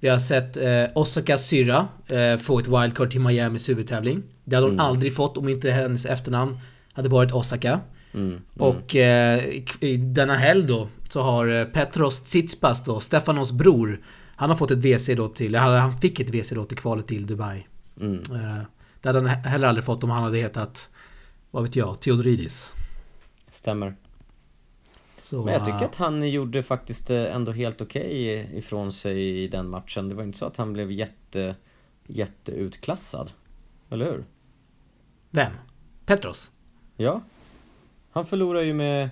Vi 0.00 0.08
har 0.08 0.18
sett 0.18 0.56
eh, 0.56 0.84
Osakas 0.94 1.46
syrra 1.46 1.88
eh, 2.08 2.36
få 2.38 2.58
ett 2.58 2.68
wildcard 2.68 3.10
till 3.10 3.20
Miamis 3.20 3.68
huvudtävling. 3.68 4.22
Det 4.44 4.56
hade 4.56 4.66
hon 4.66 4.74
Mm. 4.74 4.86
aldrig 4.86 5.14
fått 5.14 5.36
om 5.36 5.48
inte 5.48 5.70
hennes 5.70 6.06
efternamn 6.06 6.58
hade 6.92 7.08
varit 7.08 7.32
Osaka. 7.32 7.80
Mm, 8.14 8.26
mm. 8.28 8.42
Och 8.58 8.96
eh, 8.96 9.44
i 9.80 9.96
denna 9.96 10.34
helg 10.34 10.66
då 10.66 10.88
så 11.08 11.22
har 11.22 11.48
eh, 11.48 11.64
Petros 11.64 12.20
Tsitsipas 12.20 12.84
då, 12.84 13.00
Stefanos 13.00 13.52
bror 13.52 14.00
Han 14.36 14.50
har 14.50 14.56
fått 14.56 14.70
ett 14.70 14.78
WC 14.78 15.06
då 15.16 15.28
till, 15.28 15.54
han 15.56 15.92
fick 15.98 16.20
ett 16.20 16.30
WC 16.34 16.50
då 16.54 16.64
till 16.64 16.76
kvalet 16.78 17.06
till 17.06 17.26
Dubai. 17.26 17.66
Mm. 18.00 18.12
Eh, 18.12 18.62
det 19.02 19.08
hade 19.08 19.18
han 19.20 19.28
he- 19.28 19.48
heller 19.48 19.68
aldrig 19.68 19.84
fått 19.84 20.04
om 20.04 20.10
han 20.10 20.22
hade 20.22 20.38
hetat 20.38 20.88
Vad 21.50 21.62
vet 21.62 21.76
jag, 21.76 22.00
Theodoridis. 22.00 22.72
Stämmer 23.52 23.94
Så, 25.30 25.44
Men 25.44 25.54
jag 25.54 25.64
tycker 25.64 25.78
eh, 25.78 25.84
att 25.84 25.96
han 25.96 26.28
gjorde 26.30 26.62
faktiskt 26.62 27.10
eh, 27.10 27.34
ändå 27.34 27.52
helt 27.52 27.80
okej 27.80 28.48
ifrån 28.58 28.92
sig 28.92 29.42
i 29.44 29.48
den 29.48 29.68
matchen. 29.68 30.08
Det 30.08 30.14
var 30.14 30.22
inte 30.22 30.38
så 30.38 30.46
att 30.46 30.56
han 30.56 30.72
blev 30.72 30.92
jätte, 30.92 31.56
jätteutklassad. 32.06 33.30
Eller 33.90 34.04
hur? 34.04 34.24
Vem? 35.30 35.52
Petros? 36.06 36.50
Ja. 36.96 37.20
Han 38.10 38.26
förlorade 38.26 38.64
ju 38.64 38.74
med, 38.74 39.10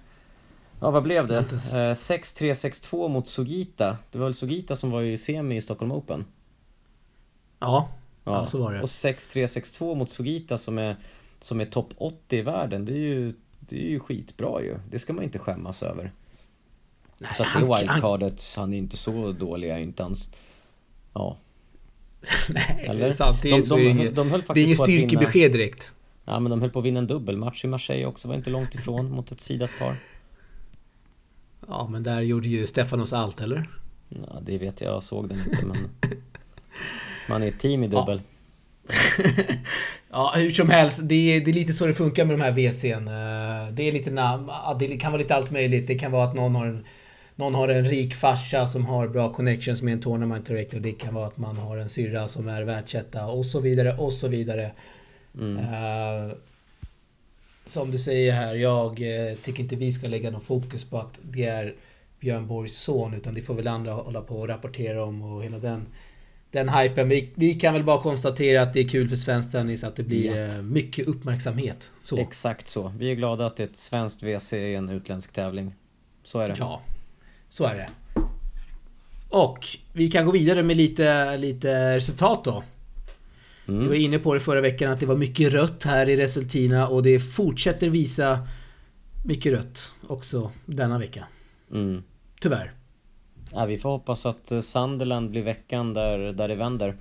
ja 0.80 0.90
vad 0.90 1.02
blev 1.02 1.26
det? 1.26 1.34
Jag 1.34 1.40
har 1.42 1.42
inte 1.44 1.74
ens- 1.74 1.74
Eh, 2.10 2.14
6-3, 2.14 2.54
6-2 2.54 3.08
mot 3.08 3.28
Sugita. 3.28 3.96
Det 4.12 4.18
var 4.18 4.26
väl 4.26 4.34
Sugita 4.34 4.76
som 4.76 4.90
var 4.90 5.02
i 5.02 5.16
semi 5.16 5.56
i 5.56 5.60
Stockholm 5.60 5.92
Open? 5.92 6.24
Ja. 7.58 7.88
Ja, 8.24 8.46
så 8.46 8.58
var 8.58 8.72
det. 8.72 8.80
Och 8.82 8.88
6-3, 8.88 9.46
6-2 9.46 9.94
mot 9.94 10.10
Sugita 10.10 10.58
som 10.58 10.78
är, 10.78 10.96
som 11.40 11.60
är 11.60 11.66
topp 11.66 11.92
80 11.96 12.36
i 12.38 12.42
världen. 12.42 12.84
Det 12.84 12.92
är 12.92 12.96
ju, 12.96 13.34
det 13.68 13.76
är 13.76 13.88
ju 13.90 14.00
skitbra 14.00 14.62
ju. 14.62 14.78
Det 14.90 14.98
ska 14.98 15.12
man 15.12 15.24
inte 15.24 15.38
skämmas 15.38 15.82
över. 15.82 16.12
Nej, 17.18 17.30
Så 17.36 17.42
att 17.42 17.48
det 17.54 17.66
han- 17.66 17.78
wildcardet, 17.80 18.54
han 18.56 18.74
är 18.74 18.78
inte 18.78 18.96
så 18.96 19.32
dålig, 19.32 19.68
är 19.70 19.78
inte 19.78 20.02
hans... 20.02 20.30
Ja. 21.14 21.36
Nej, 22.50 22.86
Eller? 22.88 23.12
samtidigt 23.12 23.56
De- 23.58 23.62
så 23.68 23.74
är 23.74 23.78
det 23.78 23.84
de- 23.84 23.90
inget, 23.90 24.14
de 24.16 24.30
höll 24.30 24.40
det 24.48 24.50
är 24.50 24.54
vinna. 24.54 24.74
styrkebesked 24.76 25.52
direkt. 25.52 25.94
Ja 26.24 26.40
men 26.40 26.50
de 26.50 26.60
höll 26.60 26.70
på 26.70 26.78
att 26.78 26.84
vinna 26.84 26.98
en 26.98 27.06
dubbelmatch 27.06 27.64
i 27.64 27.68
Marseille 27.68 28.06
också, 28.06 28.28
var 28.28 28.34
inte 28.34 28.50
långt 28.50 28.74
ifrån 28.74 29.10
mot 29.10 29.32
ett 29.32 29.40
sidat 29.40 29.70
par. 29.78 29.94
Ja, 31.68 31.88
men 31.90 32.02
där 32.02 32.20
gjorde 32.20 32.48
ju 32.48 32.66
Stefanos 32.66 33.12
allt, 33.12 33.40
eller? 33.40 33.68
Ja, 34.08 34.38
det 34.42 34.58
vet 34.58 34.80
jag, 34.80 34.94
jag 34.94 35.02
såg 35.02 35.28
den 35.28 35.38
inte 35.38 35.66
men... 35.66 35.76
Man 37.28 37.42
är 37.42 37.46
ett 37.48 37.60
team 37.60 37.84
i 37.84 37.86
dubbel. 37.86 38.20
Ja, 38.24 38.35
hur 40.34 40.50
som 40.50 40.70
helst. 40.70 41.00
Det 41.02 41.36
är, 41.36 41.40
det 41.40 41.50
är 41.50 41.54
lite 41.54 41.72
så 41.72 41.86
det 41.86 41.94
funkar 41.94 42.24
med 42.24 42.38
de 42.38 42.42
här 42.42 42.52
WC'n. 42.52 43.06
Eh, 43.06 43.72
Det 43.72 43.82
är 43.88 43.92
lite 43.92 44.10
namn. 44.10 44.44
ja, 44.48 44.76
Det 44.78 44.96
kan 44.96 45.12
vara 45.12 45.22
lite 45.22 45.34
allt 45.34 45.50
möjligt. 45.50 45.86
Det 45.86 45.98
kan 45.98 46.12
vara 46.12 46.24
att 46.24 46.34
någon 46.34 46.54
har 46.54 46.66
en, 46.66 46.84
någon 47.34 47.54
har 47.54 47.68
en 47.68 47.84
rik 47.84 48.14
farsa 48.14 48.66
som 48.66 48.86
har 48.86 49.08
bra 49.08 49.32
connections 49.32 49.82
med 49.82 49.92
en 49.92 50.00
tournament 50.00 50.46
director. 50.46 50.80
Det 50.80 50.92
kan 50.92 51.14
vara 51.14 51.26
att 51.26 51.36
man 51.36 51.56
har 51.56 51.76
en 51.76 51.88
syrra 51.88 52.28
som 52.28 52.48
är 52.48 52.62
världsetta 52.62 53.26
och 53.26 53.46
så 53.46 53.60
vidare 53.60 53.96
och 53.96 54.12
så 54.12 54.28
vidare. 54.28 54.72
Mm. 55.34 55.56
Eh, 55.58 56.32
som 57.66 57.90
du 57.90 57.98
säger 57.98 58.32
här, 58.32 58.54
jag 58.54 58.90
eh, 58.90 59.34
tycker 59.36 59.62
inte 59.62 59.76
vi 59.76 59.92
ska 59.92 60.06
lägga 60.06 60.30
någon 60.30 60.40
fokus 60.40 60.84
på 60.84 60.98
att 60.98 61.18
det 61.22 61.44
är 61.44 61.74
Björn 62.20 62.46
Borgs 62.46 62.78
son 62.78 63.14
utan 63.14 63.34
det 63.34 63.40
får 63.40 63.54
väl 63.54 63.68
andra 63.68 63.92
hålla 63.92 64.20
på 64.20 64.36
och 64.40 64.48
rapportera 64.48 65.04
om 65.04 65.22
och 65.22 65.44
hela 65.44 65.58
den 65.58 65.86
den 66.50 66.68
hypen. 66.68 67.08
Vi, 67.08 67.30
vi 67.34 67.54
kan 67.54 67.74
väl 67.74 67.84
bara 67.84 68.00
konstatera 68.02 68.62
att 68.62 68.72
det 68.72 68.80
är 68.80 68.88
kul 68.88 69.08
för 69.08 69.16
svensk 69.16 69.50
tennis 69.52 69.84
att 69.84 69.96
det 69.96 70.02
blir 70.02 70.36
Ja. 70.36 70.54
eh, 70.56 70.62
mycket 70.62 71.08
uppmärksamhet. 71.08 71.92
Så. 72.02 72.18
Exakt 72.18 72.68
så. 72.68 72.92
Vi 72.98 73.10
är 73.10 73.14
glada 73.14 73.46
att 73.46 73.56
det 73.56 73.62
är 73.62 73.66
ett 73.66 73.76
svenskt 73.76 74.22
WC 74.22 74.52
i 74.52 74.74
en 74.74 74.88
utländsk 74.88 75.32
tävling. 75.32 75.74
Så 76.24 76.40
är 76.40 76.46
det. 76.48 76.54
Ja, 76.58 76.80
så 77.48 77.64
är 77.64 77.74
det. 77.74 77.88
Och 79.28 79.66
vi 79.92 80.10
kan 80.10 80.26
gå 80.26 80.32
vidare 80.32 80.62
med 80.62 80.76
lite, 80.76 81.36
lite 81.36 81.96
resultat 81.96 82.44
då. 82.44 82.64
Vi 83.66 83.74
var 83.74 83.80
Mm. 83.82 83.94
inne 84.00 84.18
på 84.18 84.34
det 84.34 84.40
förra 84.40 84.60
veckan 84.60 84.92
att 84.92 85.00
det 85.00 85.06
var 85.06 85.16
mycket 85.16 85.52
rött 85.52 85.84
här 85.84 86.08
i 86.08 86.16
resultina 86.16 86.88
och 86.88 87.02
det 87.02 87.20
fortsätter 87.20 87.88
visa 87.90 88.48
mycket 89.24 89.52
rött 89.52 89.92
också 90.06 90.50
denna 90.66 90.98
vecka. 90.98 91.24
Mm. 91.72 92.02
Tyvärr. 92.40 92.72
Ja, 93.56 93.64
vi 93.66 93.78
får 93.78 93.88
hoppas 93.88 94.26
att 94.26 94.52
eh, 94.52 94.60
Sunderland 94.60 95.30
blir 95.30 95.42
veckan 95.42 95.94
där, 95.94 96.18
där 96.18 96.48
det 96.48 96.54
vänder. 96.54 96.96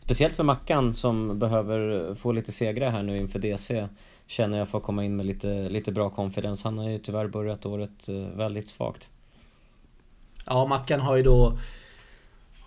Speciellt 0.00 0.34
för 0.34 0.44
Mackan 0.44 0.94
som 0.94 1.38
behöver 1.38 2.14
få 2.14 2.32
lite 2.32 2.52
segrar 2.52 2.90
här 2.90 3.02
nu 3.02 3.16
inför 3.16 3.38
DC. 3.38 3.88
Känner 4.26 4.58
jag 4.58 4.68
får 4.68 4.80
komma 4.80 5.04
in 5.04 5.16
med 5.16 5.26
lite, 5.26 5.68
lite 5.68 5.92
bra 5.92 6.10
confidence. 6.10 6.68
Han 6.68 6.78
har 6.78 6.88
ju 6.88 6.98
tyvärr 6.98 7.26
börjat 7.26 7.66
året 7.66 8.08
eh, 8.08 8.14
väldigt 8.14 8.68
svagt. 8.68 9.08
Ja, 10.44 10.66
Mackan 10.66 11.00
har 11.00 11.16
ju 11.16 11.22
då 11.22 11.58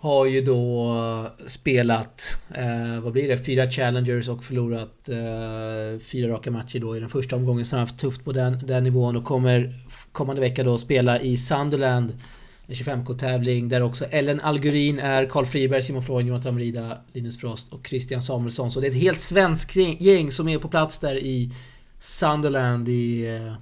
har 0.00 0.26
ju 0.26 0.40
då 0.40 0.94
eh, 0.96 1.46
spelat, 1.46 2.36
eh, 2.54 3.00
vad 3.00 3.12
blir 3.12 3.28
det, 3.28 3.46
fyra 3.46 3.70
challengers 3.70 4.28
och 4.28 4.44
förlorat 4.44 5.08
eh, 5.08 6.00
fyra 6.00 6.32
raka 6.32 6.50
matcher 6.50 6.78
då 6.78 6.96
i 6.96 7.00
den 7.00 7.08
första 7.08 7.36
omgången. 7.36 7.66
Så 7.66 7.76
han 7.76 7.80
har 7.80 7.86
haft 7.86 8.00
tufft 8.00 8.24
på 8.24 8.32
den, 8.32 8.66
den 8.66 8.84
nivån 8.84 9.16
och 9.16 9.24
kommer 9.24 9.74
kommande 10.12 10.40
vecka 10.40 10.64
då 10.64 10.78
spela 10.78 11.20
i 11.20 11.36
Sunderland. 11.36 12.12
En 12.70 12.76
25K-tävling 12.76 13.68
där 13.68 13.82
också 13.82 14.04
Ellen 14.04 14.40
Algurin 14.40 14.98
är, 14.98 15.26
Karl 15.26 15.44
Friberg, 15.44 15.82
Simon 15.82 16.02
Freund, 16.02 16.28
Jonathan 16.28 16.54
Merida, 16.54 16.98
Linus 17.12 17.40
Frost 17.40 17.72
och 17.72 17.86
Christian 17.86 18.22
Samuelsson. 18.22 18.70
Så 18.70 18.80
det 18.80 18.86
är 18.86 18.90
ett 18.90 18.96
helt 18.96 19.18
svenskt 19.18 19.76
gäng- 19.76 19.96
gäng 20.00 20.30
som 20.30 20.48
är 20.48 20.58
på 20.58 20.68
plats 20.68 20.98
där 20.98 21.16
i 21.16 21.50
Sunderland 21.98 22.88
i 22.88 23.26
eh, 23.26 23.54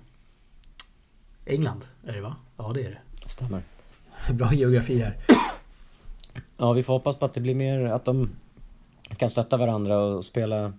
England. 1.47 1.85
Är 2.07 2.12
det 2.12 2.21
va? 2.21 2.37
Ja, 2.57 2.73
det 2.75 2.83
är 2.83 2.90
det. 2.90 3.29
Stämmer. 3.29 3.62
Bra 4.33 4.53
geografi 4.53 4.99
här. 4.99 5.16
Ja, 6.57 6.73
vi 6.73 6.83
får 6.83 6.92
hoppas 6.92 7.16
på 7.16 7.25
att 7.25 7.33
det 7.33 7.40
blir 7.40 7.55
mer 7.55 7.85
att 7.85 8.05
de 8.05 8.31
kan 9.16 9.31
stötta 9.31 9.57
varandra 9.57 9.99
och 9.99 10.25
spela 10.25 10.73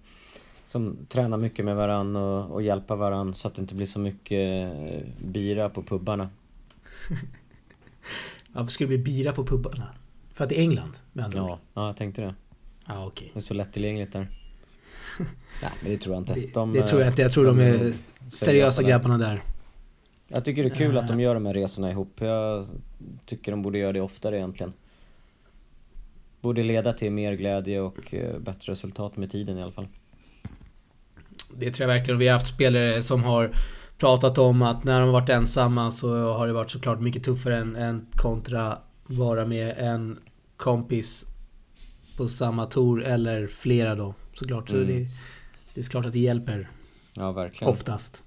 som 0.65 0.97
tränar 1.07 1.37
mycket 1.37 1.65
med 1.65 1.75
varandra 1.75 2.21
och, 2.21 2.51
och 2.51 2.61
hjälpa 2.61 2.95
varandra 2.95 3.33
så 3.33 3.47
att 3.47 3.55
det 3.55 3.61
inte 3.61 3.75
blir 3.75 3.85
så 3.85 3.99
mycket 3.99 4.71
eh, 4.71 4.99
bira 5.25 5.69
på 5.69 5.83
pubbarna. 5.83 6.29
Varför 8.51 8.71
skulle 8.71 8.93
det 8.93 8.97
bli 8.97 9.13
bira 9.13 9.31
på 9.31 9.45
pubbarna? 9.45 9.87
För 10.33 10.43
att 10.43 10.49
det 10.49 10.59
är 10.59 10.61
England 10.61 10.97
med 11.13 11.25
andra 11.25 11.43
ord? 11.43 11.49
Ja, 11.49 11.59
ja 11.73 11.87
jag 11.87 11.97
tänkte 11.97 12.21
det. 12.21 12.35
Ja, 12.87 13.05
okej. 13.05 13.29
Det 13.33 13.39
är 13.39 13.41
så 13.41 13.53
lättillgängligt 13.53 14.13
där. 14.13 14.27
Nej, 15.61 15.71
men 15.81 15.91
det 15.91 15.97
tror 15.97 16.15
jag 16.15 16.21
inte. 16.21 16.33
Det, 16.33 16.53
De, 16.53 16.73
det 16.73 16.87
tror 16.87 17.01
jag 17.01 17.09
inte. 17.09 17.21
Jag 17.21 17.31
tror 17.31 17.45
de 17.45 17.59
är 17.59 17.93
seriösa 18.31 18.81
där. 18.81 18.89
grabbarna 18.89 19.17
där. 19.17 19.43
Jag 20.27 20.45
tycker 20.45 20.63
det 20.63 20.69
är 20.69 20.75
kul 20.75 20.97
att 20.97 21.07
de 21.07 21.19
gör 21.19 21.33
de 21.33 21.45
här 21.45 21.53
resorna 21.53 21.91
ihop. 21.91 22.13
Jag 22.21 22.67
tycker 23.25 23.51
de 23.51 23.61
borde 23.61 23.77
göra 23.77 23.93
det 23.93 24.01
oftare 24.01 24.37
egentligen. 24.37 24.73
Borde 26.41 26.63
leda 26.63 26.93
till 26.93 27.11
mer 27.11 27.33
glädje 27.33 27.81
och 27.81 28.13
eh, 28.13 28.39
bättre 28.39 28.71
resultat 28.71 29.17
med 29.17 29.31
tiden 29.31 29.57
i 29.57 29.61
alla 29.61 29.71
fall. 29.71 29.87
Det 31.53 31.71
tror 31.71 31.89
jag 31.89 31.95
verkligen. 31.97 32.19
Vi 32.19 32.27
har 32.27 32.33
haft 32.33 32.47
spelare 32.47 33.01
som 33.01 33.23
har 33.23 33.51
pratat 33.99 34.37
om 34.37 34.61
att 34.61 34.83
när 34.83 34.99
de 34.99 35.05
har 35.05 35.13
varit 35.13 35.29
ensamma 35.29 35.91
så 35.91 36.33
har 36.33 36.47
det 36.47 36.53
varit 36.53 36.71
såklart 36.71 36.99
mycket 37.01 37.23
tuffare 37.23 37.57
än, 37.57 37.75
än 37.75 38.05
kontra 38.11 38.77
vara 39.07 39.45
med 39.45 39.75
en 39.77 40.19
kompis 40.57 41.25
på 42.17 42.27
samma 42.27 42.65
tour 42.65 43.03
eller 43.03 43.47
flera 43.47 43.95
då. 43.95 44.13
Såklart. 44.33 44.69
Så 44.69 44.75
Mm. 44.75 44.87
det, 44.87 45.07
det 45.73 45.81
är 45.81 45.89
klart 45.89 46.05
att 46.05 46.13
det 46.13 46.19
hjälper 46.19 46.69
Ja, 47.13 47.31
verkligen. 47.31 47.73
oftast. 47.73 48.23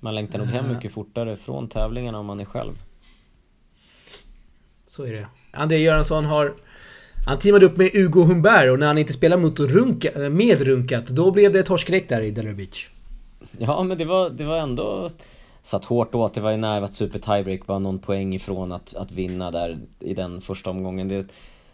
Man 0.00 0.14
längtar 0.14 0.38
nog 0.38 0.48
hem 0.48 0.64
Eh. 0.66 0.72
mycket 0.74 0.92
fortare 0.92 1.36
från 1.36 1.68
tävlingarna 1.68 2.18
om 2.18 2.26
man 2.26 2.40
är 2.40 2.44
själv. 2.44 2.72
Så 4.86 5.04
är 5.04 5.12
det. 5.12 5.26
André 5.52 5.78
Göransson 5.78 6.24
har... 6.24 6.54
Han 7.26 7.38
teamade 7.38 7.66
upp 7.66 7.76
med 7.76 7.90
Hugo 7.92 8.22
Humbert 8.24 8.70
och 8.72 8.78
när 8.78 8.86
han 8.86 8.98
inte 8.98 9.12
spelade 9.12 9.42
mot 9.42 9.60
Runka, 9.60 10.28
med 10.30 10.60
Runkat, 10.60 11.06
då 11.06 11.30
blev 11.30 11.52
det 11.52 11.62
torskräck 11.62 12.08
där 12.08 12.20
i 12.20 12.30
Delray 12.30 12.54
Beach. 12.54 12.88
Ja, 13.58 13.82
men 13.82 13.98
det 13.98 14.04
var, 14.04 14.30
det 14.30 14.44
var 14.44 14.56
ändå 14.56 15.10
satt 15.62 15.84
hårt 15.84 16.14
åt. 16.14 16.34
Det 16.34 16.40
var 16.40 16.50
ju 16.50 16.56
nära 16.56 16.84
att 16.84 16.94
super 16.94 17.18
tiebreak 17.18 17.66
var 17.66 17.78
någon 17.78 17.98
poäng 17.98 18.34
ifrån 18.34 18.72
att, 18.72 18.94
att 18.96 19.12
vinna 19.12 19.50
där 19.50 19.78
i 20.00 20.14
den 20.14 20.40
första 20.40 20.70
omgången. 20.70 21.08
Det 21.08 21.16
är 21.16 21.26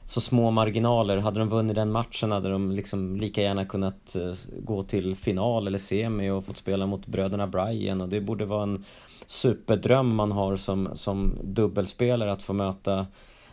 så 0.06 0.20
små 0.20 0.50
marginaler. 0.50 1.16
Hade 1.16 1.38
de 1.38 1.48
vunnit 1.48 1.76
den 1.76 1.90
matchen 1.92 2.32
hade 2.32 2.48
de 2.48 2.70
liksom 2.70 3.16
lika 3.16 3.42
gärna 3.42 3.64
kunnat 3.64 4.16
eh, 4.16 4.32
gå 4.58 4.82
till 4.82 5.16
final 5.16 5.66
eller 5.66 5.78
semi 5.78 6.30
och 6.30 6.44
fått 6.44 6.56
spela 6.56 6.86
mot 6.86 7.06
bröderna 7.06 7.46
Bryan 7.46 8.00
och 8.00 8.08
det 8.08 8.20
borde 8.20 8.44
vara 8.44 8.62
en 8.62 8.84
superdröm 9.26 10.14
man 10.14 10.32
har 10.32 10.56
som, 10.56 10.88
som 10.94 11.38
dubbelspelare 11.42 12.32
att 12.32 12.42
få 12.42 12.52
möta 12.52 13.06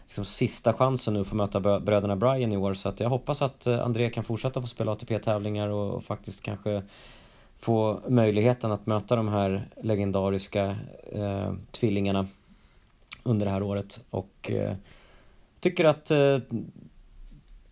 liksom 0.05 0.25
sista 0.25 0.73
chansen 0.73 1.13
nu 1.13 1.21
att 1.21 1.27
få 1.27 1.35
möta 1.35 1.79
bröderna 1.79 2.15
Bryan 2.15 2.53
i 2.53 2.57
år 2.57 2.73
så 2.73 2.89
att 2.89 2.99
jag 2.99 3.09
hoppas 3.09 3.41
att 3.41 3.67
eh, 3.67 3.79
André 3.79 4.09
kan 4.09 4.23
fortsätta 4.23 4.61
få 4.61 4.67
spela 4.67 4.91
ATP-tävlingar 4.91 5.69
och, 5.69 5.93
och 5.93 6.03
faktiskt 6.03 6.43
kanske 6.43 6.83
få 7.59 8.01
möjligheten 8.07 8.71
att 8.71 8.85
möta 8.85 9.15
de 9.15 9.27
här 9.27 9.67
legendariska 9.81 10.75
eh, 11.11 11.53
tvillingarna 11.71 12.27
under 13.23 13.45
det 13.45 13.51
här 13.51 13.63
året 13.63 14.03
och 14.09 14.51
eh, 14.51 14.75
tycker 15.59 15.85
att 15.85 16.11
eh, 16.11 16.39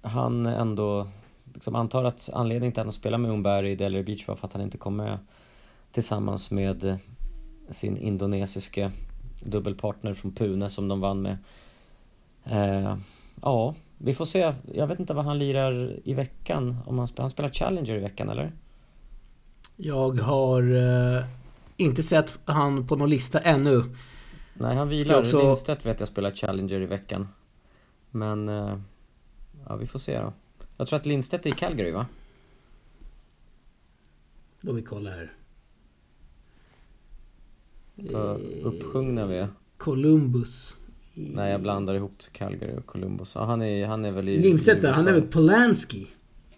han 0.02 0.46
ändå 0.46 1.08
liksom 1.54 1.76
antar 1.76 2.04
att 2.04 2.30
anledningen 2.34 2.72
till 2.74 2.80
att 2.80 2.86
han 2.86 2.92
spelar 2.92 3.18
med 3.18 3.32
Umberg 3.32 3.72
i 3.72 3.76
Delray 3.76 4.04
Beach 4.04 4.28
var 4.28 4.36
för 4.36 4.48
att 4.48 4.54
han 4.54 4.62
inte 4.62 4.78
kom 4.78 4.96
med 4.96 5.18
tillsammans 5.92 6.52
med 6.52 6.84
eh, 6.84 6.96
sin 7.70 7.98
indonesiske 7.98 8.92
dubbelpartner 9.44 10.14
från 10.14 10.32
Pune 10.32 10.70
som 10.70 10.88
de 10.88 11.00
vann 11.00 11.22
med. 11.22 11.38
Eh, 12.44 12.98
ja, 13.42 13.76
vi 13.98 14.14
får 14.14 14.26
se. 14.26 14.54
Jag 14.74 14.88
vet 14.88 15.00
inte 15.00 15.14
vad 15.14 15.26
han 15.26 15.40
lirar 15.40 16.00
i 16.04 16.14
veckan. 16.14 16.78
Om 16.86 17.00
han, 17.00 17.08
han 17.18 17.30
spelar 17.30 17.50
Challenger 17.50 17.96
i 17.96 18.00
veckan 18.00 18.30
eller? 18.30 18.52
Jag 19.78 20.12
har 20.20 20.76
eh, 21.18 21.24
inte 21.78 22.04
sett 22.04 22.40
han 22.46 22.88
på 22.88 22.96
någon 22.96 23.10
lista 23.10 23.40
ännu. 23.40 23.84
Nej, 24.54 24.76
han 24.76 24.90
vilar. 24.90 25.20
också- 25.20 25.40
Lindstedt 25.42 25.86
vet 25.86 26.00
jag 26.00 26.10
spelar 26.10 26.32
Challenger 26.32 26.82
i 26.82 26.86
veckan. 26.86 27.28
Men... 28.12 28.50
eh, 28.50 28.78
Ja, 29.70 29.76
vi 29.76 29.88
får 29.88 30.00
se 30.00 30.20
då. 30.20 30.34
Jag 30.78 30.88
tror 30.88 31.00
att 31.00 31.06
Lindstedt 31.06 31.46
är 31.46 31.50
i 31.50 31.54
Calgary 31.54 31.92
va? 31.92 32.06
Då 34.62 34.72
vi 34.72 34.82
kollar 34.82 35.12
här. 35.12 35.34
Vad 37.96 38.42
uppsjungna 38.64 39.26
vi 39.26 39.38
är. 39.38 39.48
Columbus. 39.78 40.76
Nej, 41.14 41.52
jag 41.52 41.62
blandar 41.62 41.94
ihop 41.94 42.22
Calgary 42.32 42.78
och 42.78 42.86
Columbus. 42.86 43.36
Ja, 43.36 43.46
han, 43.46 43.62
är, 43.62 43.88
han 43.88 44.06
är 44.06 44.12
väl 44.12 44.30
i 44.30 44.40
Lindstedt 44.40 44.84
i 44.84 44.88
han 44.88 45.08
är 45.08 45.12
väl 45.14 45.22
Polanski? 45.22 46.08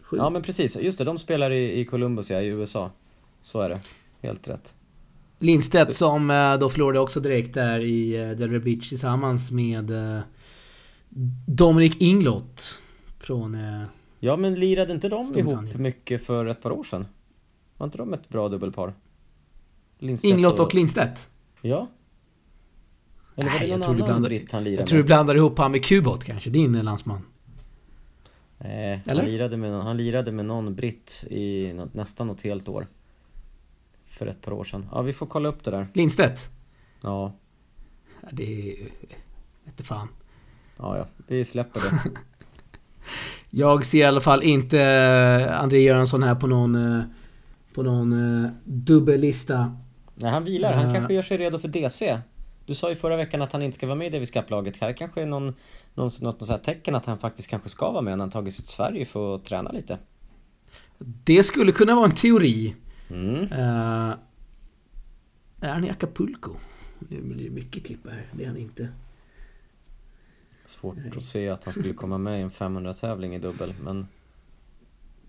Sjukt. 0.02 0.20
Ja, 0.22 0.30
men 0.30 0.42
precis. 0.42 0.78
Just 0.78 0.98
det, 0.98 1.04
de 1.04 1.18
spelar 1.18 1.52
i, 1.52 1.80
i 1.80 1.86
Columbus, 1.86 2.30
ja, 2.32 2.42
i 2.42 2.48
USA. 2.48 2.92
Så 3.42 3.62
är 3.62 3.70
det. 3.70 3.80
Helt 4.22 4.48
rätt. 4.48 4.74
Lindstedt 5.40 5.96
som 5.96 6.30
eh, 6.30 6.58
då 6.58 6.70
förlorade 6.70 7.00
också 7.00 7.20
direkt 7.20 7.54
där 7.54 7.80
i 7.80 8.16
eh, 8.16 8.30
Delray 8.30 8.60
Beach 8.60 8.90
tillsammans 8.90 9.52
med 9.52 9.92
eh, 9.92 10.20
Dominic 11.46 11.98
Inglott. 12.00 12.76
Från 13.20 13.58
Ja 14.20 14.38
men 14.38 14.56
lirade 14.56 14.94
inte 14.94 15.10
de 15.10 15.38
ihop 15.38 15.76
mycket 15.76 16.26
för 16.26 16.46
ett 16.46 16.62
par 16.62 16.72
år 16.72 16.84
sedan? 16.84 17.06
Var 17.78 17.86
inte 17.86 17.98
de 17.98 18.14
ett 18.14 18.30
bra 18.30 18.50
dubbelpar? 18.50 18.94
Lindstedt 20.00 20.32
Inglott 20.32 20.60
och 20.60 20.76
Lindstedt. 20.76 21.30
Ja? 21.62 21.88
Eller 23.36 23.50
var 23.50 23.60
Nej, 23.60 23.68
det 23.68 23.72
jag 23.72 23.80
någon 23.80 23.86
tror 23.86 23.96
du 23.96 24.04
annan 24.04 24.08
blandar, 24.08 24.30
britt 24.30 24.52
han 24.52 24.64
lirade 24.64 24.82
jag 24.82 24.88
tror 24.88 24.98
du 24.98 25.04
blandar 25.04 25.36
ihop 25.36 25.58
han 25.58 25.72
med 25.72 25.86
Kubot 25.86 26.24
kanske, 26.24 26.50
din 26.50 26.74
landsman. 26.74 27.22
Nej, 28.58 29.04
han 29.08 29.18
lirade, 29.18 29.58
med, 29.58 29.84
han 29.84 29.98
lirade 29.98 30.32
med 30.32 30.46
någon 30.46 30.76
britt 30.76 31.24
i 31.30 31.74
nästan 31.94 32.28
något 32.28 32.42
helt 32.42 32.70
år. 32.70 32.88
För 34.20 34.26
ett 34.26 34.42
par 34.42 34.52
år 34.52 34.64
sedan. 34.64 34.86
Ja, 34.92 35.02
vi 35.02 35.14
får 35.14 35.26
kolla 35.26 35.50
upp 35.50 35.64
det 35.64 35.72
där. 35.72 35.88
Lindstedt? 35.94 36.50
Ja, 37.02 37.34
Ja, 38.22 38.28
det 38.32 38.72
är... 38.72 38.76
Vete 39.66 39.84
fan. 39.84 40.08
ja, 40.78 40.98
ja. 40.98 41.08
Vi 41.28 41.44
släpper 41.44 41.80
det. 41.82 42.20
Jag 43.50 43.86
ser 43.86 43.98
i 43.98 44.04
alla 44.04 44.22
fall 44.22 44.44
inte 44.44 44.82
eh, 44.82 45.62
André 45.62 45.80
Göransson 45.80 46.24
här 46.24 46.36
på 46.36 46.48
någon... 46.48 46.76
eh, 46.98 47.04
På 47.74 47.84
någon 47.84 48.44
eh, 48.44 48.52
dubbellista. 48.64 49.76
Nej, 50.16 50.32
han 50.32 50.44
vilar. 50.44 50.74
Han 50.74 50.94
kanske 50.94 51.14
gör 51.14 51.22
sig 51.22 51.38
redo 51.38 51.60
för 51.60 51.68
DC. 51.68 52.20
Du 52.66 52.76
sa 52.76 52.90
ju 52.90 52.96
förra 52.96 53.16
veckan 53.18 53.42
att 53.42 53.52
han 53.52 53.62
inte 53.62 53.78
ska 53.78 53.88
vara 53.88 53.96
med 53.98 54.08
i 54.08 54.10
Davis 54.10 54.32
Cup-laget. 54.32 54.78
Här 54.78 54.94
kanske 54.94 55.22
är 55.22 55.26
någon, 55.26 55.44
någon, 55.46 55.56
något 55.96 56.22
något 56.22 56.46
så 56.46 56.52
här 56.52 56.60
tecken 56.60 56.96
att 56.96 57.06
han 57.06 57.18
faktiskt 57.18 57.50
kanske 57.50 57.70
ska 57.70 57.92
vara 57.92 58.02
med 58.02 58.18
när 58.18 58.24
han 58.24 58.32
tagit 58.32 58.54
sig 58.54 58.66
till 58.66 58.74
Sverige 58.74 59.06
för 59.06 59.36
att 59.36 59.46
träna 59.46 59.72
lite. 59.72 59.98
Det 61.24 61.44
skulle 61.44 61.72
kunna 61.72 61.96
vara 61.96 62.06
en 62.06 62.16
teori. 62.16 62.76
Mm. 63.10 63.36
Uh, 63.44 64.16
är 65.62 65.74
han 65.74 65.86
i 65.86 65.90
Acapulco? 65.90 66.52
Det 67.00 67.22
blir 67.22 67.50
mycket 67.50 67.86
klippa 67.86 68.10
här. 68.10 68.26
Det 68.32 68.44
är 68.44 68.48
han 68.48 68.58
inte. 68.58 68.90
Svårt 70.66 70.98
att 71.18 71.24
se 71.24 71.50
att 71.50 71.64
han 71.66 71.74
skulle 71.74 71.94
komma 71.94 72.18
med 72.18 72.40
i 72.40 72.42
en 72.42 72.50
500-tävling 72.50 73.36
i 73.36 73.40
dubbel, 73.40 73.74
men... 73.84 74.08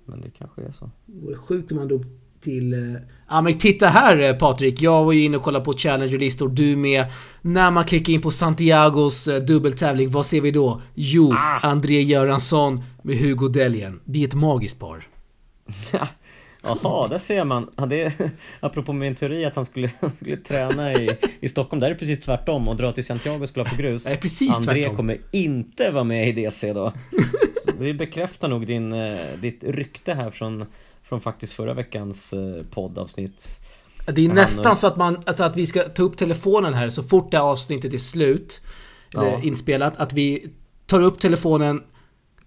Men 0.04 0.20
det 0.20 0.30
kanske 0.30 0.62
är 0.62 0.70
så. 0.70 0.90
Det 1.06 1.20
vore 1.26 1.36
sjukt 1.36 1.72
om 1.72 1.78
han 1.78 1.88
drog 1.88 2.04
till... 2.40 2.72
eh, 2.72 3.00
Ja 3.28 3.42
men 3.42 3.58
titta 3.58 3.88
här 3.88 4.18
eh, 4.18 4.36
Patrik. 4.36 4.82
Jag 4.82 5.04
var 5.04 5.12
ju 5.12 5.24
inne 5.24 5.36
och 5.36 5.42
kollade 5.42 5.64
på 5.64 5.72
Challenger-listor. 5.72 6.48
Du 6.48 6.76
med. 6.76 7.06
När 7.42 7.70
man 7.70 7.84
klickar 7.84 8.12
in 8.12 8.20
på 8.20 8.30
Santiagos 8.30 9.24
dubbeltävling, 9.24 10.10
vad 10.10 10.26
ser 10.26 10.40
vi 10.40 10.50
då? 10.50 10.82
Jo, 10.94 11.32
André 11.62 12.02
Göransson 12.02 12.82
med 13.02 13.16
Hugo 13.16 13.48
Deljen. 13.48 14.00
Det 14.04 14.22
är 14.24 14.28
ett 14.28 14.34
magiskt 14.34 14.78
par. 14.78 15.06
Jaha, 16.62 17.08
där 17.08 17.18
ser 17.18 17.44
man. 17.44 17.70
Det 17.88 18.02
är, 18.02 18.12
apropå 18.60 18.92
min 18.92 19.14
teori 19.14 19.44
att 19.44 19.56
han 19.56 19.64
skulle, 19.64 19.90
han 20.00 20.10
skulle 20.16 20.36
träna 20.36 20.92
i, 20.94 21.10
i 21.40 21.48
Stockholm. 21.48 21.80
Där 21.80 21.86
är 21.86 21.92
det 21.94 21.98
precis 21.98 22.20
tvärtom 22.20 22.68
och 22.68 22.76
dra 22.76 22.92
till 22.92 23.04
Santiago 23.06 23.42
och 23.42 23.48
spela 23.48 23.68
på 23.70 23.76
grus. 23.76 24.04
Nej, 24.04 24.16
precis 24.16 24.56
André 24.56 24.74
tvärtom. 24.82 24.96
kommer 24.96 25.18
inte 25.32 25.90
vara 25.90 26.04
med 26.04 26.28
i 26.28 26.32
DC 26.32 26.72
då. 26.72 26.92
Så 27.64 27.84
det 27.84 27.94
bekräftar 27.94 28.48
nog 28.48 28.66
din, 28.66 28.92
eh, 28.92 29.18
ditt 29.42 29.64
rykte 29.64 30.14
här 30.14 30.30
från, 30.30 30.64
från 31.02 31.20
faktiskt 31.20 31.52
förra 31.52 31.74
veckans 31.74 32.32
eh, 32.32 32.62
poddavsnitt. 32.70 33.60
Det 34.06 34.20
är 34.24 34.26
Han- 34.26 34.36
nästan 34.36 34.76
så 34.76 34.86
att 34.86 34.96
man, 34.96 35.16
alltså 35.26 35.44
att 35.44 35.56
vi 35.56 35.66
ska 35.66 35.82
ta 35.82 36.02
upp 36.02 36.16
telefonen 36.16 36.74
här 36.74 36.88
så 36.88 37.02
fort 37.02 37.30
det 37.30 37.36
här 37.36 37.44
avsnittet 37.44 37.94
är 37.94 37.98
slut, 37.98 38.60
Ja. 39.12 39.40
inspelat, 39.42 39.96
att 39.96 40.12
vi 40.12 40.46
tar 40.86 41.00
upp 41.00 41.20
telefonen, 41.20 41.82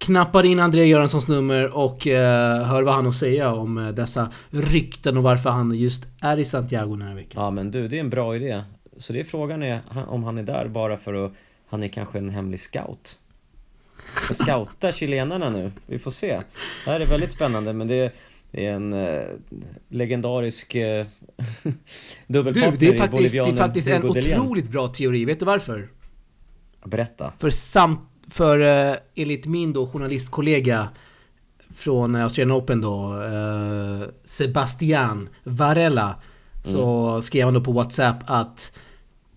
knappar 0.04 0.44
in 0.44 0.60
André 0.60 0.84
Göranssons 0.84 1.28
nummer 1.28 1.76
och 1.76 2.06
eh, 2.06 2.64
hör 2.64 2.82
vad 2.82 2.94
han 2.94 3.04
har 3.04 3.08
att 3.08 3.16
säga 3.16 3.52
om 3.52 3.78
eh, 3.78 3.88
dessa 3.88 4.32
rykten 4.50 5.16
och 5.16 5.22
varför 5.22 5.50
han 5.50 5.74
just 5.74 6.06
är 6.20 6.38
i 6.38 6.44
Santiago 6.44 6.96
den 6.96 7.08
här 7.08 7.14
veckan. 7.14 7.42
Ja 7.42 7.50
men 7.50 7.70
du, 7.70 7.88
det 7.88 7.96
är 7.96 8.00
en 8.00 8.10
bra 8.10 8.36
idé. 8.36 8.62
Så 8.96 9.12
det 9.12 9.20
är 9.20 9.24
frågan 9.24 9.62
är 9.62 9.80
om 10.08 10.24
han 10.24 10.38
är 10.38 10.42
där 10.42 10.68
bara 10.68 10.96
för 10.96 11.26
att 11.26 11.32
han 11.68 11.82
är 11.82 11.88
kanske 11.88 12.18
en 12.18 12.30
hemlig 12.30 12.60
scout. 12.60 13.18
Ska 14.22 14.34
scouta 14.34 14.92
chilenarna 14.92 15.50
nu. 15.50 15.72
Vi 15.86 15.98
får 15.98 16.10
se. 16.10 16.40
Det 16.84 16.90
här 16.90 17.00
är 17.00 17.06
väldigt 17.06 17.32
spännande 17.32 17.72
men 17.72 17.88
det 17.88 17.94
är, 17.94 18.12
det 18.50 18.66
är 18.66 18.72
en 18.72 18.92
eh, 18.92 19.22
legendarisk 19.88 20.74
eh, 20.74 21.06
dubbelpartner 22.26 22.70
Du, 22.70 22.76
det 22.76 22.88
är 22.88 22.94
i 22.94 22.98
faktiskt, 22.98 23.34
det 23.34 23.40
är 23.40 23.54
faktiskt 23.54 23.88
en 23.88 24.04
otroligt 24.04 24.70
bra 24.70 24.88
teori. 24.88 25.24
Vet 25.24 25.40
du 25.40 25.46
varför? 25.46 25.88
Berätta. 26.84 27.32
För 27.38 27.50
samt, 27.50 28.00
för 28.28 28.60
eh, 28.60 28.96
enligt 29.14 29.46
min 29.46 29.72
då 29.72 29.86
journalistkollega 29.86 30.88
från 31.74 32.16
Australian 32.16 32.56
Open 32.56 32.80
då, 32.80 33.22
eh, 33.22 34.08
Sebastian 34.24 35.28
Varela, 35.44 36.16
så 36.64 37.22
skrev 37.22 37.44
han 37.44 37.54
då 37.54 37.60
på 37.60 37.72
WhatsApp 37.72 38.16
att, 38.26 38.78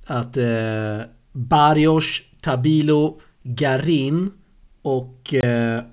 att 0.06 0.38
eh, 0.38 1.00
Barrios, 1.32 2.22
Tabilo, 2.42 3.20
Garin 3.44 4.32
och 4.82 5.34
eh, 5.34 5.84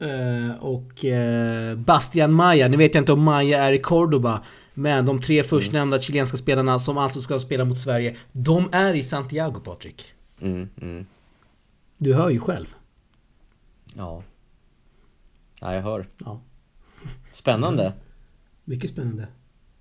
eh, 0.00 0.54
och 0.60 1.04
eh, 1.04 1.76
Bastian 1.76 2.32
Maya, 2.32 2.68
nu 2.68 2.76
vet 2.76 2.94
jag 2.94 3.02
inte 3.02 3.12
om 3.12 3.22
Maya 3.22 3.64
är 3.64 3.72
i 3.72 3.78
Cordoba 3.78 4.42
Men 4.74 5.06
de 5.06 5.20
tre 5.20 5.42
förstnämnda 5.42 6.00
chilenska 6.00 6.36
spelarna 6.36 6.78
som 6.78 6.98
alltså 6.98 7.20
ska 7.20 7.38
spela 7.38 7.64
mot 7.64 7.78
Sverige 7.78 8.16
De 8.32 8.68
är 8.72 8.94
i 8.94 9.02
Santiago 9.02 9.60
Patrik 9.64 10.13
Mm, 10.44 10.68
mm. 10.80 11.06
Du 11.96 12.14
hör 12.14 12.30
ju 12.30 12.38
själv 12.38 12.74
Ja. 13.96 14.22
Ja, 15.60 15.74
jag 15.74 15.82
hör. 15.82 16.08
Ja. 16.24 16.40
Spännande. 17.32 17.92
Mycket 18.64 18.90
spännande 18.90 19.28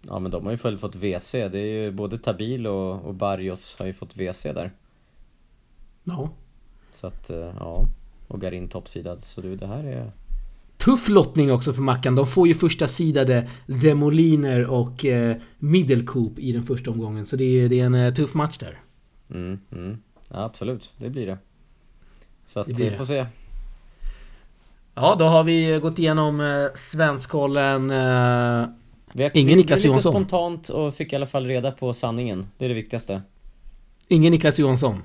Ja 0.07 0.19
men 0.19 0.31
de 0.31 0.45
har 0.45 0.51
ju 0.51 0.57
väl 0.57 0.77
fått 0.77 0.95
WC. 0.95 1.31
Det 1.31 1.59
är 1.59 1.83
ju 1.83 1.91
både 1.91 2.17
Tabil 2.17 2.67
och, 2.67 3.05
och 3.05 3.13
Barrios 3.13 3.75
har 3.79 3.85
ju 3.85 3.93
fått 3.93 4.17
WC 4.17 4.43
där. 4.43 4.71
Ja 6.03 6.29
Så 6.91 7.07
att, 7.07 7.29
eh, 7.29 7.37
ja. 7.37 7.85
Och 8.27 8.41
Garin 8.41 8.67
toppsidad. 8.67 9.21
Så 9.21 9.41
du, 9.41 9.55
det 9.55 9.67
här 9.67 9.83
är... 9.83 10.11
Tuff 10.77 11.09
lottning 11.09 11.51
också 11.51 11.73
för 11.73 11.81
Mackan. 11.81 12.15
De 12.15 12.27
får 12.27 12.47
ju 12.47 12.53
första 12.53 12.87
sidade 12.87 13.49
Demoliner 13.65 14.65
och 14.65 15.05
eh, 15.05 15.37
Middelcoop 15.59 16.39
i 16.39 16.51
den 16.51 16.63
första 16.63 16.91
omgången. 16.91 17.25
Så 17.25 17.35
det 17.35 17.43
är, 17.43 17.69
det 17.69 17.79
är 17.79 17.85
en 17.85 17.95
eh, 17.95 18.13
tuff 18.13 18.33
match 18.33 18.57
där. 18.57 18.81
Mm, 19.29 19.59
mm. 19.71 19.97
Ja, 20.33 20.43
absolut, 20.45 20.93
det 20.97 21.09
blir 21.09 21.27
det. 21.27 21.37
Så 22.45 22.59
att, 22.59 22.67
Det 22.67 22.73
blir 22.73 22.85
vi 22.85 22.91
det. 22.91 22.97
får 22.97 23.05
se. 23.05 23.25
Ja, 24.95 25.15
då 25.19 25.25
har 25.25 25.43
vi 25.43 25.79
gått 25.81 25.99
igenom 25.99 26.41
eh, 26.41 26.65
Svenskkollen. 26.75 27.91
Eh, 27.91 28.67
Vi 29.13 29.23
har, 29.23 29.31
Ingen 29.33 29.47
vi, 29.47 29.55
Niklas 29.55 29.79
vi 29.79 29.81
lite 29.83 29.87
Johansson. 29.87 30.11
spontant 30.13 30.69
och 30.69 30.95
fick 30.95 31.13
i 31.13 31.15
alla 31.15 31.27
fall 31.27 31.45
reda 31.45 31.71
på 31.71 31.93
sanningen. 31.93 32.47
Det 32.57 32.65
är 32.65 32.69
det 32.69 32.75
viktigaste. 32.75 33.21
ingen 34.07 34.31
Niklas 34.31 34.59
Johansson. 34.59 35.03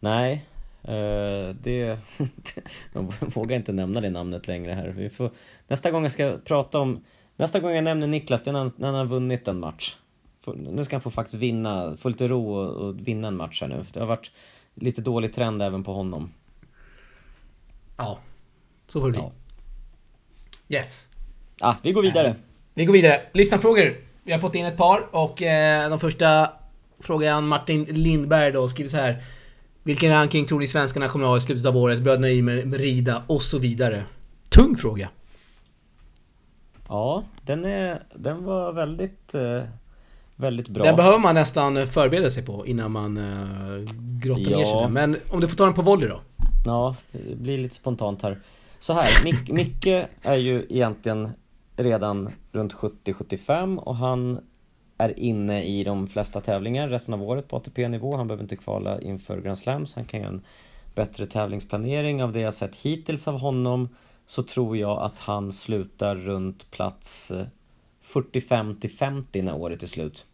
Nej, 0.00 0.44
eh, 0.82 1.54
det... 1.62 1.98
jag 2.92 3.12
vågar 3.20 3.56
inte 3.56 3.72
nämna 3.72 4.00
det 4.00 4.10
namnet 4.10 4.48
längre 4.48 4.72
här. 4.72 4.88
Vi 4.88 5.10
får, 5.10 5.30
nästa 5.68 5.90
gång 5.90 6.02
jag 6.02 6.12
ska 6.12 6.36
prata 6.44 6.78
om... 6.78 7.04
Nästa 7.36 7.60
gång 7.60 7.70
jag 7.74 7.84
nämner 7.84 8.06
Niklas, 8.06 8.42
det 8.42 8.50
är 8.50 8.52
när 8.52 8.58
han, 8.60 8.72
när 8.76 8.86
han 8.86 8.96
har 8.96 9.04
vunnit 9.06 9.48
en 9.48 9.60
match. 9.60 9.96
Nu 10.54 10.84
ska 10.84 10.96
han 10.96 11.00
få 11.00 11.10
faktiskt 11.10 11.42
vinna, 11.42 11.96
få 11.96 12.08
lite 12.08 12.28
ro 12.28 12.54
och, 12.54 12.76
och 12.76 13.08
vinna 13.08 13.28
en 13.28 13.36
match 13.36 13.60
här 13.60 13.68
nu. 13.68 13.86
Det 13.92 14.00
har 14.00 14.06
varit 14.06 14.30
lite 14.74 15.00
dålig 15.00 15.32
trend 15.32 15.62
även 15.62 15.84
på 15.84 15.92
honom. 15.92 16.32
Ja, 17.96 18.18
så 18.88 19.00
får 19.00 19.06
det 19.06 19.12
bli. 19.12 19.20
Ja. 19.20 19.32
Yes. 20.76 21.08
Ah, 21.60 21.74
vi 21.82 21.92
går 21.92 22.02
vidare. 22.02 22.36
Vi 22.74 22.84
går 22.84 22.92
vidare. 22.92 23.20
Lyssnarfrågor. 23.32 23.96
Vi 24.22 24.32
har 24.32 24.38
fått 24.38 24.54
in 24.54 24.66
ett 24.66 24.76
par 24.76 25.06
och 25.10 25.42
eh, 25.42 25.90
de 25.90 26.00
första 26.00 26.52
frågan 27.00 27.48
Martin 27.48 27.84
Lindberg 27.84 28.52
då 28.52 28.68
skriver 28.68 28.90
så 28.90 28.96
här. 28.96 29.22
Vilken 29.82 30.10
ranking 30.10 30.46
tror 30.46 30.58
ni 30.58 30.66
svenskarna 30.66 31.08
kommer 31.08 31.24
att 31.24 31.30
ha 31.30 31.36
i 31.36 31.40
slutet 31.40 31.66
av 31.66 31.76
året? 31.76 32.00
Bröderna 32.00 32.30
Ymer, 32.30 32.64
Merida 32.64 33.22
och 33.26 33.42
så 33.42 33.58
vidare. 33.58 34.04
Tung 34.50 34.76
fråga. 34.76 35.08
Ja, 36.88 37.24
den, 37.42 37.64
är, 37.64 38.02
den 38.14 38.44
var 38.44 38.72
väldigt, 38.72 39.34
eh, 39.34 39.62
väldigt 40.38 40.68
bra. 40.68 40.84
Den 40.84 40.96
behöver 40.96 41.18
man 41.18 41.34
nästan 41.34 41.86
förbereda 41.86 42.30
sig 42.30 42.44
på 42.44 42.66
innan 42.66 42.92
man 42.92 43.16
uh, 43.18 43.84
grottar 44.20 44.42
ner 44.42 44.64
sig 44.64 44.74
Ja. 44.74 44.88
Men 44.88 45.16
om 45.32 45.40
du 45.40 45.48
får 45.48 45.56
ta 45.56 45.64
den 45.64 45.74
på 45.74 45.82
volley 45.82 46.08
då? 46.08 46.20
Ja, 46.64 46.96
det 47.12 47.36
blir 47.36 47.58
lite 47.58 47.74
spontant 47.74 48.22
här. 48.22 48.38
Så 48.80 48.92
här, 48.92 49.24
Mic- 49.24 49.52
Micke 49.52 50.06
är 50.22 50.36
ju 50.36 50.66
egentligen 50.70 51.28
redan 51.76 52.30
runt 52.52 52.74
70-75 52.74 53.76
och 53.78 53.96
han 53.96 54.40
är 54.98 55.18
inne 55.18 55.64
i 55.64 55.84
de 55.84 56.06
flesta 56.06 56.40
tävlingar 56.40 56.88
resten 56.88 57.14
av 57.14 57.22
året 57.22 57.48
på 57.48 57.56
ATP-nivå. 57.56 58.16
Han 58.16 58.26
behöver 58.26 58.44
inte 58.44 58.56
kvala 58.56 59.00
inför 59.00 59.40
Grand 59.40 59.58
Slams. 59.58 59.94
Han 59.94 60.04
kan 60.04 60.20
göra 60.20 60.30
en 60.30 60.42
bättre 60.94 61.26
tävlingsplanering. 61.26 62.22
Av 62.22 62.32
det 62.32 62.40
jag 62.40 62.54
sett 62.54 62.76
hittills 62.76 63.28
av 63.28 63.38
honom 63.40 63.88
så 64.26 64.42
tror 64.42 64.76
jag 64.76 65.02
att 65.02 65.18
han 65.18 65.52
slutar 65.52 66.16
runt 66.16 66.70
plats 66.70 67.32
45 68.08 68.80
till 68.80 68.90
50 68.90 69.42
när 69.42 69.56
året 69.56 69.82
är 69.82 69.86
slut. 69.86 70.26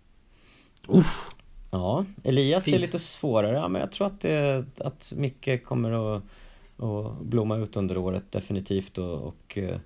Uff. 0.89 1.31
Ja, 1.70 2.05
Elias 2.22 2.66
är 2.66 2.70
Fint. 2.70 2.81
lite 2.81 2.99
svårare. 2.99 3.57
Ja, 3.57 3.68
men 3.68 3.81
jag 3.81 3.93
tror 3.93 4.07
att, 4.07 4.20
det, 4.20 4.64
att 4.79 5.12
Micke 5.16 5.64
kommer 5.64 6.16
att, 6.16 6.22
att 6.77 7.20
blomma 7.20 7.57
ut 7.57 7.77
under 7.77 7.99
året 7.99 8.33
definitivt 8.33 8.99
och, 8.99 9.22
och 9.22 9.59
eh, 9.59 9.79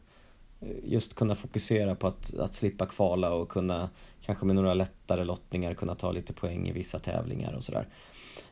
just 0.85 1.15
kunna 1.15 1.35
fokusera 1.35 1.95
på 1.95 2.07
att, 2.07 2.35
att 2.35 2.55
slippa 2.55 2.87
kvala 2.87 3.33
och 3.33 3.49
kunna 3.49 3.89
kanske 4.23 4.47
med 4.47 4.57
några 4.57 4.75
lättare 4.75 5.25
lottningar 5.25 5.75
kunna 5.75 5.95
ta 5.95 6.13
lite 6.13 6.33
poäng 6.33 6.69
i 6.69 6.73
vissa 6.73 6.99
tävlingar 6.99 7.53
och 7.53 7.63
sådär. 7.63 7.87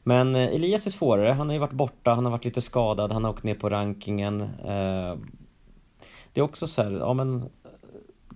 Men 0.03 0.35
eh, 0.35 0.55
Elias 0.55 0.87
är 0.87 0.91
svårare, 0.91 1.33
han 1.33 1.47
har 1.47 1.55
ju 1.55 1.61
varit 1.61 1.73
borta, 1.73 2.15
han 2.15 2.25
har 2.25 2.33
varit 2.33 2.45
lite 2.45 2.61
skadad, 2.61 3.13
han 3.13 3.25
har 3.25 3.31
åkt 3.31 3.43
ner 3.43 3.55
på 3.55 3.71
rankingen. 3.71 4.41
Eh, 4.43 5.17
det 6.33 6.41
är 6.41 6.43
också 6.43 6.67
så 6.67 6.83
här, 6.83 6.91
ja 6.91 7.15
men 7.15 7.51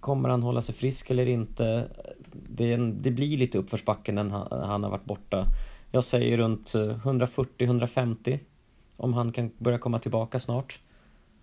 Kommer 0.00 0.28
han 0.28 0.42
hålla 0.42 0.62
sig 0.62 0.74
frisk 0.74 1.10
eller 1.10 1.26
inte? 1.28 1.88
Det, 2.32 2.72
en, 2.72 3.02
det 3.02 3.10
blir 3.10 3.36
lite 3.36 3.58
uppförsbacke 3.58 4.12
när 4.12 4.24
han, 4.30 4.62
han 4.64 4.82
har 4.84 4.90
varit 4.90 5.04
borta. 5.04 5.46
Jag 5.92 6.04
säger 6.04 6.36
runt 6.36 6.72
140-150 6.74 8.38
om 8.96 9.14
han 9.14 9.32
kan 9.32 9.50
börja 9.58 9.78
komma 9.78 9.98
tillbaka 9.98 10.40
snart. 10.40 10.78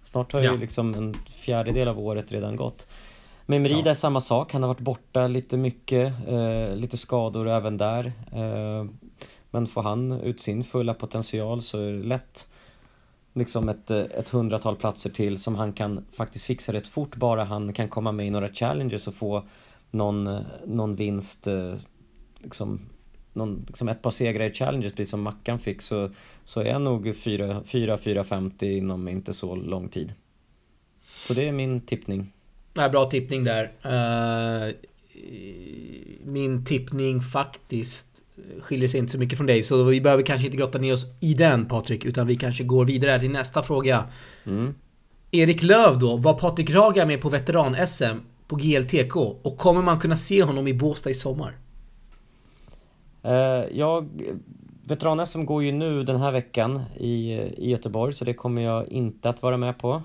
Snart 0.05 0.33
har 0.33 0.41
Ja. 0.41 0.51
ju 0.51 0.57
liksom 0.57 0.93
en 0.93 1.13
fjärdedel 1.13 1.87
av 1.87 1.99
året 1.99 2.31
redan 2.31 2.55
gått. 2.55 2.87
Men 3.45 3.61
Merida 3.61 3.79
Ja. 3.85 3.89
är 3.89 3.93
samma 3.93 4.21
sak, 4.21 4.53
han 4.53 4.63
har 4.63 4.67
varit 4.67 4.79
borta 4.79 5.27
lite 5.27 5.57
mycket, 5.57 6.13
eh, 6.27 6.75
lite 6.75 6.97
skador 6.97 7.47
även 7.49 7.77
där. 7.77 8.05
Eh, 8.31 8.85
men 9.51 9.67
får 9.67 9.81
han 9.83 10.11
ut 10.11 10.41
sin 10.41 10.63
fulla 10.63 10.93
potential 10.93 11.61
så 11.61 11.79
är 11.79 11.91
det 11.91 12.03
lätt 12.03 12.47
liksom 13.37 13.69
ett, 13.69 13.91
eh, 13.91 13.99
ett 13.99 14.29
hundratal 14.29 14.75
platser 14.75 15.09
till 15.09 15.39
som 15.39 15.55
han 15.55 15.73
kan 15.73 16.05
faktiskt 16.13 16.45
fixa 16.45 16.73
rätt 16.73 16.87
fort 16.87 17.15
bara 17.15 17.43
han 17.43 17.73
kan 17.73 17.89
komma 17.89 18.11
med 18.11 18.27
i 18.27 18.29
några 18.29 18.49
challenges 18.49 19.07
och 19.07 19.15
få 19.15 19.43
någon, 19.91 20.27
eh, 20.27 20.41
någon 20.65 20.95
vinst 20.95 21.47
eh, 21.47 21.75
liksom, 22.39 22.79
någon, 23.33 23.65
liksom 23.67 23.87
ett 23.87 24.01
par 24.01 24.11
segrar 24.11 24.45
i 24.45 24.53
challenges 24.53 24.93
precis 24.93 25.09
som 25.09 25.21
Mackan 25.21 25.59
fick 25.59 25.81
så, 25.81 26.11
så 26.45 26.61
är 26.61 26.65
jag 26.65 26.81
nog 26.81 27.07
4-4-50 27.07 28.63
inom 28.63 29.07
inte 29.07 29.33
så 29.33 29.55
lång 29.55 29.89
tid. 29.89 30.13
Så 31.27 31.33
det 31.33 31.47
är 31.47 31.51
min 31.51 31.81
tippning. 31.81 32.33
Nej, 32.73 32.89
bra 32.89 33.05
tippning 33.05 33.43
där. 33.43 33.63
Uh, 33.85 34.73
min 36.23 36.65
tippning 36.65 37.21
faktiskt 37.21 38.23
skiljer 38.59 38.87
sig 38.87 38.99
inte 38.99 39.11
så 39.11 39.19
mycket 39.19 39.37
från 39.37 39.47
dig, 39.47 39.63
så 39.63 39.83
vi 39.83 40.01
behöver 40.01 40.23
kanske 40.23 40.45
inte 40.45 40.57
grotta 40.57 40.77
ner 40.77 40.93
oss 40.93 41.05
i 41.19 41.33
den 41.33 41.65
Patrik, 41.65 42.05
utan 42.05 42.27
vi 42.27 42.35
kanske 42.35 42.63
går 42.63 42.85
vidare 42.85 43.19
till 43.19 43.31
nästa 43.31 43.63
fråga. 43.63 44.03
Mm. 44.45 44.75
Erik 45.31 45.63
Löv 45.63 45.99
då, 45.99 46.17
var 46.17 46.33
Patrik 46.33 46.69
Raga 46.69 47.05
med 47.05 47.21
på 47.21 47.29
veteran-SM 47.29 48.17
på 48.47 48.55
GLTK? 48.55 49.15
Och 49.41 49.57
kommer 49.57 49.81
man 49.81 49.99
kunna 49.99 50.15
se 50.15 50.43
honom 50.43 50.67
i 50.67 50.73
Båstad 50.73 51.09
i 51.09 51.13
sommar? 51.13 51.57
Eh, 53.23 53.77
jag, 53.77 54.09
veteran-SM 54.83 55.43
går 55.43 55.63
ju 55.63 55.71
nu 55.71 56.03
den 56.03 56.19
här 56.19 56.31
veckan 56.31 56.81
i, 56.97 57.31
i 57.57 57.69
Göteborg 57.69 58.13
så 58.13 58.25
det 58.25 58.33
kommer 58.33 58.61
jag 58.61 58.87
inte 58.87 59.29
att 59.29 59.41
vara 59.41 59.57
med 59.57 59.77
på. 59.77 60.01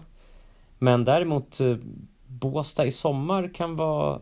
Men 0.79 1.05
däremot 1.05 1.61
eh, 1.61 1.77
Båstad 2.27 2.87
i 2.87 2.91
sommar 2.91 3.55
kan 3.55 3.77
vara 3.77 4.21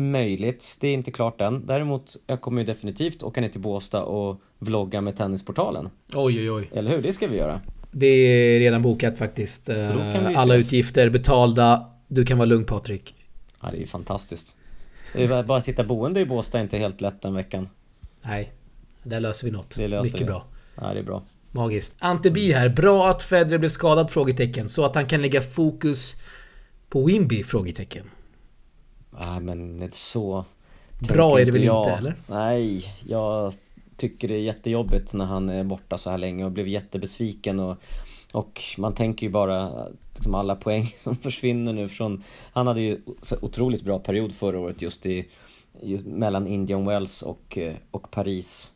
möjligt. 0.00 0.76
Det 0.80 0.88
är 0.88 0.94
inte 0.94 1.10
klart 1.10 1.40
än. 1.40 1.66
Däremot, 1.66 2.16
jag 2.26 2.40
kommer 2.40 2.60
ju 2.60 2.66
definitivt 2.66 3.22
åka 3.22 3.40
ner 3.40 3.48
till 3.48 3.60
Båstad 3.60 4.02
och 4.02 4.40
vlogga 4.58 5.00
med 5.00 5.16
Tennisportalen. 5.16 5.88
Oj, 6.14 6.40
oj, 6.40 6.50
oj. 6.50 6.70
Eller 6.72 6.90
hur? 6.90 7.02
Det 7.02 7.12
ska 7.12 7.26
vi 7.26 7.36
göra. 7.36 7.60
Det 7.90 8.06
är 8.06 8.60
redan 8.60 8.82
bokat 8.82 9.18
faktiskt. 9.18 9.68
Eh, 9.68 10.38
Alla 10.40 10.54
ses. 10.54 10.66
utgifter 10.66 11.10
betalda. 11.10 11.90
Du 12.08 12.24
kan 12.24 12.38
vara 12.38 12.46
lugn 12.46 12.64
Patrik. 12.64 13.14
Ja, 13.60 13.68
det 13.70 13.76
är 13.76 13.80
ju 13.80 13.86
fantastiskt. 13.86 14.56
Bara- 15.46 15.56
att 15.56 15.68
hitta 15.68 15.84
boende 15.84 16.20
i 16.20 16.26
Båstad 16.26 16.58
är 16.58 16.62
inte 16.62 16.78
helt 16.78 17.00
lätt 17.00 17.22
den 17.22 17.34
veckan. 17.34 17.68
Nej, 18.22 18.52
där 19.02 19.20
löser 19.20 19.46
vi 19.46 19.50
något. 19.52 19.76
Det 19.76 19.88
löser 19.88 20.04
Mycket 20.04 20.20
vi. 20.20 20.24
bra. 20.24 20.44
Ja, 20.80 20.92
det 20.94 20.98
är 20.98 21.04
bra. 21.04 21.22
Magiskt. 21.52 21.94
Ante 21.98 22.30
Bi 22.30 22.52
här. 22.52 22.68
Bra 22.68 23.08
att 23.08 23.22
Federer 23.22 23.58
blev 23.58 23.68
skadad? 23.68 24.10
Frågetecken. 24.10 24.68
Så 24.68 24.84
att 24.84 24.94
han 24.94 25.06
kan 25.06 25.22
lägga 25.22 25.40
fokus 25.40 26.16
på 26.88 27.04
Wimby? 27.04 27.42
Frågetecken. 27.42 28.10
Ja, 29.18 29.40
men 29.40 29.82
inte 29.82 29.96
så... 29.96 30.44
Bra 30.98 31.40
är 31.40 31.44
det 31.44 31.52
väl 31.52 31.64
jag. 31.64 31.84
inte, 31.84 31.98
eller? 31.98 32.14
Nej, 32.26 32.94
jag 33.06 33.54
tycker 33.96 34.28
det 34.28 34.34
är 34.34 34.40
jättejobbigt 34.40 35.12
när 35.12 35.24
han 35.24 35.48
är 35.48 35.64
borta 35.64 35.98
så 35.98 36.10
här 36.10 36.18
länge 36.18 36.44
och 36.44 36.52
blev 36.52 36.68
jättebesviken 36.68 37.60
och 37.60 37.76
och 38.32 38.62
man 38.78 38.94
tänker 38.94 39.26
ju 39.26 39.32
bara 39.32 39.86
liksom 40.14 40.34
alla 40.34 40.56
poäng 40.56 40.94
som 40.98 41.16
försvinner 41.16 41.72
nu 41.72 41.88
från 41.88 42.22
Han 42.52 42.66
hade 42.66 42.80
ju 42.80 43.00
otroligt 43.40 43.82
bra 43.82 43.98
period 43.98 44.34
förra 44.34 44.58
året 44.58 44.82
just 44.82 45.06
i 45.06 45.28
ju, 45.82 45.98
mellan 46.04 46.46
Indian 46.46 46.86
Wells 46.86 47.22
och, 47.22 47.58
eh, 47.58 47.74
och 47.90 48.10
Paris 48.10 48.72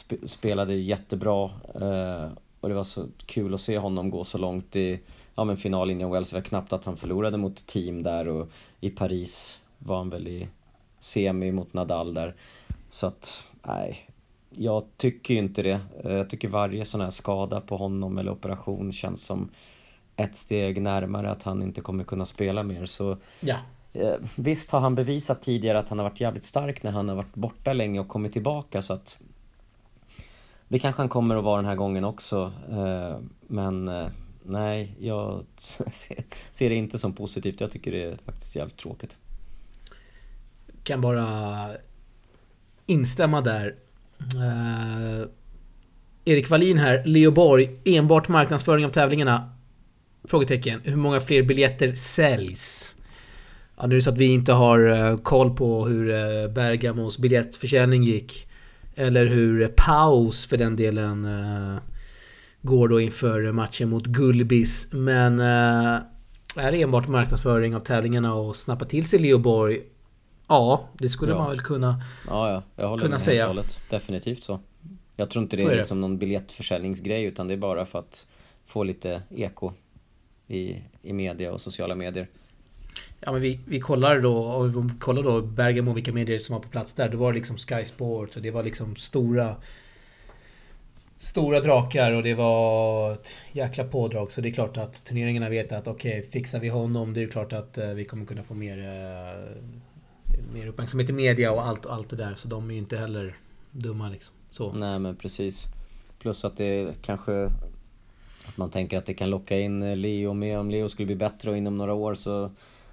Sp 0.00 0.10
Spelade 0.26 0.74
jättebra 0.74 1.50
eh, 1.74 2.28
och 2.60 2.68
det 2.68 2.74
var 2.74 2.84
så 2.84 3.06
kul 3.26 3.54
att 3.54 3.60
se 3.60 3.78
honom 3.78 4.10
gå 4.10 4.24
så 4.24 4.38
långt 4.38 4.76
i 4.76 5.00
ja, 5.34 5.44
men 5.44 5.56
final 5.56 5.90
Indian 5.90 6.10
Wells. 6.10 6.30
Det 6.30 6.36
var 6.36 6.42
knappt 6.42 6.72
att 6.72 6.84
han 6.84 6.96
förlorade 6.96 7.36
mot 7.36 7.66
team 7.66 8.02
där 8.02 8.28
och 8.28 8.48
i 8.80 8.90
Paris 8.90 9.60
var 9.84 9.96
han 9.96 10.10
väl 10.10 10.28
i 10.28 10.48
semi 11.00 11.52
mot 11.52 11.72
Nadal 11.72 12.14
där. 12.14 12.34
Så 12.90 13.06
att, 13.06 13.46
nej. 13.62 14.08
Jag 14.50 14.84
tycker 14.96 15.34
ju 15.34 15.40
inte 15.40 15.62
det. 15.62 15.80
Eh, 16.04 16.12
Jag 16.12 16.30
tycker 16.30 16.48
varje 16.48 16.84
sån 16.84 17.00
här 17.00 17.10
skada 17.10 17.60
på 17.60 17.76
honom 17.76 18.18
eller 18.18 18.32
operation 18.32 18.92
känns 18.92 19.24
som 19.24 19.50
ett 20.16 20.36
steg 20.36 20.82
närmare 20.82 21.30
att 21.30 21.42
han 21.42 21.62
inte 21.62 21.80
kommer 21.80 22.04
kunna 22.04 22.24
spela 22.26 22.62
mer. 22.62 22.86
Så 22.86 23.16
Ja. 23.40 23.56
eh, 23.92 24.14
visst 24.36 24.70
har 24.70 24.80
han 24.80 24.94
bevisat 24.94 25.42
tidigare 25.42 25.78
att 25.78 25.88
han 25.88 25.98
har 25.98 26.08
varit 26.08 26.20
jävligt 26.20 26.44
stark 26.44 26.82
när 26.82 26.90
han 26.90 27.08
har 27.08 27.16
varit 27.16 27.34
borta 27.34 27.72
länge 27.72 28.00
och 28.00 28.08
kommit 28.08 28.32
tillbaka 28.32 28.82
så 28.82 28.92
att 28.92 29.20
det 30.68 30.78
kanske 30.78 31.02
han 31.02 31.08
kommer 31.08 31.36
att 31.36 31.44
vara 31.44 31.56
den 31.56 31.66
här 31.68 31.76
gången 31.76 32.04
också. 32.04 32.52
eh, 32.70 33.16
Men 33.46 33.90
nej, 34.42 34.94
jag 35.00 35.44
ser- 35.58 36.24
ser 36.52 36.68
det 36.70 36.74
inte 36.76 36.98
som 36.98 37.12
positivt. 37.12 37.60
Jag 37.60 37.70
tycker 37.70 37.92
det 37.92 38.02
är 38.02 38.16
faktiskt 38.24 38.56
jävligt 38.56 38.76
tråkigt. 38.76 39.16
Kan 40.84 41.00
bara 41.00 41.26
instämma 42.86 43.40
där. 43.40 43.74
Eh, 44.34 45.28
Erik 46.24 46.50
Wallin 46.50 46.78
här. 46.78 47.02
Leo 47.04 47.30
Borg. 47.30 47.70
Enbart 47.84 48.28
marknadsföring 48.28 48.86
av 48.86 48.90
tävlingarna? 48.90 49.50
Frågetecken. 50.24 50.80
Hur 50.84 50.96
många 50.96 51.20
fler 51.20 51.42
biljetter 51.42 51.94
säljs? 51.94 52.96
Ja, 53.76 53.86
nu 53.86 53.94
är 53.94 53.96
det 53.96 54.02
så 54.02 54.10
att 54.10 54.18
vi 54.18 54.26
inte 54.26 54.52
har 54.52 54.88
eh, 54.88 55.16
koll 55.16 55.56
på 55.56 55.86
hur 55.86 56.10
eh, 56.10 56.48
Bergamos 56.52 57.18
biljettförsäljning 57.18 58.02
gick. 58.02 58.48
Eller 58.94 59.26
hur 59.26 59.68
Paus 59.76 60.46
för 60.46 60.56
den 60.56 60.76
delen 60.76 61.24
eh, 61.24 61.76
går 62.62 62.88
då 62.88 63.00
inför 63.00 63.52
matchen 63.52 63.88
mot 63.88 64.06
Gullbis. 64.06 64.88
Men 64.92 65.40
är 65.40 66.72
det 66.72 66.82
enbart 66.82 67.08
marknadsföring 67.08 67.76
av 67.76 67.80
tävlingarna 67.80 68.34
och 68.34 68.56
snappa 68.56 68.84
till 68.84 69.08
sig 69.08 69.18
Leo 69.18 69.38
Borg? 69.38 69.80
Ja, 70.48 70.88
det 70.98 71.08
skulle 71.08 71.32
Ja. 71.32 71.38
man 71.38 71.50
väl 71.50 71.60
kunna. 71.60 72.02
Ja, 72.28 72.50
ja, 72.52 72.62
jag 72.76 72.88
håller 72.88 73.02
Kunna 73.02 73.14
med 73.14 73.20
säga. 73.20 73.44
och 73.44 73.48
hållet. 73.48 73.78
Definitivt 73.90 74.42
så. 74.44 74.60
Jag 75.16 75.30
tror 75.30 75.42
inte 75.42 75.56
det 75.56 75.62
är, 75.62 75.66
är 75.66 75.70
det. 75.70 75.76
liksom 75.76 76.00
någon 76.00 76.18
biljettförsäljningsgrej 76.18 77.24
utan 77.24 77.48
det 77.48 77.54
är 77.54 77.58
bara 77.58 77.86
för 77.86 77.98
att 77.98 78.26
få 78.66 78.84
lite 78.84 79.22
eko 79.30 79.72
i, 80.46 80.82
i 81.02 81.12
media 81.12 81.52
och 81.52 81.60
sociala 81.60 81.94
medier. 81.94 82.28
Ja 83.20 83.32
men 83.32 83.40
vi, 83.40 83.60
vi 83.66 83.80
kollar 83.80 84.20
då, 84.20 84.36
och 84.38 84.76
vi 84.76 84.90
kollar 84.98 85.22
då 85.22 85.42
Bergamo 85.42 85.92
vilka 85.92 86.12
medier 86.12 86.38
som 86.38 86.54
var 86.54 86.62
på 86.62 86.68
plats 86.68 86.94
där. 86.94 87.08
Då 87.08 87.18
var 87.18 87.32
det 87.32 87.38
liksom 87.38 87.56
Sky 87.58 87.84
Sports 87.84 88.36
och 88.36 88.42
det 88.42 88.50
var 88.50 88.62
liksom 88.62 88.96
stora... 88.96 89.56
Stora 91.16 91.60
drakar 91.60 92.12
och 92.12 92.22
det 92.22 92.34
var 92.34 93.12
ett 93.12 93.34
jäkla 93.52 93.84
pådrag. 93.84 94.32
Så 94.32 94.40
det 94.40 94.48
är 94.48 94.52
klart 94.52 94.76
att 94.76 95.04
turneringarna 95.04 95.48
vet 95.48 95.72
att 95.72 95.88
okej, 95.88 96.22
fixar 96.22 96.60
vi 96.60 96.68
honom, 96.68 97.14
det 97.14 97.22
är 97.22 97.28
klart 97.28 97.52
att 97.52 97.78
eh, 97.78 97.88
vi 97.90 98.04
kommer 98.04 98.26
kunna 98.26 98.42
få 98.42 98.54
mer... 98.54 98.78
Mer 100.54 100.66
uppmärksamhet 100.66 101.10
i 101.10 101.12
media 101.12 101.52
och 101.52 101.66
allt, 101.66 101.86
allt 101.86 102.08
det 102.10 102.16
där. 102.16 102.34
Så 102.34 102.48
de 102.48 102.68
är 102.70 102.74
ju 102.74 102.78
inte 102.78 102.96
heller 102.96 103.36
dumma 103.70 104.08
liksom. 104.08 104.34
Så. 104.50 104.72
Nej 104.72 104.98
men 104.98 105.16
precis. 105.16 105.66
Plus 106.18 106.44
att 106.44 106.56
det 106.56 106.94
kanske 107.02 107.48
att 108.46 108.56
man 108.56 108.70
tänker 108.70 108.98
att 108.98 109.06
det 109.06 109.14
kan 109.14 109.30
locka 109.30 109.58
in 109.58 109.82
eh, 109.82 109.96
Leo 109.96 110.34
med. 110.34 110.58
Om 110.58 110.70
Leo 110.70 110.88
skulle 110.88 111.06
bli 111.06 111.16
bättre 111.16 111.50
och 111.50 111.56
inom 111.56 111.76
några 111.78 111.94
år 111.94 112.14
så 112.14 112.50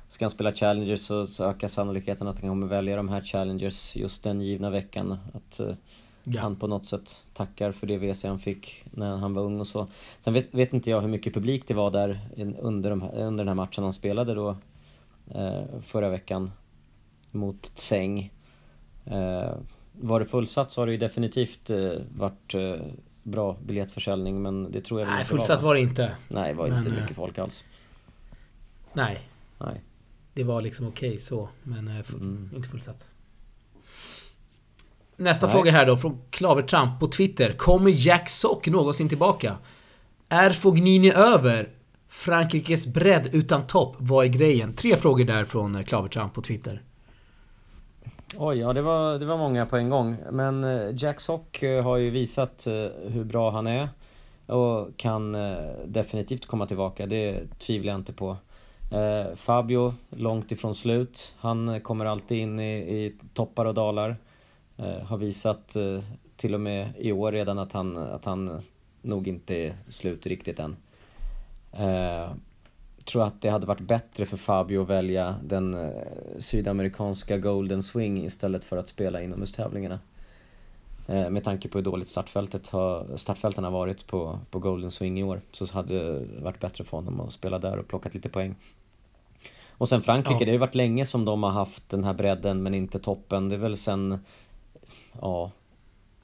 ska 0.08 0.26
han 0.26 0.30
spela 0.30 0.54
Challengers 0.54 1.02
så, 1.02 1.28
så 1.28 1.43
ökar 1.43 1.68
sannolikheten 1.68 2.28
att 2.28 2.39
han 2.39 2.50
kommer 2.50 2.68
välja 2.68 2.95
de 2.95 3.10
här 3.10 3.22
Challengers 3.22 3.95
just 3.95 4.24
den 4.24 4.41
givna 4.41 4.70
veckan. 4.70 5.18
Att 5.34 5.60
eh, 5.60 5.74
Ja. 6.24 6.41
han 6.41 6.56
på 6.56 6.68
något 6.68 6.86
sätt 6.86 7.24
tackar 7.34 7.72
för 7.72 7.88
det 7.88 7.97
WC 7.97 8.24
han 8.24 8.39
fick 8.39 8.84
när 8.91 9.18
han 9.18 9.34
var 9.34 9.43
ung 9.43 9.60
och 9.60 9.68
så. 9.68 9.88
Sen 10.20 10.34
vet, 10.34 10.54
vet 10.54 10.74
inte 10.74 10.89
jag 10.89 11.02
hur 11.02 11.08
mycket 11.08 11.34
publik 11.34 11.68
det 11.68 11.74
var 11.74 11.91
där 11.91 12.20
under, 12.62 12.89
de 12.89 13.04
under 13.14 13.43
den 13.43 13.47
här 13.47 13.56
matchen 13.56 13.84
han 13.84 13.93
spelade 13.93 14.34
då 14.34 14.56
eh, 15.32 15.64
förra 15.86 16.10
veckan 16.10 16.52
mot 17.32 17.62
Tseng. 17.76 18.34
Eh, 19.06 19.52
var 19.92 20.20
det 20.20 20.26
fullsatt 20.26 20.72
så 20.72 20.82
har 20.82 20.86
det 20.86 20.92
ju 20.92 20.98
definitivt 20.98 21.70
eh, 21.70 21.92
varit 22.16 22.54
eh, 22.54 22.86
bra 23.24 23.58
biljettförsäljning 23.66 24.42
men 24.42 24.72
det 24.72 24.82
tror 24.82 25.00
jag 25.00 25.10
Nej, 25.10 25.26
fullsatt 25.26 25.62
va? 25.62 25.68
var 25.68 25.76
det 25.76 25.82
inte. 25.82 26.16
Nej, 26.28 26.52
det 26.52 26.58
var 26.58 26.68
men, 26.68 26.78
inte 26.78 26.90
eh, 26.90 27.02
mycket 27.02 27.16
folk 27.16 27.38
alls. 27.38 27.64
Nej, 28.94 29.22
Nej. 29.58 29.82
det 30.34 30.44
var 30.44 30.62
liksom 30.62 30.88
okej 30.88 31.20
så. 31.20 31.50
Men 31.64 31.88
eh, 31.88 32.06
Mm. 32.14 32.50
inte 32.56 32.70
fullsatt. 32.70 33.06
Nästa 35.16 35.46
Nej. 35.46 35.54
fråga 35.54 35.72
här 35.72 35.86
då 35.86 35.98
från 35.98 36.22
Klavertramp 36.30 37.00
på 37.00 37.08
Twitter. 37.08 37.54
Kommer 37.54 37.92
Jack 38.08 38.30
Sock 38.30 38.68
någonsin 38.68 39.10
tillbaka? 39.10 39.58
Är 40.30 40.50
Fognini 40.50 41.12
över? 41.12 41.70
Frankrikes 42.08 42.88
bredd 42.88 43.30
utan 43.34 43.68
topp, 43.68 43.96
vad 44.00 44.26
är 44.26 44.30
grejen? 44.30 44.74
Tre 44.74 44.98
frågor 44.98 45.26
där 45.26 45.46
från 45.46 45.76
eh, 45.76 45.84
Klavertramp 45.84 46.34
på 46.34 46.42
Twitter. 46.42 46.82
Oj, 48.38 48.58
ja 48.58 48.74
det 48.74 48.82
var, 48.82 49.20
det 49.20 49.26
var 49.26 49.38
många 49.38 49.66
på 49.66 49.78
en 49.78 49.90
gång. 49.90 50.18
Men 50.32 50.64
eh, 50.64 50.96
Jack 50.96 51.20
Sock 51.20 51.64
eh, 51.64 51.84
har 51.84 51.98
ju 51.98 52.10
visat 52.10 52.68
eh, 52.68 52.74
hur 53.08 53.24
bra 53.24 53.52
han 53.52 53.68
är. 53.68 53.90
Och 54.46 54.98
kan 54.98 55.38
definitivt 55.86 56.46
komma 56.46 56.66
tillbaka, 56.66 57.06
det 57.06 57.60
tvivlar 57.60 57.94
jag 57.94 58.00
inte 58.00 58.14
på. 58.14 58.38
Fabio, 59.36 59.94
långt 60.10 60.52
ifrån 60.52 60.76
slut. 60.76 61.36
Han 61.38 61.82
kommer 61.82 62.06
alltid 62.06 62.38
in 62.38 62.60
i, 62.60 62.78
i 62.78 63.16
toppar 63.34 63.66
och 63.66 63.74
dalar. 63.74 64.18
Har 65.04 65.18
visat 65.18 65.76
till 66.38 66.54
och 66.54 66.60
med 66.60 66.90
i 66.98 67.12
år 67.12 67.32
redan 67.32 67.60
att 67.60 67.74
han, 67.74 67.98
att 67.98 68.26
han 68.26 68.62
nog 69.02 69.28
inte 69.28 69.56
är 69.56 69.76
slut 69.90 70.26
riktigt 70.26 70.60
än 70.60 70.76
tror 73.10 73.24
att 73.24 73.41
det 73.41 73.49
hade 73.49 73.66
varit 73.66 73.82
bättre 73.82 74.26
för 74.26 74.38
Fabio 74.38 74.82
att 74.82 74.89
välja 74.89 75.36
den 75.43 75.74
eh, 75.74 75.89
sydamerikanska 76.38 77.38
Golden 77.38 77.84
Swing 77.84 78.26
istället 78.26 78.66
för 78.66 78.78
att 78.78 78.88
spela 78.88 79.22
inomhustävlingarna. 79.22 79.99
Eh, 81.07 81.30
med 81.30 81.43
tanke 81.43 81.70
på 81.70 81.78
hur 81.78 81.86
dåligt 81.86 82.07
startfältet 82.07 82.70
har, 82.70 83.07
startfälten 83.16 83.64
har 83.64 83.72
varit 83.72 84.07
på, 84.07 84.39
på 84.51 84.60
Golden 84.60 84.91
Swing 84.91 85.20
i 85.20 85.24
år 85.24 85.41
så 85.51 85.66
hade 85.74 86.14
det 86.14 86.41
varit 86.41 86.60
bättre 86.60 86.84
för 86.84 86.97
honom 86.97 87.22
att 87.22 87.32
spela 87.32 87.60
där 87.60 87.80
och 87.80 87.88
plockat 87.88 88.14
lite 88.14 88.30
poäng. 88.30 88.55
Och 89.70 89.89
sen 89.89 90.01
Frankrike, 90.01 90.34
ja. 90.34 90.39
det 90.39 90.45
har 90.45 90.53
ju 90.53 90.57
varit 90.57 90.76
länge 90.76 91.05
som 91.05 91.26
de 91.26 91.43
har 91.43 91.51
haft 91.51 91.89
den 91.89 92.03
här 92.03 92.14
bredden 92.14 92.64
men 92.64 92.74
inte 92.74 92.99
toppen. 92.99 93.49
Det 93.49 93.55
är 93.55 93.60
väl 93.60 93.78
sen, 93.78 94.20
ja, 95.22 95.51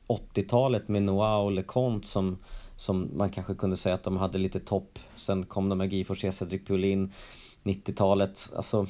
80-talet 0.08 0.88
med 0.88 1.04
Noah 1.04 1.40
och 1.40 1.52
LeConte 1.52 2.08
som 2.08 2.38
som 2.78 3.10
man 3.14 3.30
kanske 3.30 3.56
kunde 3.56 3.78
säga 3.78 3.96
att 3.96 4.04
de 4.04 4.18
hade 4.18 4.38
lite 4.38 4.60
topp. 4.60 5.00
Sen 5.16 5.46
kom 5.46 5.70
de 5.70 5.78
med 5.78 5.94
Gifors, 5.94 6.22
Cedric 6.22 6.66
Pullin, 6.66 7.12
90-talet. 7.64 8.50
Alltså, 8.56 8.88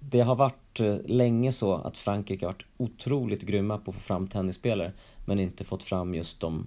det 0.00 0.20
har 0.20 0.34
varit 0.34 0.80
eh, 0.80 0.96
länge 1.06 1.52
så 1.52 1.74
att 1.74 1.96
Frankrike 1.96 2.46
har 2.46 2.52
varit 2.52 2.66
otroligt 2.76 3.42
grymma 3.42 3.78
på 3.78 3.90
att 3.90 3.94
få 3.94 4.00
fram 4.00 4.28
tennisspelare 4.28 4.92
men 5.24 5.40
inte 5.40 5.64
fått 5.64 5.82
fram 5.82 6.14
just 6.14 6.40
de 6.40 6.66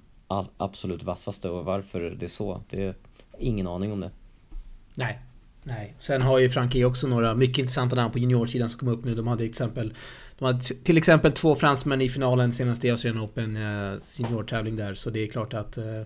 absolut 0.57 1.03
vassaste 1.03 1.49
och 1.49 1.65
varför 1.65 2.01
det 2.01 2.25
är 2.25 2.27
så, 2.27 2.61
det 2.69 2.83
är 2.83 2.95
ingen 3.39 3.67
aning 3.67 3.91
om 3.91 3.99
det. 3.99 4.11
Nej, 4.97 5.19
Nej. 5.67 5.95
Sen 5.97 6.21
har 6.21 6.39
ju 6.39 6.49
Frankrike 6.49 6.85
också 6.85 7.07
några 7.07 7.35
mycket 7.35 7.57
intressanta 7.57 7.95
namn 7.95 8.11
på 8.11 8.19
juniorsidan 8.19 8.69
som 8.69 8.79
kom 8.79 8.87
upp 8.87 9.05
nu. 9.05 9.15
De 9.15 9.27
hade, 9.27 9.37
till 9.37 9.49
exempel, 9.49 9.93
de 10.39 10.45
hade 10.45 10.59
till 10.59 10.97
exempel 10.97 11.31
två 11.31 11.55
fransmän 11.55 12.01
i 12.01 12.09
finalen 12.09 12.53
senast 12.53 12.85
i 12.85 12.91
Australian 12.91 13.23
Open 13.23 13.57
eh, 13.57 13.99
seniortävling 13.99 14.75
där. 14.75 14.93
Så 14.93 15.09
det 15.09 15.19
är 15.19 15.27
klart 15.27 15.53
att 15.53 15.77
eh, 15.77 16.01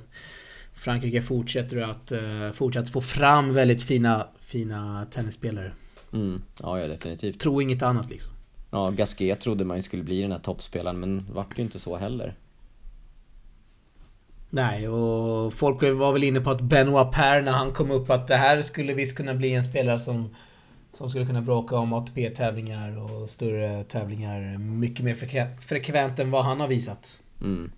Frankrike 0.74 1.22
fortsätter 1.22 1.78
att 1.78 2.12
eh, 2.12 2.52
fortsätter 2.54 2.92
få 2.92 3.02
fram 3.02 3.54
väldigt 3.54 3.84
fina, 3.84 4.28
fina 4.40 5.06
tennisspelare. 5.12 5.72
Mm. 6.14 6.42
Ja, 6.62 6.80
ja, 6.80 6.88
definitivt. 6.88 7.40
Tro 7.40 7.62
inget 7.62 7.82
annat 7.82 8.10
liksom. 8.10 8.34
Ja, 8.72 8.90
Gasquet 8.90 9.42
trodde 9.42 9.66
man 9.66 9.78
ju 9.78 9.84
skulle 9.84 10.04
bli 10.04 10.22
den 10.22 10.32
här 10.32 10.40
toppspelaren 10.40 11.00
men 11.00 11.26
vart 11.34 11.60
ju 11.60 11.64
inte 11.64 11.80
så 11.80 11.98
heller. 11.98 12.36
Nej, 14.50 14.90
och 14.90 15.54
folk 15.54 15.82
var 15.82 16.14
väl 16.14 16.24
inne 16.24 16.42
på 16.42 16.52
att 16.52 16.62
Benoit 16.62 17.12
Per 17.12 17.42
när 17.42 17.52
han 17.52 17.72
kom 17.72 17.92
upp 17.92 18.10
att 18.10 18.28
det 18.28 18.36
här 18.36 18.62
skulle 18.62 18.94
visst 18.94 19.18
kunna 19.18 19.34
bli 19.34 19.54
en 19.54 19.64
spelare 19.64 20.00
som 20.00 20.36
som 21.00 21.10
skulle 21.10 21.26
kunna 21.26 21.42
bråka 21.42 21.78
om 21.78 21.94
ATP-tävlingar 21.94 22.98
och 22.98 23.30
större 23.30 23.84
tävlingar 23.84 24.58
mycket 24.58 25.06
mer 25.06 25.16
frekvent 25.60 26.20
än 26.20 26.32
vad 26.32 26.46
han 26.46 26.60
har 26.60 26.68
visat. 26.68 27.22
Mm. 27.42 27.72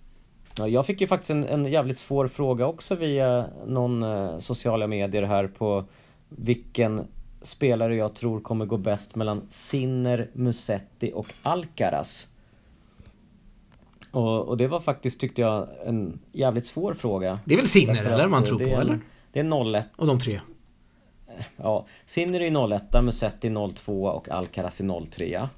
Ja, 0.56 0.68
jag 0.68 0.86
fick 0.86 1.00
ju 1.00 1.06
faktiskt 1.06 1.30
en, 1.30 1.44
en 1.44 1.66
jävligt 1.66 1.98
svår 1.98 2.28
fråga 2.28 2.66
också 2.66 2.94
via 2.94 3.46
någon 3.66 4.02
eh, 4.02 4.38
sociala 4.38 4.86
medier 4.86 5.22
här 5.22 5.46
på 5.46 5.84
vilken 6.28 7.06
spelare 7.42 7.96
jag 7.96 8.14
tror 8.14 8.40
kommer 8.40 8.66
gå 8.66 8.76
bäst 8.76 9.14
mellan 9.14 9.42
Sinner, 9.48 10.30
Musetti 10.32 11.12
och 11.14 11.32
Alcaraz. 11.42 12.26
Och, 14.10 14.48
och, 14.48 14.56
det 14.56 14.68
var 14.68 14.80
faktiskt, 14.80 15.20
tyckte 15.20 15.40
jag, 15.40 15.68
en 15.86 16.18
jävligt 16.32 16.66
svår 16.66 16.94
fråga. 16.94 17.40
Det 17.44 17.54
är 17.54 17.58
väl 17.58 17.68
Sinner, 17.68 18.04
eller? 18.04 18.28
Man 18.28 18.44
tror 18.44 18.58
på, 18.58 18.80
eller? 18.80 19.00
Det 19.32 19.40
är 19.40 19.44
0-1. 19.44 19.82
Och 19.96 20.06
de 20.06 20.18
tre? 20.18 20.40
Ja, 21.56 21.86
Sinner 22.06 22.40
är 22.40 22.68
01, 22.74 23.04
Musetti 23.04 23.54
02 23.74 24.04
och 24.04 24.28
Alcaraz 24.28 24.80
är 24.80 25.06
03. 25.06 25.48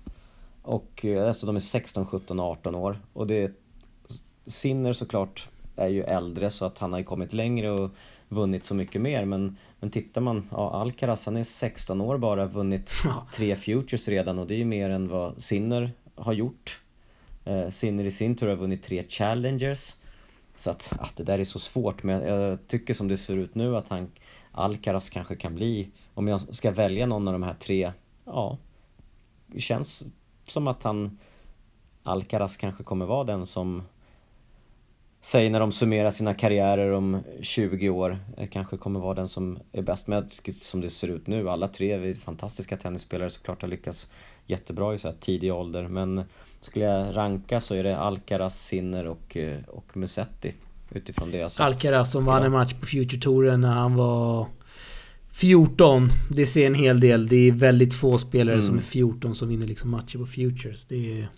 Och 0.63 1.05
eh, 1.05 1.29
alltså 1.29 1.47
de 1.47 1.57
är 1.57 1.61
16, 1.61 2.07
17 2.07 2.41
18 2.41 2.75
år. 2.75 2.99
Och 3.13 3.27
det... 3.27 3.53
Sinner 4.47 4.93
såklart 4.93 5.49
är 5.77 5.89
ju 5.89 6.03
äldre 6.03 6.51
så 6.51 6.65
att 6.65 6.79
han 6.79 6.93
har 6.93 6.99
ju 6.99 7.05
kommit 7.05 7.33
längre 7.33 7.71
och 7.71 7.91
vunnit 8.29 8.65
så 8.65 8.75
mycket 8.75 9.01
mer 9.01 9.25
men, 9.25 9.57
men 9.81 9.91
tittar 9.91 10.21
man, 10.21 10.49
ja 10.51 10.71
Alcaraz 10.71 11.27
han 11.27 11.37
är 11.37 11.43
16 11.43 12.01
år 12.01 12.19
bara, 12.19 12.47
vunnit 12.47 12.91
tre 13.35 13.57
Futures 13.57 14.09
redan 14.09 14.39
och 14.39 14.47
det 14.47 14.55
är 14.55 14.59
ju 14.59 14.65
mer 14.65 14.91
än 14.91 15.09
vad 15.09 15.43
Sinner 15.43 15.93
har 16.15 16.33
gjort. 16.33 16.81
Eh, 17.45 17.69
Sinner 17.69 18.05
i 18.05 18.11
sin 18.11 18.37
tur 18.37 18.49
har 18.49 18.57
vunnit 18.57 18.83
tre 18.83 19.05
Challengers. 19.09 19.95
Så 20.57 20.71
att, 20.71 20.93
att 20.99 21.17
det 21.17 21.25
där 21.25 21.39
är 21.39 21.45
så 21.45 21.59
svårt 21.59 22.03
men 22.03 22.23
jag, 22.23 22.41
jag 22.41 22.59
tycker 22.69 22.95
som 22.95 23.09
det 23.09 23.17
ser 23.17 23.37
ut 23.37 23.55
nu 23.55 23.77
att 23.77 23.89
han 23.89 24.11
Alcaraz 24.55 25.11
kanske 25.11 25.37
kan 25.37 25.55
bli, 25.55 25.91
om 26.15 26.29
jag 26.29 26.55
ska 26.57 26.71
välja 26.71 27.07
någon 27.07 27.29
av 27.29 27.33
de 27.33 27.43
här 27.43 27.55
tre, 27.55 27.93
ja, 28.25 28.59
det 29.47 29.61
känns 29.61 30.05
som 30.49 30.69
att 30.69 30.83
han, 30.83 31.19
Alcaraz 32.03 32.57
kanske 32.57 32.85
kommer 32.85 33.07
vara 33.07 33.25
den 33.25 33.47
som 33.47 33.83
säger 35.21 35.51
när 35.51 35.61
de 35.61 35.73
summerar 35.73 36.11
sina 36.11 36.35
karriärer 36.35 36.93
om 36.93 37.23
20 37.41 37.91
år, 37.91 38.19
eh, 38.37 38.49
kanske 38.49 38.77
kommer 38.77 39.01
vara 39.01 39.15
den 39.15 39.29
som 39.29 39.59
är 39.73 39.83
bäst. 39.83 40.07
Men 40.07 40.31
som 40.61 40.81
det 40.81 40.91
ser 40.91 41.09
ut 41.09 41.27
nu, 41.27 41.51
alla 41.51 41.69
tre 41.69 41.93
är 41.93 42.15
fantastiska 42.15 42.77
tennisspelare 42.77 43.31
såklart 43.31 43.63
har 43.63 43.69
lyckats 43.69 44.11
jättebra 44.47 44.95
i 44.95 44.99
så 44.99 45.09
här 45.09 45.17
tidig 45.21 45.55
ålder. 45.55 45.89
Men 45.89 46.25
skulle 46.61 46.85
jag 46.85 47.17
ranka 47.17 47.61
så 47.61 47.75
är 47.75 47.83
det 47.85 47.99
Alcaraz, 47.99 48.67
Sinner 48.67 49.07
och, 49.07 49.37
eh, 49.37 49.59
och 49.69 49.97
Musetti 49.97 50.55
utifrån 50.91 51.31
det 51.31 51.37
jag 51.37 51.51
sett. 51.51 51.61
Alcaraz 51.61 52.11
som 52.11 52.25
vann 52.25 52.43
en 52.43 52.53
match 52.53 52.75
på 52.81 52.87
Future-touren 52.87 53.61
när 53.61 53.75
han 53.75 53.95
var 53.95 54.47
14. 55.35 56.09
Det 56.31 56.47
ser 56.47 56.67
en 56.67 56.75
hel 56.75 57.01
del. 57.01 57.29
Det 57.29 57.49
är 57.49 57.53
väldigt 57.53 57.95
få 57.95 58.19
spelare 58.19 58.55
mm. 58.55 58.67
som 58.67 58.77
är 58.77 58.83
14 58.83 59.35
som 59.35 59.49
vinner 59.49 59.67
liksom 59.67 59.91
matcher 59.91 60.19
på 60.19 60.27
Futures. 60.27 60.87
Det 60.87 61.21
är... 61.21 61.29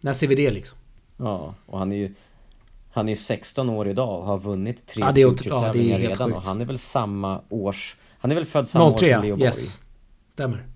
När 0.00 0.12
ser 0.12 0.26
vi 0.26 0.34
det 0.34 0.50
liksom? 0.50 0.78
Ja, 1.16 1.54
och 1.66 1.78
han 1.78 1.92
är 1.92 1.96
ju... 1.96 2.14
Han 2.90 3.08
är 3.08 3.14
16 3.14 3.70
år 3.70 3.88
idag 3.88 4.20
och 4.20 4.26
har 4.26 4.38
vunnit 4.38 4.86
tre 4.86 5.02
ja, 5.02 5.14
Future-tävlingar 5.14 5.98
ja, 5.98 6.10
redan. 6.10 6.28
Sjukt. 6.28 6.36
Och 6.36 6.42
han 6.42 6.60
är 6.60 6.64
väl 6.64 6.78
samma 6.78 7.40
års... 7.48 7.96
Han 8.18 8.30
är 8.30 8.34
väl 8.34 8.44
född 8.44 8.68
samma 8.68 8.90
03, 8.90 9.06
år 9.06 9.20
som 9.20 9.28
Leo 9.28 9.40
yes. 9.40 9.56
Borg? 9.56 9.86
Stämmer. 10.32 10.66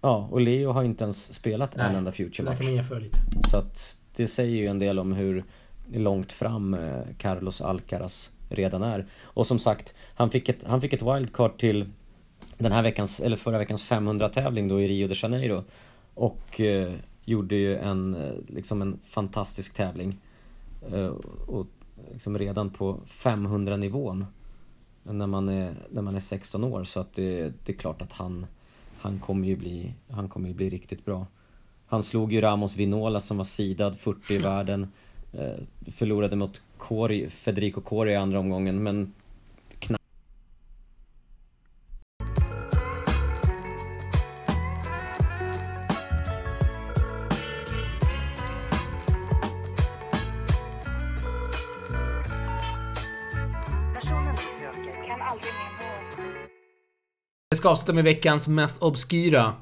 Ja, 0.00 0.28
och 0.30 0.40
Leo 0.40 0.72
har 0.72 0.82
inte 0.82 1.04
ens 1.04 1.34
spelat 1.34 1.76
Nej, 1.76 1.86
en 1.86 1.94
enda 1.94 2.12
Future-match. 2.12 2.36
Så 2.36 2.42
där 2.42 2.56
kan 2.56 2.66
man 2.66 2.74
jämföra 2.74 2.98
lite. 2.98 3.18
Så 3.50 3.56
att 3.56 3.96
det 4.16 4.26
säger 4.26 4.56
ju 4.56 4.66
en 4.66 4.78
del 4.78 4.98
om 4.98 5.12
hur 5.12 5.44
långt 5.92 6.32
fram 6.32 6.74
eh, 6.74 7.02
Carlos 7.18 7.60
Alcaraz 7.60 8.30
redan 8.48 8.82
är. 8.82 9.06
Och 9.22 9.46
som 9.46 9.58
sagt, 9.58 9.94
han 10.14 10.30
fick 10.30 10.48
ett, 10.48 10.64
han 10.64 10.80
fick 10.80 10.92
ett 10.92 11.02
wildcard 11.02 11.58
till 11.58 11.90
den 12.58 12.72
här 12.72 12.82
veckans, 12.82 13.20
eller 13.20 13.36
förra 13.36 13.58
veckans 13.58 13.90
500-tävling 13.90 14.68
då 14.68 14.80
i 14.80 14.88
Rio 14.88 15.08
de 15.08 15.14
Janeiro. 15.14 15.64
Och 16.14 16.60
eh, 16.60 16.92
gjorde 17.24 17.56
ju 17.56 17.76
en, 17.76 18.14
eh, 18.14 18.32
liksom 18.48 18.82
en 18.82 18.98
fantastisk 19.04 19.74
tävling. 19.74 20.18
Eh, 20.92 21.06
och 21.46 21.66
liksom 22.12 22.38
redan 22.38 22.70
på 22.70 23.00
500 23.06 23.76
nivån. 23.76 24.26
När 25.02 25.26
man 25.26 25.48
är, 25.48 25.74
när 25.90 26.02
man 26.02 26.14
är 26.14 26.20
16 26.20 26.64
år 26.64 26.84
så 26.84 27.00
att 27.00 27.12
det, 27.12 27.52
det 27.64 27.72
är 27.72 27.76
klart 27.76 28.02
att 28.02 28.12
han, 28.12 28.46
han 29.00 29.18
kommer 29.18 29.48
ju 29.48 29.56
bli, 29.56 29.94
han 30.10 30.28
kommer 30.28 30.48
ju 30.48 30.54
bli 30.54 30.70
riktigt 30.70 31.04
bra. 31.04 31.26
Han 31.86 32.02
slog 32.02 32.32
ju 32.32 32.40
Ramos 32.40 32.76
Vinola 32.76 33.20
som 33.20 33.36
var 33.36 33.44
sidad 33.44 33.98
40 33.98 34.34
i 34.34 34.38
världen. 34.38 34.92
Eh, 35.34 35.92
förlorade 35.92 36.36
mot 36.36 36.62
Cori, 36.78 37.30
Federico 37.30 37.80
Cori 37.80 38.12
i 38.12 38.16
andra 38.16 38.38
omgången 38.38 38.82
men 38.82 39.14
knappt 39.78 40.04
Jag 57.48 57.56
ska 57.56 57.68
avsluta 57.68 57.92
med 57.92 58.04
veckans 58.04 58.48
mest 58.48 58.82
obskyra. 58.82 59.54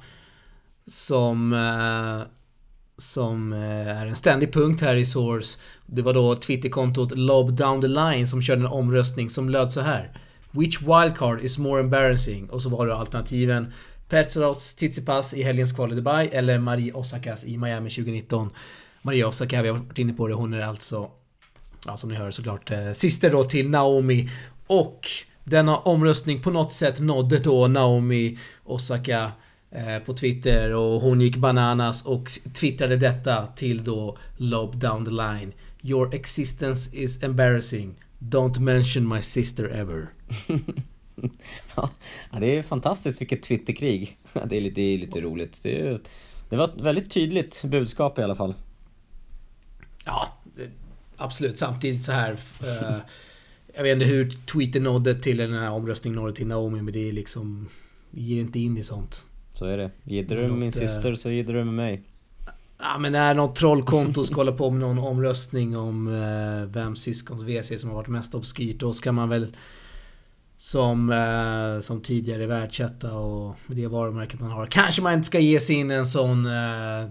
Som 0.87 1.53
eh, 1.53 2.39
som 3.01 3.53
eh, 3.53 4.01
är 4.01 4.07
en 4.07 4.17
ständig 4.17 4.53
punkt 4.53 4.81
här 4.81 4.97
i 4.97 5.07
Source. 5.07 5.59
Det 5.87 6.03
var 6.03 6.15
då 6.15 6.37
Twitterkontot 6.37 7.17
Lob 7.17 7.53
Down 7.53 7.81
the 7.81 7.89
Line 7.89 8.27
som 8.27 8.43
körde 8.43 8.61
en 8.61 8.67
omröstning 8.67 9.31
som 9.31 9.49
löd 9.49 9.73
så 9.73 9.81
här. 9.81 10.13
Which 10.51 10.83
wildcard 10.83 11.41
is 11.41 11.59
more 11.59 11.81
embarrassing? 11.81 12.51
Och 12.51 12.63
så 12.63 12.69
var 12.69 12.87
det 12.87 12.95
alternativen 12.95 13.73
Petros 14.09 14.75
Tsitsipas 14.75 15.35
i 15.35 15.43
helgens 15.43 15.73
kval 15.73 15.93
i 15.93 15.95
Dubai 15.95 16.29
eller 16.29 16.59
Marie 16.59 16.93
Osakas 16.93 17.45
i 17.45 17.59
Miami 17.59 17.91
2019. 17.91 18.51
Marie 19.03 19.25
Osaka, 19.25 19.63
vi 19.63 19.69
har 19.69 19.79
varit 19.79 19.99
inne 19.99 20.13
på 20.13 20.29
det, 20.29 20.35
hon 20.35 20.55
är 20.55 20.61
alltså, 20.61 21.11
ja 21.87 21.97
som 21.97 22.11
ni 22.11 22.17
hör 22.17 22.31
såklart, 22.31 22.71
eh, 22.71 22.93
syster 22.93 23.31
då 23.31 23.45
till 23.45 23.71
Naomi. 23.71 24.29
Och 24.67 25.01
denna 25.45 25.77
omröstning 25.77 26.43
på 26.43 26.51
något 26.51 26.73
sätt 26.73 27.01
nådde 27.01 27.39
då 27.39 27.67
Naomi 27.67 28.39
Osaka 28.65 29.33
på 30.07 30.14
Twitter 30.14 30.75
och 30.75 31.01
hon 31.01 31.21
gick 31.21 31.37
bananas 31.37 32.05
och 32.05 32.31
twittrade 32.55 32.97
detta 32.97 33.47
till 33.47 33.85
då 33.85 34.18
Lob 34.37 34.77
down 34.77 35.05
the 35.05 35.11
line. 35.11 35.53
Your 35.83 36.14
existence 36.14 36.97
is 36.97 37.23
embarrassing. 37.23 37.95
Don't 38.18 38.61
mention 38.61 39.09
my 39.09 39.23
sister 39.23 39.64
ever. 39.64 40.09
Ja, 41.77 41.91
det 42.41 42.59
är 42.59 42.62
fantastiskt 42.62 43.21
vilket 43.21 43.43
Twitterkrig. 43.43 44.18
Det 44.33 44.57
är 44.57 44.61
lite, 44.61 44.75
det 44.75 44.95
är 44.95 44.99
lite 44.99 45.21
roligt. 45.21 45.62
Det, 45.62 45.81
är, 45.81 46.01
det 46.49 46.57
var 46.57 46.64
ett 46.68 46.81
väldigt 46.81 47.11
tydligt 47.11 47.64
budskap 47.64 48.18
i 48.18 48.23
alla 48.23 48.35
fall. 48.35 48.55
Ja, 50.07 50.39
absolut. 51.16 51.59
Samtidigt 51.59 52.05
så 52.05 52.12
här... 52.12 52.37
Eh, 52.62 52.97
jag 53.75 53.83
vet 53.83 53.95
inte 53.95 54.07
hur 54.07 54.31
tweeten 54.31 54.83
nådde 54.83 55.14
till 55.14 55.37
den 55.37 55.53
här 55.53 55.71
omröstningen 55.71 56.16
nådde 56.16 56.33
till 56.33 56.47
Naomi, 56.47 56.83
men 56.83 56.93
det 56.93 57.09
är 57.09 57.12
liksom... 57.12 57.68
Vi 58.11 58.23
ger 58.23 58.41
inte 58.41 58.59
in 58.59 58.79
i 58.79 58.83
sånt. 58.83 59.27
Så 59.61 59.67
är 59.67 59.77
det. 59.77 59.91
Gider 60.05 60.37
du 60.37 60.43
med 60.43 60.59
min 60.59 60.69
eh, 60.69 60.73
syster 60.73 61.15
så 61.15 61.31
gider 61.31 61.55
du 61.55 61.65
med 61.65 61.75
mig. 61.75 62.03
Ja 62.79 62.99
men 62.99 63.13
när 63.13 63.35
något 63.35 63.57
trollkonto 63.57 64.25
ska 64.25 64.35
hålla 64.35 64.53
på 64.53 64.71
med 64.71 64.81
någon 64.81 64.99
omröstning 64.99 65.77
om 65.77 66.07
eh, 66.07 66.73
vem 66.73 66.97
syskons 66.97 67.43
WC 67.43 67.81
som 67.81 67.91
har 67.91 67.97
varit 67.97 68.09
mest 68.09 68.35
obskyrt, 68.35 68.79
då 68.79 68.93
ska 68.93 69.13
man 69.13 69.29
väl 69.29 69.57
som, 70.57 71.11
eh, 71.11 71.81
som 71.81 72.01
tidigare 72.01 72.47
världsetta 72.47 73.15
och 73.15 73.57
med 73.67 73.77
det 73.77 73.87
varumärket 73.87 74.41
man 74.41 74.51
har. 74.51 74.67
Kanske 74.67 75.03
man 75.03 75.13
inte 75.13 75.27
ska 75.27 75.39
ge 75.39 75.61
sig 75.61 75.77
in 75.77 75.91
en 75.91 76.07
sån 76.07 76.47
eh, 76.47 77.09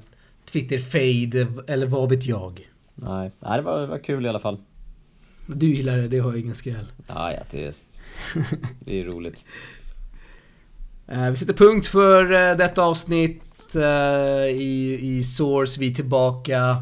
Twitter-fade, 0.52 1.48
eller 1.68 1.88
vad 1.88 2.10
vet 2.10 2.26
jag. 2.26 2.70
Nej, 2.96 3.32
Nej 3.40 3.58
det, 3.58 3.62
var, 3.62 3.82
det 3.82 3.88
var 3.88 4.00
kul 4.00 4.26
i 4.26 4.30
alla 4.30 4.40
fall. 4.40 4.58
Du 5.46 5.68
gillar 5.68 5.98
det, 5.98 6.08
det 6.08 6.20
har 6.20 6.32
jag 6.32 6.40
ingen 6.40 6.56
skräll. 6.56 6.86
Ja, 7.08 7.32
ja 7.32 7.42
det, 7.52 7.80
det 8.80 9.00
är 9.00 9.06
roligt. 9.06 9.46
Eh, 11.12 11.30
vi 11.30 11.36
sätter 11.36 11.54
punkt 11.54 11.88
för 11.88 12.32
eh, 12.32 12.58
detta 12.58 12.84
avsnitt 12.84 13.76
eh, 13.76 14.46
i, 14.46 15.00
i 15.02 15.24
Source. 15.24 15.80
Vi 15.80 15.90
är 15.92 15.94
tillbaka 15.94 16.76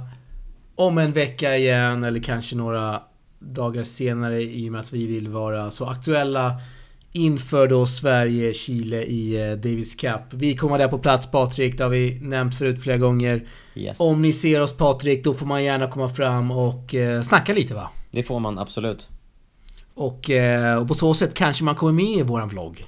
om 0.75 0.97
en 0.97 1.11
vecka 1.11 1.57
igen, 1.57 2.03
eller 2.03 2.19
kanske 2.19 2.55
några 2.55 3.01
dagar 3.39 3.83
senare 3.83 4.41
i 4.41 4.67
och 4.67 4.71
med 4.71 4.81
att 4.81 4.93
vi 4.93 5.07
vill 5.07 5.27
vara 5.27 5.71
så 5.71 5.85
aktuella 5.85 6.61
inför 7.11 7.67
då 7.67 7.85
Sverige-Chile 7.85 9.03
i 9.03 9.55
Davis 9.63 9.95
Cup. 9.95 10.21
Vi 10.33 10.55
kommer 10.55 10.77
där 10.77 10.87
på 10.87 10.97
plats 10.99 11.31
Patrik, 11.31 11.77
det 11.77 11.83
har 11.83 11.91
vi 11.91 12.19
nämnt 12.21 12.55
förut 12.55 12.83
flera 12.83 12.97
gånger. 12.97 13.47
Yes. 13.75 13.99
Om 13.99 14.21
ni 14.21 14.33
ser 14.33 14.61
oss 14.61 14.77
Patrik, 14.77 15.23
då 15.23 15.33
får 15.33 15.45
man 15.45 15.63
gärna 15.63 15.87
komma 15.87 16.09
fram 16.09 16.51
och 16.51 16.95
eh, 16.95 17.21
snacka 17.21 17.53
lite 17.53 17.73
va? 17.73 17.89
Det 18.11 18.23
får 18.23 18.39
man 18.39 18.59
absolut. 18.59 19.09
Och, 19.93 20.29
eh, 20.29 20.77
och 20.77 20.87
på 20.87 20.93
så 20.93 21.13
sätt 21.13 21.33
kanske 21.33 21.63
man 21.63 21.75
kommer 21.75 21.93
med 21.93 22.19
i 22.19 22.23
våran 22.23 22.47
vlogg. 22.47 22.85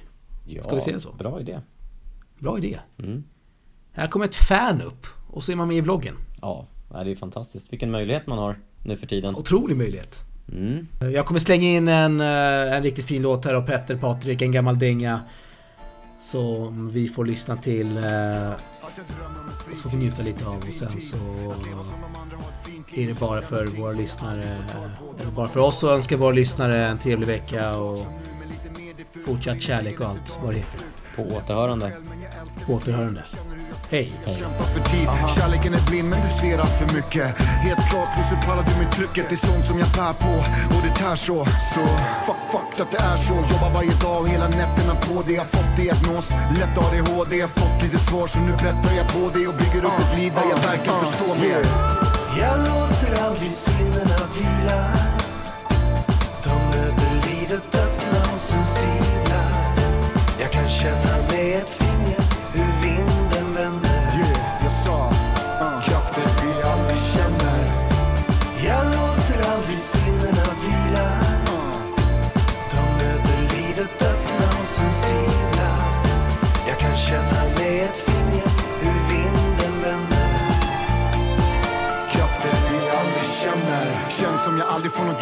Ja, 0.56 0.62
Ska 0.62 0.74
vi 0.74 0.80
säga 0.80 1.00
så? 1.00 1.12
Bra 1.12 1.40
idé. 1.40 1.60
Bra 2.38 2.58
idé. 2.58 2.78
Mm. 2.98 3.24
Här 3.92 4.06
kommer 4.06 4.24
ett 4.24 4.34
fan 4.36 4.82
upp 4.82 5.06
och 5.30 5.44
så 5.44 5.52
är 5.52 5.56
man 5.56 5.68
med 5.68 5.76
i 5.76 5.80
vloggen. 5.80 6.14
Ja, 6.40 6.66
det 6.90 6.96
är 6.98 7.04
ju 7.04 7.16
fantastiskt. 7.16 7.72
Vilken 7.72 7.90
möjlighet 7.90 8.26
man 8.26 8.38
har 8.38 8.58
nu 8.84 8.96
för 8.96 9.06
tiden. 9.06 9.34
Otrolig 9.36 9.76
möjlighet. 9.76 10.24
Mm. 10.52 10.86
Jag 11.00 11.26
kommer 11.26 11.40
slänga 11.40 11.68
in 11.68 11.88
en, 11.88 12.20
eh, 12.20 12.76
en 12.76 12.82
riktigt 12.82 13.04
fin 13.04 13.22
låt 13.22 13.44
här 13.44 13.54
av 13.54 13.62
Petter 13.66 13.96
Patrik, 13.96 14.42
en 14.42 14.52
gammal 14.52 14.78
dänga. 14.78 15.20
Som 16.20 16.88
vi 16.88 17.08
får 17.08 17.24
lyssna 17.24 17.56
till. 17.56 17.96
eh, 17.96 18.02
Så 19.74 19.82
får 19.82 19.90
vi 19.90 19.96
njuta 19.96 20.22
lite 20.22 20.46
av 20.46 20.56
och 20.56 20.74
sen 20.74 21.00
så 21.00 21.16
är 22.96 23.06
det 23.06 23.20
bara 23.20 23.42
för 23.42 23.66
våra 23.66 23.92
lyssnare, 23.92 24.42
eh, 24.44 25.20
eller 25.22 25.30
bara 25.32 25.48
för 25.48 25.60
oss 25.60 25.84
att 25.84 25.90
önska 25.90 26.16
våra 26.16 26.32
lyssnare 26.32 26.86
en 26.86 26.98
trevlig 26.98 27.26
vecka 27.26 27.76
och 27.76 27.98
fortsatt 29.26 29.60
kärlek 29.60 30.00
och 30.00 30.06
allt 30.06 30.38
vad 30.42 30.54
det 30.54 30.58
heter. 30.58 30.80
På 31.16 31.22
återhörande. 31.22 31.92
På 32.66 32.72
återhörande. 32.72 33.22
Hej! 33.90 34.12
Kämpa 34.38 34.62
för 34.62 34.80
tid. 34.90 35.08
Kärleken 35.36 35.74
är 35.74 35.90
blind 35.90 36.08
men 36.08 36.20
du 36.22 36.28
ser 36.28 36.58
allt 36.58 36.78
för 36.78 36.96
mycket. 36.96 37.38
Helt 37.38 37.90
klart 37.90 38.08
plus 38.14 38.46
pallar 38.46 38.64
du 38.68 38.84
med 38.84 38.92
trycket. 38.92 39.24
Det 39.28 39.34
är 39.34 39.46
sånt 39.46 39.66
som 39.66 39.78
jag 39.78 39.88
bär 39.88 40.12
på 40.12 40.34
och 40.74 40.82
det 40.86 40.94
tär 40.94 41.16
så. 41.16 41.44
Så 41.74 41.84
fuck, 42.26 42.42
fuck 42.52 42.80
att 42.80 42.90
det 42.90 42.98
är 42.98 43.16
så. 43.16 43.34
Jobbar 43.34 43.70
varje 43.74 43.94
dag 44.04 44.20
och 44.22 44.28
hela 44.28 44.48
nätterna 44.48 44.94
på 44.94 45.22
det. 45.26 45.32
Jag 45.32 45.46
fått 45.46 45.76
diagnos, 45.76 46.30
lätt 46.58 46.78
ADHD. 46.84 47.36
Jag 47.36 47.50
fått 47.50 47.82
lite 47.82 47.98
svar 47.98 48.26
så 48.26 48.38
nu 48.40 48.52
bättrar 48.52 48.94
jag 49.00 49.08
på 49.14 49.22
det 49.34 49.46
och 49.48 49.54
bygger 49.54 49.82
upp 49.88 49.98
ett 50.02 50.18
liv 50.18 50.32
där 50.34 50.46
jag 50.52 50.60
verkar 50.70 50.92
förstå 51.04 51.28
mer. 51.34 51.62
Jag 52.40 52.58
låter 52.68 53.10
aldrig 53.26 53.52
sinnena 53.52 54.18
vila 54.36 54.78
öppna 58.52 58.60
och 58.60 60.40
Jag 60.40 60.52
kan 60.52 60.68
känna 60.68 61.09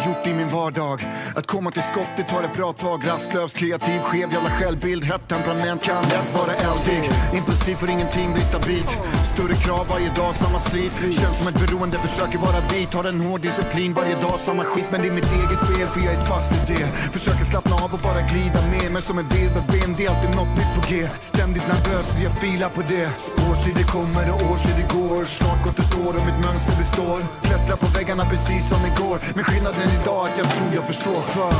gjort 0.09 0.27
i 0.27 0.33
min 0.33 0.47
vardag. 0.47 1.01
Att 1.35 1.47
komma 1.47 1.71
till 1.71 1.81
skott 1.81 2.13
det 2.17 2.23
tar 2.23 2.43
ett 2.43 2.53
bra 2.53 2.73
tag. 2.73 3.07
Rastlös, 3.07 3.53
kreativ, 3.53 3.99
skev, 3.99 4.33
jävla 4.33 4.49
självbild. 4.49 5.03
Hett 5.03 5.27
temperament 5.27 5.83
kan 5.83 6.03
lätt 6.03 6.33
vara 6.33 6.53
eldig. 6.53 7.09
Impulsiv 7.33 7.75
för 7.75 7.89
ingenting 7.89 8.33
blir 8.33 8.43
stabilt. 8.43 8.97
Större 9.39 9.55
krav 9.55 9.87
varje 9.89 10.09
dag, 10.09 10.35
samma 10.35 10.59
slit. 10.59 10.93
Känns 11.19 11.37
som 11.37 11.47
ett 11.47 11.59
beroende, 11.63 11.97
försöker 11.97 12.37
vara 12.37 12.59
vit. 12.73 12.93
Har 12.93 13.03
en 13.03 13.21
hård 13.21 13.41
disciplin 13.41 13.93
varje 13.93 14.15
dag, 14.15 14.39
samma 14.39 14.63
skit. 14.63 14.87
Men 14.91 15.01
det 15.01 15.07
är 15.07 15.11
mitt 15.11 15.31
eget 15.41 15.61
fel 15.69 15.87
för 15.93 15.99
jag 16.05 16.13
är 16.13 16.25
fast 16.31 16.51
i 16.51 16.59
det. 16.73 16.87
Försöker 17.17 17.45
slappna 17.51 17.75
av 17.75 17.93
och 17.93 17.99
bara 18.09 18.21
glida 18.31 18.61
med 18.73 18.91
Men 18.91 19.01
som 19.01 19.17
en 19.21 19.27
virvelvind, 19.35 19.93
det 19.97 20.05
är 20.05 20.09
alltid 20.13 20.31
något 20.39 20.53
nytt 20.59 20.73
på 20.77 20.81
G. 20.89 20.91
Ständigt 21.19 21.67
nervös 21.73 22.07
och 22.15 22.21
jag 22.27 22.33
filar 22.43 22.69
på 22.69 22.81
det. 22.81 23.07
Så 23.23 23.31
årstider 23.49 23.85
kommer 23.97 24.25
och 24.33 24.41
årstider 24.51 24.85
går. 24.95 25.25
Snart 25.25 25.59
gått 25.65 25.79
ett 25.83 25.93
år 26.05 26.13
och 26.19 26.25
mitt 26.29 26.39
mönster 26.47 26.75
består. 26.83 27.19
Klättrar 27.47 27.77
på 27.83 27.87
väggarna 27.97 28.23
precis 28.33 28.63
som 28.71 28.81
igår. 28.91 29.17
Men 29.35 29.43
skillnaden 29.49 29.89
idag 29.97 30.19
är 30.25 30.29
att 30.29 30.37
jag 30.41 30.49
tror 30.55 30.71
jag 30.79 30.85
förstår 30.91 31.21
för. 31.35 31.53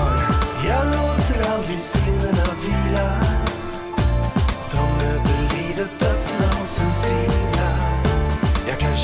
Jag 0.70 0.84
låter 0.96 1.38
aldrig 1.54 1.80
sinnena 1.80 2.50
vila. 2.66 3.08
De 4.74 4.84
möter 5.00 5.40
livet 5.56 5.96
öppna 6.12 6.48
och 6.62 6.70
sen 6.78 6.92
sila 7.04 7.59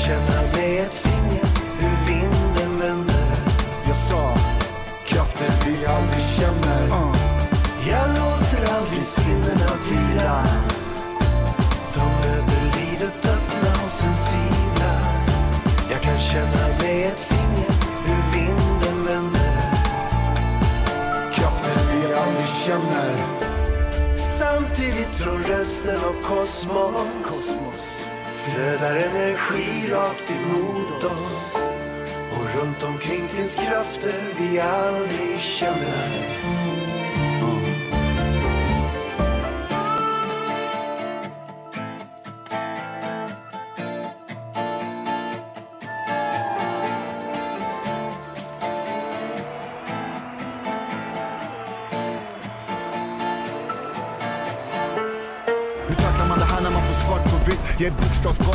känna 0.06 0.42
med 0.54 0.82
ett 0.82 0.94
finger 0.94 1.46
hur 1.78 2.06
vinden 2.06 2.78
vänder. 2.78 3.36
Jag 3.86 3.96
sa 3.96 4.34
krafter 5.06 5.52
vi 5.66 5.86
aldrig 5.86 6.22
känner. 6.22 6.88
Jag 7.88 8.08
låter 8.08 8.74
aldrig 8.76 9.02
sinnena 9.02 9.70
vila. 9.88 10.44
De 11.94 12.04
möter 12.04 12.62
livet 12.78 13.26
öppna 13.26 13.84
och 13.84 13.90
sen 13.90 14.14
sila 14.14 14.92
Jag 15.90 16.02
kan 16.02 16.18
känna 16.18 16.68
med 16.80 17.06
ett 17.06 17.20
finger 17.20 17.72
hur 18.06 18.38
vinden 18.38 19.04
vänder. 19.06 19.60
Krafter 21.34 21.80
vi 21.92 22.14
aldrig 22.14 22.48
känner. 22.48 23.12
Samtidigt 24.38 25.16
från 25.16 25.44
resten 25.44 25.96
av 25.96 26.14
kosmos 26.22 27.06
Kosmos 27.24 27.96
flödar 28.46 28.96
energi 28.96 29.90
rakt 29.90 30.30
emot 30.30 31.04
oss. 31.04 31.56
Och 32.30 32.60
runt 32.60 32.82
omkring 32.82 33.28
finns 33.28 33.54
krafter 33.54 34.14
vi 34.38 34.60
aldrig 34.60 35.40
känner. 35.40 36.85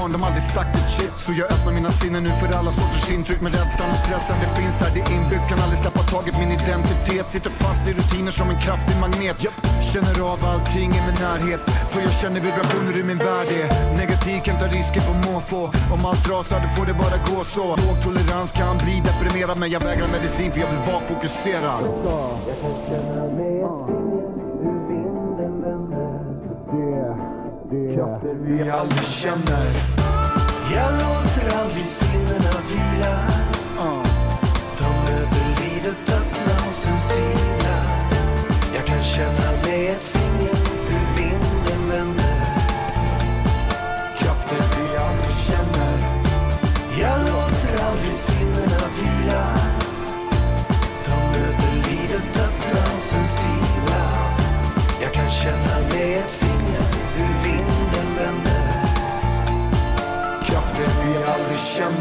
Barn, 0.02 0.12
de 0.12 0.22
har 0.22 0.28
aldrig 0.28 0.44
sagt 0.44 0.72
ett 0.80 0.92
shit. 0.96 1.14
Så 1.26 1.32
jag 1.42 1.48
öppnar 1.54 1.74
mina 1.80 1.92
sinnen 1.92 2.24
nu 2.24 2.30
för 2.30 2.48
alla 2.58 2.72
sorters 2.72 3.12
intryck. 3.12 3.42
Men 3.42 3.52
rädslan 3.52 3.90
och 3.94 4.02
stressen, 4.06 4.36
det 4.44 4.52
finns 4.60 4.76
där, 4.82 4.90
det 4.96 5.02
är 5.08 5.12
inbyggt. 5.18 5.46
Kan 5.50 5.60
aldrig 5.66 5.80
släppa 5.84 6.04
taget, 6.14 6.34
min 6.42 6.52
identitet. 6.60 7.26
Sitter 7.32 7.52
fast 7.64 7.84
i 7.90 7.92
rutiner 8.00 8.32
som 8.40 8.48
en 8.54 8.60
kraftig 8.66 8.96
magnet. 9.04 9.38
Japp. 9.44 9.58
Känner 9.92 10.16
av 10.32 10.40
allting 10.52 10.90
i 10.98 11.02
min 11.08 11.18
närhet. 11.28 11.62
För 11.92 12.00
jag 12.08 12.14
känner 12.22 12.40
vibrationer 12.48 12.96
i 13.02 13.04
min 13.10 13.18
värld. 13.28 13.48
Är 13.60 13.68
Negativ 14.02 14.40
kan 14.46 14.56
ta 14.62 14.68
risker 14.78 15.02
på 15.10 15.14
måfå. 15.28 15.62
Om 15.96 16.02
allt 16.10 16.26
rasar, 16.32 16.60
då 16.66 16.70
får 16.78 16.86
det 16.90 16.96
bara 17.04 17.18
gå 17.30 17.44
så. 17.44 17.68
Låg 17.84 17.98
tolerans 18.06 18.52
kan 18.52 18.78
bli 18.84 18.96
deprimerad 19.10 19.58
Men 19.60 19.70
jag 19.76 19.82
vägrar 19.88 20.08
medicin 20.18 20.52
för 20.52 20.60
jag 20.64 20.70
vill 20.74 20.84
vara 20.92 21.02
fokuserad. 21.10 21.84
Vi 28.58 28.70
aldrig 28.70 29.06
känner. 29.06 29.66
Jag 30.76 30.94
låter 30.94 31.58
aldrig 31.58 31.86
sinnena 31.86 32.54
vila 32.70 33.18
De 34.78 35.12
möter 35.12 35.64
livet 35.64 36.10
öppna 36.10 36.70
och 36.70 36.76
sen 36.76 37.00
sina 37.00 37.76
Jag 38.76 38.86
kan 38.86 39.04
känna 39.04 39.52
mig 39.64 39.88
ett 39.88 40.21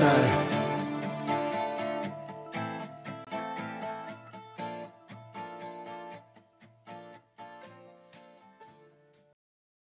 hur 0.03 0.39